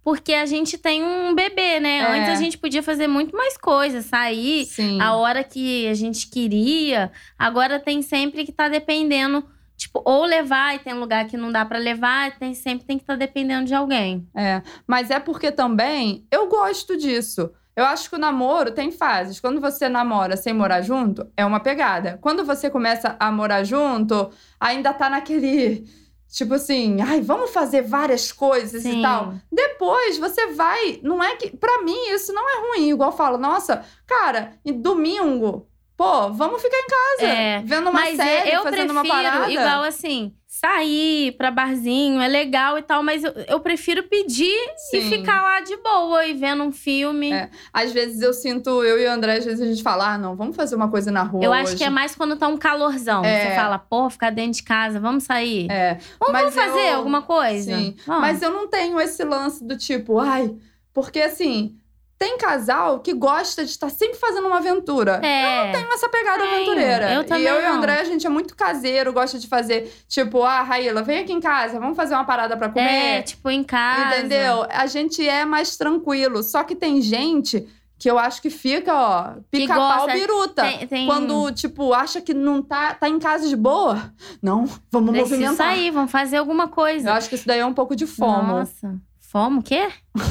porque 0.02 0.32
a 0.34 0.46
gente 0.46 0.78
tem 0.78 1.02
um 1.02 1.34
bebê, 1.34 1.80
né? 1.80 1.98
É. 1.98 2.18
Antes 2.18 2.30
a 2.30 2.42
gente 2.42 2.58
podia 2.58 2.82
fazer 2.82 3.06
muito 3.06 3.36
mais 3.36 3.56
coisas, 3.56 4.06
sair 4.06 4.64
Sim. 4.66 5.00
a 5.00 5.14
hora 5.14 5.42
que 5.42 5.88
a 5.88 5.94
gente 5.94 6.30
queria. 6.30 7.10
Agora 7.38 7.78
tem 7.78 8.02
sempre 8.02 8.44
que 8.44 8.52
tá 8.52 8.68
dependendo, 8.68 9.44
tipo, 9.76 10.00
ou 10.04 10.24
levar, 10.24 10.74
e 10.74 10.78
tem 10.78 10.94
lugar 10.94 11.26
que 11.26 11.36
não 11.36 11.50
dá 11.50 11.64
pra 11.64 11.78
levar, 11.78 12.38
tem 12.38 12.54
sempre 12.54 12.86
tem 12.86 12.96
que 12.96 13.02
estar 13.02 13.16
dependendo 13.16 13.66
de 13.66 13.74
alguém. 13.74 14.26
É, 14.34 14.62
mas 14.86 15.10
é 15.10 15.18
porque 15.18 15.50
também 15.50 16.26
eu 16.30 16.48
gosto 16.48 16.96
disso. 16.96 17.50
Eu 17.76 17.84
acho 17.84 18.08
que 18.08 18.16
o 18.16 18.18
namoro 18.18 18.70
tem 18.70 18.90
fases. 18.90 19.38
Quando 19.38 19.60
você 19.60 19.86
namora 19.86 20.34
sem 20.34 20.54
morar 20.54 20.80
junto, 20.80 21.30
é 21.36 21.44
uma 21.44 21.60
pegada. 21.60 22.18
Quando 22.22 22.42
você 22.42 22.70
começa 22.70 23.14
a 23.20 23.30
morar 23.30 23.64
junto, 23.64 24.30
ainda 24.58 24.94
tá 24.94 25.10
naquele. 25.10 25.84
Tipo 26.28 26.54
assim, 26.54 27.00
ai, 27.00 27.20
vamos 27.20 27.50
fazer 27.50 27.82
várias 27.82 28.32
coisas 28.32 28.82
Sim. 28.82 28.98
e 28.98 29.02
tal. 29.02 29.34
Depois 29.50 30.18
você 30.18 30.48
vai. 30.48 31.00
Não 31.02 31.22
é 31.22 31.36
que. 31.36 31.56
Pra 31.56 31.82
mim, 31.82 32.10
isso 32.10 32.32
não 32.32 32.48
é 32.48 32.68
ruim. 32.68 32.90
Igual 32.90 33.10
eu 33.10 33.16
falo, 33.16 33.38
nossa, 33.38 33.84
cara, 34.06 34.58
e 34.64 34.72
domingo, 34.72 35.66
pô, 35.96 36.30
vamos 36.32 36.60
ficar 36.62 36.76
em 36.76 36.86
casa. 36.86 37.32
É, 37.32 37.62
Vendo 37.64 37.90
uma 37.90 38.04
série, 38.06 38.50
eu 38.54 38.62
fazendo 38.62 38.90
uma 38.90 39.00
prefiro, 39.02 39.22
parada. 39.24 39.50
igual 39.52 39.82
assim, 39.82 40.34
sair 40.46 41.32
pra 41.36 41.50
barzinho 41.50 42.20
é 42.20 42.28
legal 42.28 42.78
e 42.78 42.82
tal, 42.82 43.02
mas 43.02 43.22
eu, 43.24 43.32
eu 43.48 43.60
prefiro 43.60 44.02
pedir 44.04 44.54
e 44.92 45.00
Sim. 45.02 45.10
ficar 45.10 45.42
lá 45.42 45.60
de 45.60 45.76
boa 45.78 46.24
e 46.26 46.34
vendo 46.34 46.62
um 46.64 46.72
filme. 46.72 47.32
É, 47.32 47.50
Às 47.72 47.92
vezes 47.92 48.20
eu 48.22 48.32
sinto, 48.32 48.82
eu 48.82 48.98
e 49.00 49.06
o 49.06 49.10
André, 49.10 49.34
às 49.38 49.44
vezes 49.44 49.60
a 49.60 49.66
gente 49.66 49.82
fala, 49.82 50.14
ah, 50.14 50.18
não, 50.18 50.34
vamos 50.36 50.56
fazer 50.56 50.74
uma 50.76 50.90
coisa 50.90 51.10
na 51.10 51.22
rua. 51.22 51.44
Eu 51.44 51.52
acho 51.52 51.68
hoje. 51.70 51.76
que 51.76 51.84
é 51.84 51.90
mais 51.90 52.14
quando 52.14 52.36
tá 52.36 52.46
um 52.48 52.56
calorzão. 52.56 53.24
É. 53.24 53.50
Você 53.50 53.56
fala, 53.56 53.78
pô, 53.78 54.08
ficar 54.10 54.30
dentro 54.30 54.52
de 54.52 54.62
casa, 54.62 54.98
vamos 55.00 55.24
sair. 55.24 55.70
É, 55.70 55.94
Vamos, 56.18 56.32
mas 56.32 56.54
vamos 56.54 56.54
fazer 56.54 56.90
eu- 56.92 56.96
alguma 56.96 57.22
coisa? 57.22 57.76
Sim. 57.76 57.96
Vamos. 58.06 58.20
Mas 58.22 58.42
eu 58.42 58.50
não 58.50 58.66
tenho 58.68 59.00
esse 59.00 59.24
lance 59.24 59.64
do 59.64 59.76
tipo, 59.76 60.18
ai, 60.18 60.54
porque 60.92 61.20
assim, 61.20 61.76
tem 62.18 62.38
casal 62.38 63.00
que 63.00 63.12
gosta 63.12 63.64
de 63.64 63.70
estar 63.70 63.90
sempre 63.90 64.18
fazendo 64.18 64.46
uma 64.46 64.56
aventura. 64.56 65.20
É. 65.22 65.72
Tenho 65.72 65.92
essa 65.92 66.08
pegada 66.08 66.42
aventureira. 66.44 67.12
Eu 67.12 67.20
e 67.22 67.24
também 67.24 67.44
eu 67.44 67.60
e 67.60 67.64
o 67.64 67.68
não. 67.68 67.74
André, 67.76 68.00
a 68.00 68.04
gente 68.04 68.26
é 68.26 68.30
muito 68.30 68.56
caseiro, 68.56 69.12
gosta 69.12 69.38
de 69.38 69.46
fazer, 69.46 69.92
tipo, 70.08 70.42
ah, 70.42 70.62
Raíla, 70.62 71.02
vem 71.02 71.18
aqui 71.18 71.32
em 71.32 71.40
casa, 71.40 71.78
vamos 71.78 71.96
fazer 71.96 72.14
uma 72.14 72.24
parada 72.24 72.56
pra 72.56 72.68
É, 72.68 72.70
comer. 72.70 73.22
tipo, 73.24 73.50
em 73.50 73.62
casa. 73.62 74.18
Entendeu? 74.18 74.66
A 74.70 74.86
gente 74.86 75.26
é 75.28 75.44
mais 75.44 75.76
tranquilo. 75.76 76.42
Só 76.42 76.64
que 76.64 76.74
tem 76.74 77.02
gente 77.02 77.66
que 77.98 78.10
eu 78.10 78.18
acho 78.18 78.42
que 78.42 78.50
fica, 78.50 78.94
ó, 78.94 79.34
pica-pau 79.50 80.06
biruta. 80.06 80.62
Tem, 80.62 80.86
tem... 80.86 81.06
Quando, 81.06 81.50
tipo, 81.52 81.92
acha 81.94 82.20
que 82.20 82.34
não 82.34 82.60
tá, 82.62 82.92
tá 82.94 83.08
em 83.08 83.18
casa 83.18 83.48
de 83.48 83.56
boa. 83.56 84.12
Não, 84.42 84.66
vamos 84.90 85.10
Preciso 85.12 85.30
movimentar. 85.40 85.56
sair, 85.68 85.90
vamos 85.90 86.10
fazer 86.10 86.36
alguma 86.38 86.68
coisa. 86.68 87.08
Eu 87.10 87.12
acho 87.14 87.28
que 87.28 87.34
isso 87.34 87.46
daí 87.46 87.60
é 87.60 87.64
um 87.66 87.72
pouco 87.74 87.96
de 87.96 88.06
fomo. 88.06 88.42
Nossa. 88.58 88.94
Fomo, 89.28 89.60
o 89.60 89.62
quê? 89.62 89.88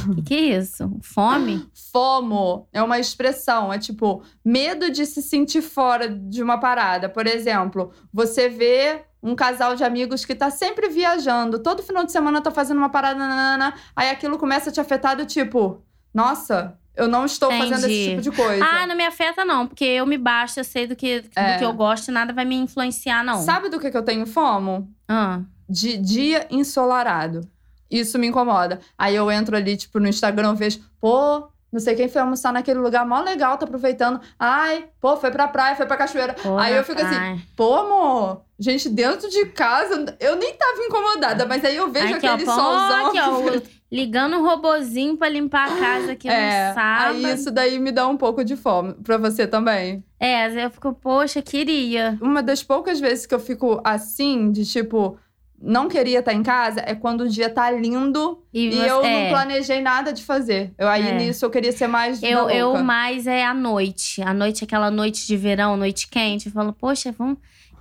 O 0.09 0.15
que, 0.15 0.21
que 0.21 0.33
é 0.33 0.57
isso? 0.57 0.89
Fome? 1.01 1.67
FOMO 1.91 2.67
é 2.71 2.81
uma 2.81 2.97
expressão, 2.97 3.71
é 3.71 3.77
tipo 3.77 4.23
medo 4.43 4.89
de 4.89 5.05
se 5.05 5.21
sentir 5.21 5.61
fora 5.61 6.07
de 6.09 6.41
uma 6.41 6.57
parada. 6.59 7.09
Por 7.09 7.27
exemplo, 7.27 7.91
você 8.13 8.47
vê 8.49 9.03
um 9.21 9.35
casal 9.35 9.75
de 9.75 9.83
amigos 9.83 10.23
que 10.23 10.33
tá 10.35 10.49
sempre 10.49 10.87
viajando, 10.89 11.59
todo 11.59 11.83
final 11.83 12.05
de 12.05 12.11
semana 12.11 12.41
tá 12.41 12.51
fazendo 12.51 12.77
uma 12.77 12.89
parada, 12.89 13.17
nanana, 13.19 13.73
aí 13.95 14.09
aquilo 14.09 14.37
começa 14.37 14.69
a 14.69 14.73
te 14.73 14.79
afetar 14.79 15.17
do 15.17 15.25
tipo, 15.25 15.83
nossa, 16.13 16.77
eu 16.95 17.07
não 17.07 17.25
estou 17.25 17.49
fazendo 17.51 17.85
esse 17.85 17.85
Entendi. 17.85 18.09
tipo 18.09 18.21
de 18.21 18.31
coisa. 18.31 18.63
Ah, 18.63 18.87
não 18.87 18.95
me 18.95 19.03
afeta, 19.05 19.43
não, 19.43 19.67
porque 19.67 19.83
eu 19.83 20.05
me 20.05 20.17
baixo, 20.17 20.59
eu 20.59 20.63
sei 20.63 20.87
do 20.87 20.95
que, 20.95 21.23
É. 21.35 21.53
do 21.53 21.59
que 21.59 21.65
eu 21.65 21.73
gosto 21.73 22.07
e 22.09 22.11
nada 22.11 22.31
vai 22.31 22.45
me 22.45 22.55
influenciar, 22.55 23.23
não. 23.23 23.41
Sabe 23.41 23.67
do 23.67 23.79
que, 23.79 23.91
que 23.91 23.97
eu 23.97 24.03
tenho 24.03 24.25
FOMO? 24.25 24.87
Ah. 25.07 25.41
De 25.67 25.97
dia 25.97 26.47
ensolarado. 26.51 27.41
Isso 27.89 28.17
me 28.19 28.27
incomoda. 28.27 28.79
Aí 28.97 29.15
eu 29.15 29.29
entro 29.31 29.55
ali, 29.55 29.77
tipo, 29.77 29.99
no 29.99 30.07
Instagram, 30.07 30.53
vejo, 30.55 30.79
pô, 30.99 31.47
não 31.71 31.79
sei 31.79 31.95
quem 31.95 32.07
foi 32.07 32.21
almoçar 32.21 32.53
naquele 32.53 32.79
lugar 32.79 33.05
mó 33.05 33.19
legal, 33.21 33.57
tá 33.57 33.65
aproveitando. 33.65 34.19
Ai, 34.39 34.85
pô, 35.01 35.17
foi 35.17 35.29
pra 35.31 35.47
praia, 35.47 35.75
foi 35.75 35.85
pra 35.85 35.97
cachoeira. 35.97 36.33
Pô, 36.33 36.57
Aí 36.57 36.75
eu 36.75 36.83
fico 36.83 37.01
assim, 37.01 37.15
ai. 37.15 37.39
Pô, 37.55 37.75
amor, 37.75 38.41
gente, 38.57 38.87
dentro 38.89 39.29
de 39.29 39.45
casa, 39.47 40.15
eu 40.19 40.35
nem 40.35 40.53
tava 40.55 40.81
incomodada, 40.81 41.45
mas 41.45 41.63
aí 41.65 41.75
eu 41.75 41.91
vejo 41.91 42.15
Aqui, 42.15 42.27
ó, 42.27 42.33
aquele 42.33 42.45
pô, 42.45 42.51
solzão. 42.53 43.07
aqui, 43.07 43.19
ó, 43.19 43.39
o- 43.59 43.75
ligando 43.91 44.37
um 44.37 44.43
robozinho 44.43 45.15
pra 45.15 45.29
limpar 45.29 45.71
a 45.71 45.77
casa 45.79 46.11
aqui 46.13 46.27
é, 46.27 46.69
no 46.69 46.73
sábado. 46.75 47.15
aí 47.15 47.33
isso 47.33 47.51
daí 47.51 47.77
me 47.79 47.91
dá 47.91 48.07
um 48.07 48.17
pouco 48.17 48.43
de 48.43 48.55
fome. 48.55 48.93
Pra 48.95 49.17
você 49.17 49.45
também. 49.47 50.03
É, 50.19 50.65
eu 50.65 50.69
fico, 50.69 50.91
poxa, 50.93 51.41
queria. 51.41 52.17
Uma 52.21 52.41
das 52.41 52.63
poucas 52.63 52.99
vezes 52.99 53.25
que 53.25 53.33
eu 53.35 53.39
fico 53.39 53.79
assim, 53.83 54.51
de 54.51 54.65
tipo, 54.65 55.17
não 55.65 55.87
queria 55.89 56.19
estar 56.19 56.33
em 56.33 56.43
casa, 56.43 56.81
é 56.85 56.93
quando 56.95 57.21
o 57.21 57.29
dia 57.29 57.49
tá 57.49 57.69
lindo 57.71 58.43
E, 58.53 58.67
e, 58.67 58.71
você- 58.75 58.89
eu 58.89 59.03
é, 59.03 59.23
não 59.23 59.29
planejei 59.31 59.81
nada 59.81 60.13
de 60.13 60.23
fazer. 60.23 60.71
Eu, 60.77 60.87
aí 60.87 61.07
É. 61.07 61.17
nisso 61.17 61.43
eu 61.45 61.49
queria 61.49 61.71
ser 61.71 61.87
mais. 61.87 62.21
eu, 62.21 62.49
eu 62.49 62.75
mais 62.83 63.25
é 63.27 63.43
a 63.43 63.53
noite. 63.53 64.21
A 64.21 64.33
noite, 64.33 64.63
aquela 64.63 64.91
noite 64.91 65.25
de 65.27 65.35
verão, 65.35 65.75
noite 65.75 66.07
quente. 66.07 66.45
Eu 66.47 66.51
falo, 66.53 66.71
poxa, 66.71 67.11
vamos. 67.11 67.37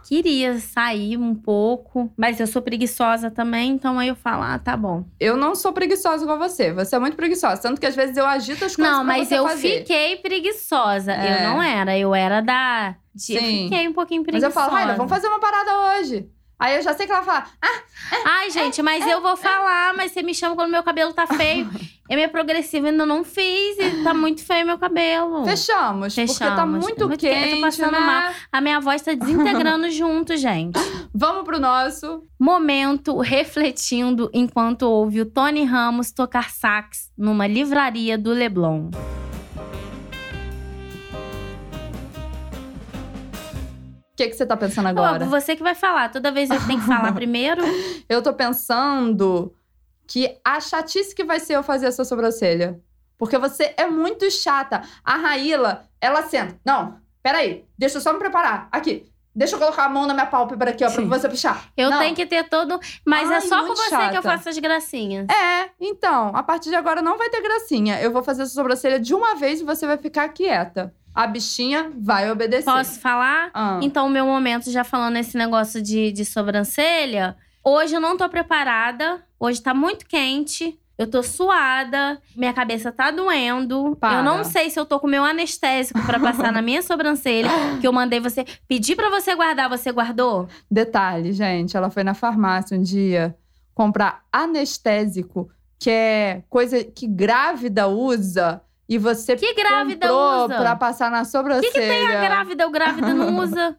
Queria 0.07 0.59
sair 0.59 1.17
um 1.17 1.35
pouco, 1.35 2.13
mas 2.15 2.39
eu 2.39 2.47
sou 2.47 2.61
preguiçosa 2.61 3.31
também, 3.31 3.71
então 3.71 3.99
aí 3.99 4.09
eu 4.09 4.15
falo, 4.15 4.43
ah, 4.43 4.59
tá 4.59 4.77
bom. 4.77 5.03
Eu 5.19 5.35
não 5.35 5.55
sou 5.55 5.73
preguiçosa 5.73 6.25
igual 6.25 6.39
você. 6.39 6.73
Você 6.75 6.95
é 6.95 6.99
muito 6.99 7.17
preguiçosa. 7.17 7.63
Tanto 7.63 7.81
que 7.81 7.87
às 7.87 7.97
vezes 7.97 8.15
eu 8.15 8.27
agito 8.27 8.67
as 8.67 8.77
coisas 8.77 8.93
Não, 8.93 9.03
mas 9.03 9.33
eu 9.33 9.49
fazer. 9.49 9.79
fiquei 9.79 10.17
preguiçosa. 10.17 11.11
É. 11.13 11.45
Eu 11.45 11.49
não 11.49 11.63
era, 11.63 11.97
eu 11.99 12.15
era 12.15 12.43
da. 12.43 12.97
de- 13.15 13.35
eu 13.35 13.41
Sim. 13.41 13.63
fiquei 13.71 13.89
um 13.89 13.95
pouquinho 13.95 14.21
Mas 14.21 14.27
preguiçosa. 14.31 14.47
eu 14.47 14.53
falo, 14.53 14.73
Raina, 14.75 14.95
vamos 14.95 15.11
fazer 15.11 15.27
uma 15.27 15.41
parada 15.41 15.71
hoje. 15.99 16.29
Aí 16.65 16.77
eu 16.77 16.83
já 16.83 16.95
sei 16.95 17.05
que 17.05 17.13
ela 17.13 17.23
fala, 17.23 17.45
ah, 17.61 17.83
Ai, 18.25 18.51
gente, 18.51 18.81
mas 18.81 19.07
eu 19.07 19.21
vou 19.21 19.37
falar, 19.37 19.93
mas 19.95 20.13
você 20.13 20.23
me 20.23 20.35
chama 20.35 20.57
quando 20.57 20.71
meu 20.71 20.83
cabelo 20.83 21.13
tá 21.13 21.27
feio. 21.27 21.71
É 22.07 22.17
minha 22.17 22.29
progressiva, 22.29 22.89
ainda 22.89 23.07
não 23.07 23.25
fiz 23.25 23.79
e 23.79 24.05
tá 24.05 24.13
muito 24.13 24.45
feio 24.45 24.67
meu 24.67 24.77
cabelo. 24.77 25.43
fechamos. 25.47 26.15
Porque 26.15 26.27
tá 26.35 26.49
Fechamos. 26.51 26.85
muito, 26.85 27.09
Muito 27.09 27.19
quente, 27.19 27.35
eu 27.35 27.43
tô 27.45 27.49
quente, 27.49 27.61
passando 27.63 27.93
né? 27.93 27.99
mal. 28.01 28.33
A 28.53 28.61
minha 28.61 28.79
voz 28.79 29.01
tá 29.01 29.15
desintegrando 29.15 29.89
junto, 29.91 30.37
gente. 30.37 30.79
Vamos 31.15 31.45
pro 31.45 31.59
nosso. 31.59 32.23
Momento 32.39 33.17
refletindo 33.21 34.29
enquanto 34.35 34.83
ouve 34.83 35.23
o 35.23 35.27
Tony 35.27 35.65
Ramos 35.65 36.13
tocar 36.13 36.51
sax 36.51 37.11
numa 37.17 37.47
livraria 37.47 38.19
do 38.19 38.33
Leblon. 38.33 38.91
O 44.15 44.17
que, 44.17 44.29
que 44.29 44.37
você 44.37 44.47
tá 44.47 44.57
pensando 44.57 44.87
Ó, 44.87 44.89
agora? 44.91 45.27
você 45.27 45.57
que 45.57 45.63
vai 45.63 45.75
falar. 45.75 46.09
Toda 46.09 46.31
vez 46.31 46.49
eu 46.49 46.65
tenho 46.67 46.79
que 46.81 46.87
falar 46.87 47.11
primeiro. 47.15 47.63
Eu 48.09 48.23
tô 48.23 48.33
pensando 48.33 49.53
que 50.07 50.39
a 50.45 50.61
chatice 50.61 51.13
que 51.15 51.25
vai 51.25 51.41
ser 51.41 51.57
eu 51.57 51.65
fazer 51.65 51.89
a 51.89 51.93
sua 51.93 52.05
sobrancelha. 52.05 52.81
Porque 53.19 53.37
você 53.39 53.75
é 53.77 53.87
muito 53.87 54.31
chata. 54.31 54.83
A 55.05 55.17
Raíla, 55.17 55.89
ela 56.01 56.23
senta. 56.23 56.57
Não, 56.65 56.99
peraí. 57.23 57.65
Deixa 57.77 57.97
eu 57.97 58.01
só 58.01 58.13
me 58.13 58.19
preparar. 58.21 58.69
Aqui. 58.71 59.11
Deixa 59.37 59.57
eu 59.57 59.59
colocar 59.59 59.87
a 59.87 59.89
mão 59.89 60.07
na 60.07 60.15
minha 60.15 60.27
pálpebra 60.27 60.71
aqui, 60.71 60.85
ó, 60.85 60.89
Sim. 60.89 61.09
pra 61.09 61.19
você 61.19 61.29
puxar. 61.29 61.65
Eu 61.77 61.91
Não. 61.91 61.99
tenho 61.99 62.15
que 62.15 62.25
ter 62.25 62.49
todo. 62.49 62.79
Mas 63.05 63.29
é 63.29 63.35
Ai, 63.35 63.41
só 63.41 63.63
com 63.63 63.75
você 63.75 63.89
que 63.89 63.95
eu 63.95 63.99
chata. 63.99 64.23
faço 64.23 64.49
as 64.49 64.59
gracinhas. 64.59 65.27
É, 65.29 65.71
então, 65.81 66.31
a 66.37 66.41
partir 66.45 66.69
de 66.71 66.77
agora 66.77 67.03
não 67.03 67.19
vai 67.19 67.29
ter 67.31 67.41
gracinha. 67.43 68.01
Eu 68.01 68.13
vou 68.13 68.23
fazer 68.23 68.43
a 68.43 68.47
sua 68.47 68.55
sobrancelha 68.63 69.01
de 69.01 69.13
uma 69.13 69.35
vez 69.35 69.61
e 69.61 69.65
você 69.65 69.89
vai 69.89 69.99
ficar 69.99 70.29
quieta. 70.29 70.95
A 71.15 71.27
bichinha 71.27 71.93
vai 71.97 72.31
obedecer. 72.31 72.65
Posso 72.65 72.99
falar? 72.99 73.51
Ah. 73.55 73.79
Então, 73.81 74.07
o 74.07 74.11
meu 74.11 74.27
momento, 74.27 74.71
já 74.71 74.83
falando 74.83 75.17
esse 75.17 75.37
negócio 75.37 75.81
de, 75.81 76.11
de 76.11 76.25
sobrancelha, 76.25 77.37
hoje 77.63 77.95
eu 77.95 78.01
não 78.01 78.17
tô 78.17 78.29
preparada. 78.29 79.23
Hoje 79.39 79.63
tá 79.63 79.73
muito 79.73 80.07
quente. 80.07 80.79
Eu 80.97 81.11
tô 81.11 81.25
suada, 81.25 82.21
minha 82.37 82.53
cabeça 82.53 82.93
tá 82.93 83.11
doendo. 83.11 83.97
Para. 83.99 84.19
Eu 84.19 84.23
não 84.25 84.45
sei 84.45 84.71
se 84.71 84.79
eu 84.79 84.87
tô 84.87 85.01
com 85.01 85.09
meu 85.09 85.25
anestésico 85.25 86.01
pra 86.07 86.21
passar 86.21 86.53
na 86.53 86.63
minha 86.63 86.83
sobrancelha, 86.83 87.51
que 87.81 87.87
eu 87.87 87.93
mandei 87.93 88.21
você 88.21 88.45
pedir 88.69 88.95
pra 88.95 89.11
você 89.11 89.35
guardar, 89.35 89.69
você 89.69 89.91
guardou? 89.91 90.49
Detalhe, 90.71 91.33
gente, 91.33 91.77
ela 91.77 91.91
foi 91.91 92.05
na 92.05 92.15
farmácia 92.15 92.79
um 92.79 92.83
dia 92.83 93.37
comprar 93.75 94.23
anestésico, 94.33 95.51
que 95.81 95.91
é 95.91 96.45
coisa 96.49 96.85
que 96.85 97.09
grávida 97.09 97.89
usa, 97.89 98.63
e 98.89 98.99
você 98.99 99.37
Que 99.37 99.55
grávida 99.55 100.09
comprou 100.09 100.45
usa? 100.47 100.57
pra 100.57 100.77
passar 100.77 101.11
na 101.11 101.25
sobrancelha. 101.25 101.73
que 101.73 101.79
tem 101.81 102.07
a 102.07 102.21
grávida, 102.21 102.67
o 102.67 102.71
grávida 102.71 103.15
não 103.15 103.37
usa. 103.43 103.77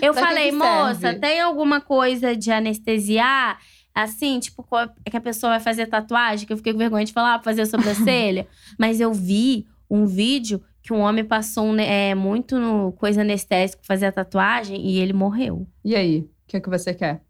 Eu 0.00 0.12
Pra 0.14 0.22
que 0.22 0.28
falei, 0.28 0.50
que 0.50 0.56
moça, 0.56 0.94
serve?" 1.00 1.18
tem 1.20 1.40
alguma 1.40 1.80
coisa 1.80 2.34
de 2.36 2.50
anestesiar? 2.50 3.58
Assim, 3.94 4.38
tipo, 4.40 4.62
co- 4.62 4.88
que 5.10 5.16
a 5.16 5.20
pessoa 5.20 5.52
vai 5.52 5.60
fazer 5.60 5.86
tatuagem, 5.86 6.46
que 6.46 6.52
eu 6.52 6.56
fiquei 6.58 6.72
com 6.72 6.78
vergonha 6.78 7.04
de 7.04 7.12
falar, 7.14 7.38
pra 7.38 7.44
fazer 7.44 7.64
sobrancelha. 7.66 8.46
Mas 8.78 9.00
eu 9.00 9.12
vi 9.12 9.66
um 9.90 10.04
vídeo 10.06 10.62
que 10.82 10.92
um 10.92 11.00
homem 11.00 11.24
passou 11.24 11.64
um 11.64 11.78
é, 11.80 12.14
muito 12.14 12.58
no 12.58 12.92
coisa 12.92 13.22
anestésico 13.22 13.82
pra 13.82 13.94
fazer 13.94 14.06
a 14.06 14.12
tatuagem 14.12 14.80
e 14.86 14.98
ele 14.98 15.12
morreu. 15.14 15.66
E 15.84 15.96
aí, 15.96 16.18
o 16.20 16.28
que, 16.46 16.60
que 16.60 16.68
você 16.68 16.92
quer? 16.94 17.22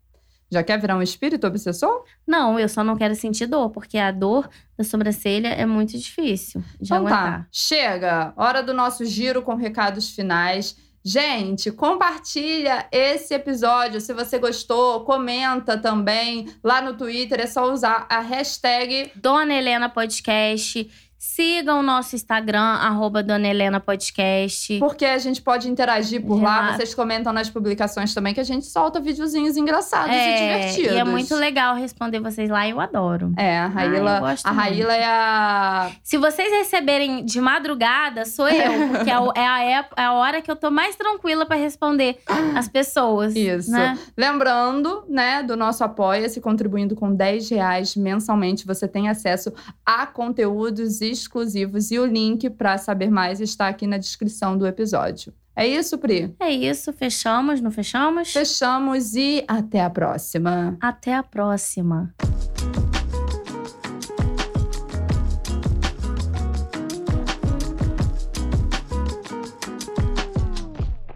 Já 0.51 0.63
quer 0.63 0.81
virar 0.81 0.97
um 0.97 1.03
espírito 1.03 1.47
obsessor? 1.47 2.05
Não, 2.27 2.59
eu 2.59 2.69
só 2.69 2.85
não 2.85 2.97
quero 2.97 3.15
sentir 3.17 3.47
dor, 3.47 3.71
porque 3.71 3.99
a 3.99 4.11
dor 4.13 4.49
da 4.79 4.85
sobrancelha 4.85 5.49
é 5.49 5.67
muito 5.67 5.99
difícil 5.99 6.61
de 6.81 6.85
Então 6.85 6.99
aguentar. 6.99 7.41
tá, 7.43 7.47
chega. 7.51 8.33
Hora 8.37 8.63
do 8.63 8.73
nosso 8.73 9.05
giro 9.05 9.43
com 9.43 9.55
recados 9.57 10.11
finais. 10.11 10.77
Gente, 11.05 11.71
compartilha 11.71 12.87
esse 12.91 13.33
episódio. 13.33 14.01
Se 14.01 14.13
você 14.13 14.39
gostou, 14.41 15.05
comenta 15.05 15.79
também. 15.79 16.49
Lá 16.65 16.81
no 16.83 16.95
Twitter 16.97 17.41
é 17.41 17.47
só 17.47 17.73
usar 17.73 18.07
a 18.11 18.21
hashtag 18.21 19.13
Dona 19.15 19.55
Helena 19.55 19.89
Podcast. 19.89 20.91
Sigam 21.37 21.81
o 21.81 21.83
nosso 21.83 22.15
Instagram, 22.15 22.61
arroba 22.61 23.23
Dona 23.23 23.49
Helena 23.49 23.81
Podcast. 23.81 24.79
Porque 24.79 25.05
a 25.05 25.19
gente 25.19 25.43
pode 25.43 25.69
interagir 25.69 26.25
por 26.25 26.41
lá. 26.41 26.61
Exato. 26.61 26.77
Vocês 26.77 26.95
comentam 26.95 27.33
nas 27.33 27.51
publicações 27.51 28.15
também 28.15 28.33
que 28.33 28.41
a 28.41 28.45
gente 28.45 28.65
solta 28.65 29.01
videozinhos 29.01 29.57
engraçados 29.57 30.15
e 30.15 30.19
É, 30.19 30.39
divertidos. 30.69 30.93
e 30.93 30.99
é 30.99 31.05
muito 31.05 31.35
legal 31.35 31.75
responder 31.75 32.21
vocês 32.21 32.49
lá, 32.49 32.67
eu 32.69 32.81
adoro. 32.81 33.33
É, 33.37 33.59
a 33.59 33.65
Ah, 33.65 33.69
Raíla, 33.69 34.21
gosto 34.21 34.47
a 34.47 34.51
Raíla 34.53 34.95
é 34.95 35.05
a. 35.05 35.91
Se 36.03 36.17
vocês 36.17 36.49
receberem 36.51 37.25
de 37.25 37.41
madrugada, 37.41 38.25
sou 38.25 38.49
eu, 38.49 38.89
porque 38.89 39.11
é, 39.11 39.43
é 39.43 39.47
a, 39.47 39.85
é 39.97 40.03
a 40.05 40.13
hora 40.15 40.41
que 40.41 40.51
eu 40.51 40.57
tô 40.57 40.71
mais 40.71 40.95
tranquila 40.97 41.45
pra 41.45 41.57
responder 41.57 42.19
as 42.55 42.69
pessoas. 42.69 43.35
Isso. 43.35 43.71
Né? 43.73 43.99
Lembrando, 44.17 45.05
né, 45.09 45.43
do 45.43 45.57
nosso 45.57 45.83
Apoia-se, 45.85 46.41
contribuindo 46.41 46.95
com 46.95 47.13
10 47.13 47.51
reais 47.51 47.97
mensalmente, 47.97 48.65
você 48.67 48.87
tem 48.89 49.09
acesso 49.09 49.53
a 49.85 50.07
conteúdos 50.07 51.01
exclusivos 51.19 51.91
e 51.91 51.99
o 51.99 52.07
link 52.07 52.49
para 52.51 52.77
saber 52.79 53.11
mais 53.11 53.41
está 53.41 53.69
aqui 53.69 53.87
na 53.87 53.99
descrição 53.99 54.57
do 54.57 54.67
episódio. 54.67 55.33
É 55.55 55.67
isso, 55.67 55.97
Pri? 55.97 56.35
É 56.39 56.51
isso, 56.51 56.93
fechamos, 56.93 57.61
não 57.63 57.71
fechamos? 57.71 58.31
Fechamos 58.33 59.15
e 59.15 59.43
até 59.49 59.81
a 59.83 59.89
próxima. 59.89 60.77
Até 60.81 61.15
a 61.15 61.23
próxima. 61.23 62.15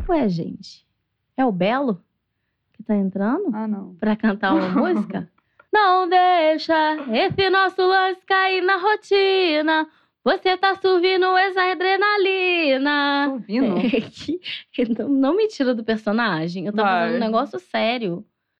Ué, 0.09 0.29
gente, 0.29 0.85
é 1.37 1.45
o 1.45 1.53
Belo 1.53 2.03
que 2.73 2.83
tá 2.83 2.97
entrando 2.97 3.51
Ah, 3.55 3.69
não. 3.69 3.95
pra 3.95 4.17
cantar 4.17 4.55
uma 4.55 4.69
música? 4.75 5.31
Não 5.73 6.09
deixa 6.09 6.97
esse 7.13 7.49
nosso 7.49 7.81
lance 7.83 8.21
cair 8.27 8.61
na 8.63 8.77
rotina. 8.77 9.87
Você 10.23 10.57
tá 10.57 10.75
subindo 10.75 11.25
essa 11.37 11.63
adrenalina. 11.71 13.25
Tô 13.27 13.33
ouvindo? 13.33 13.77
É 14.79 14.85
não, 14.99 15.09
não 15.09 15.37
me 15.37 15.49
tira 15.49 15.75
do 15.75 15.85
personagem. 15.85 16.67
Eu 16.67 16.73
tô 16.73 16.83
Vai. 16.83 17.07
fazendo 17.07 17.17
um 17.17 17.27
negócio 17.27 17.59
sério. 17.59 18.25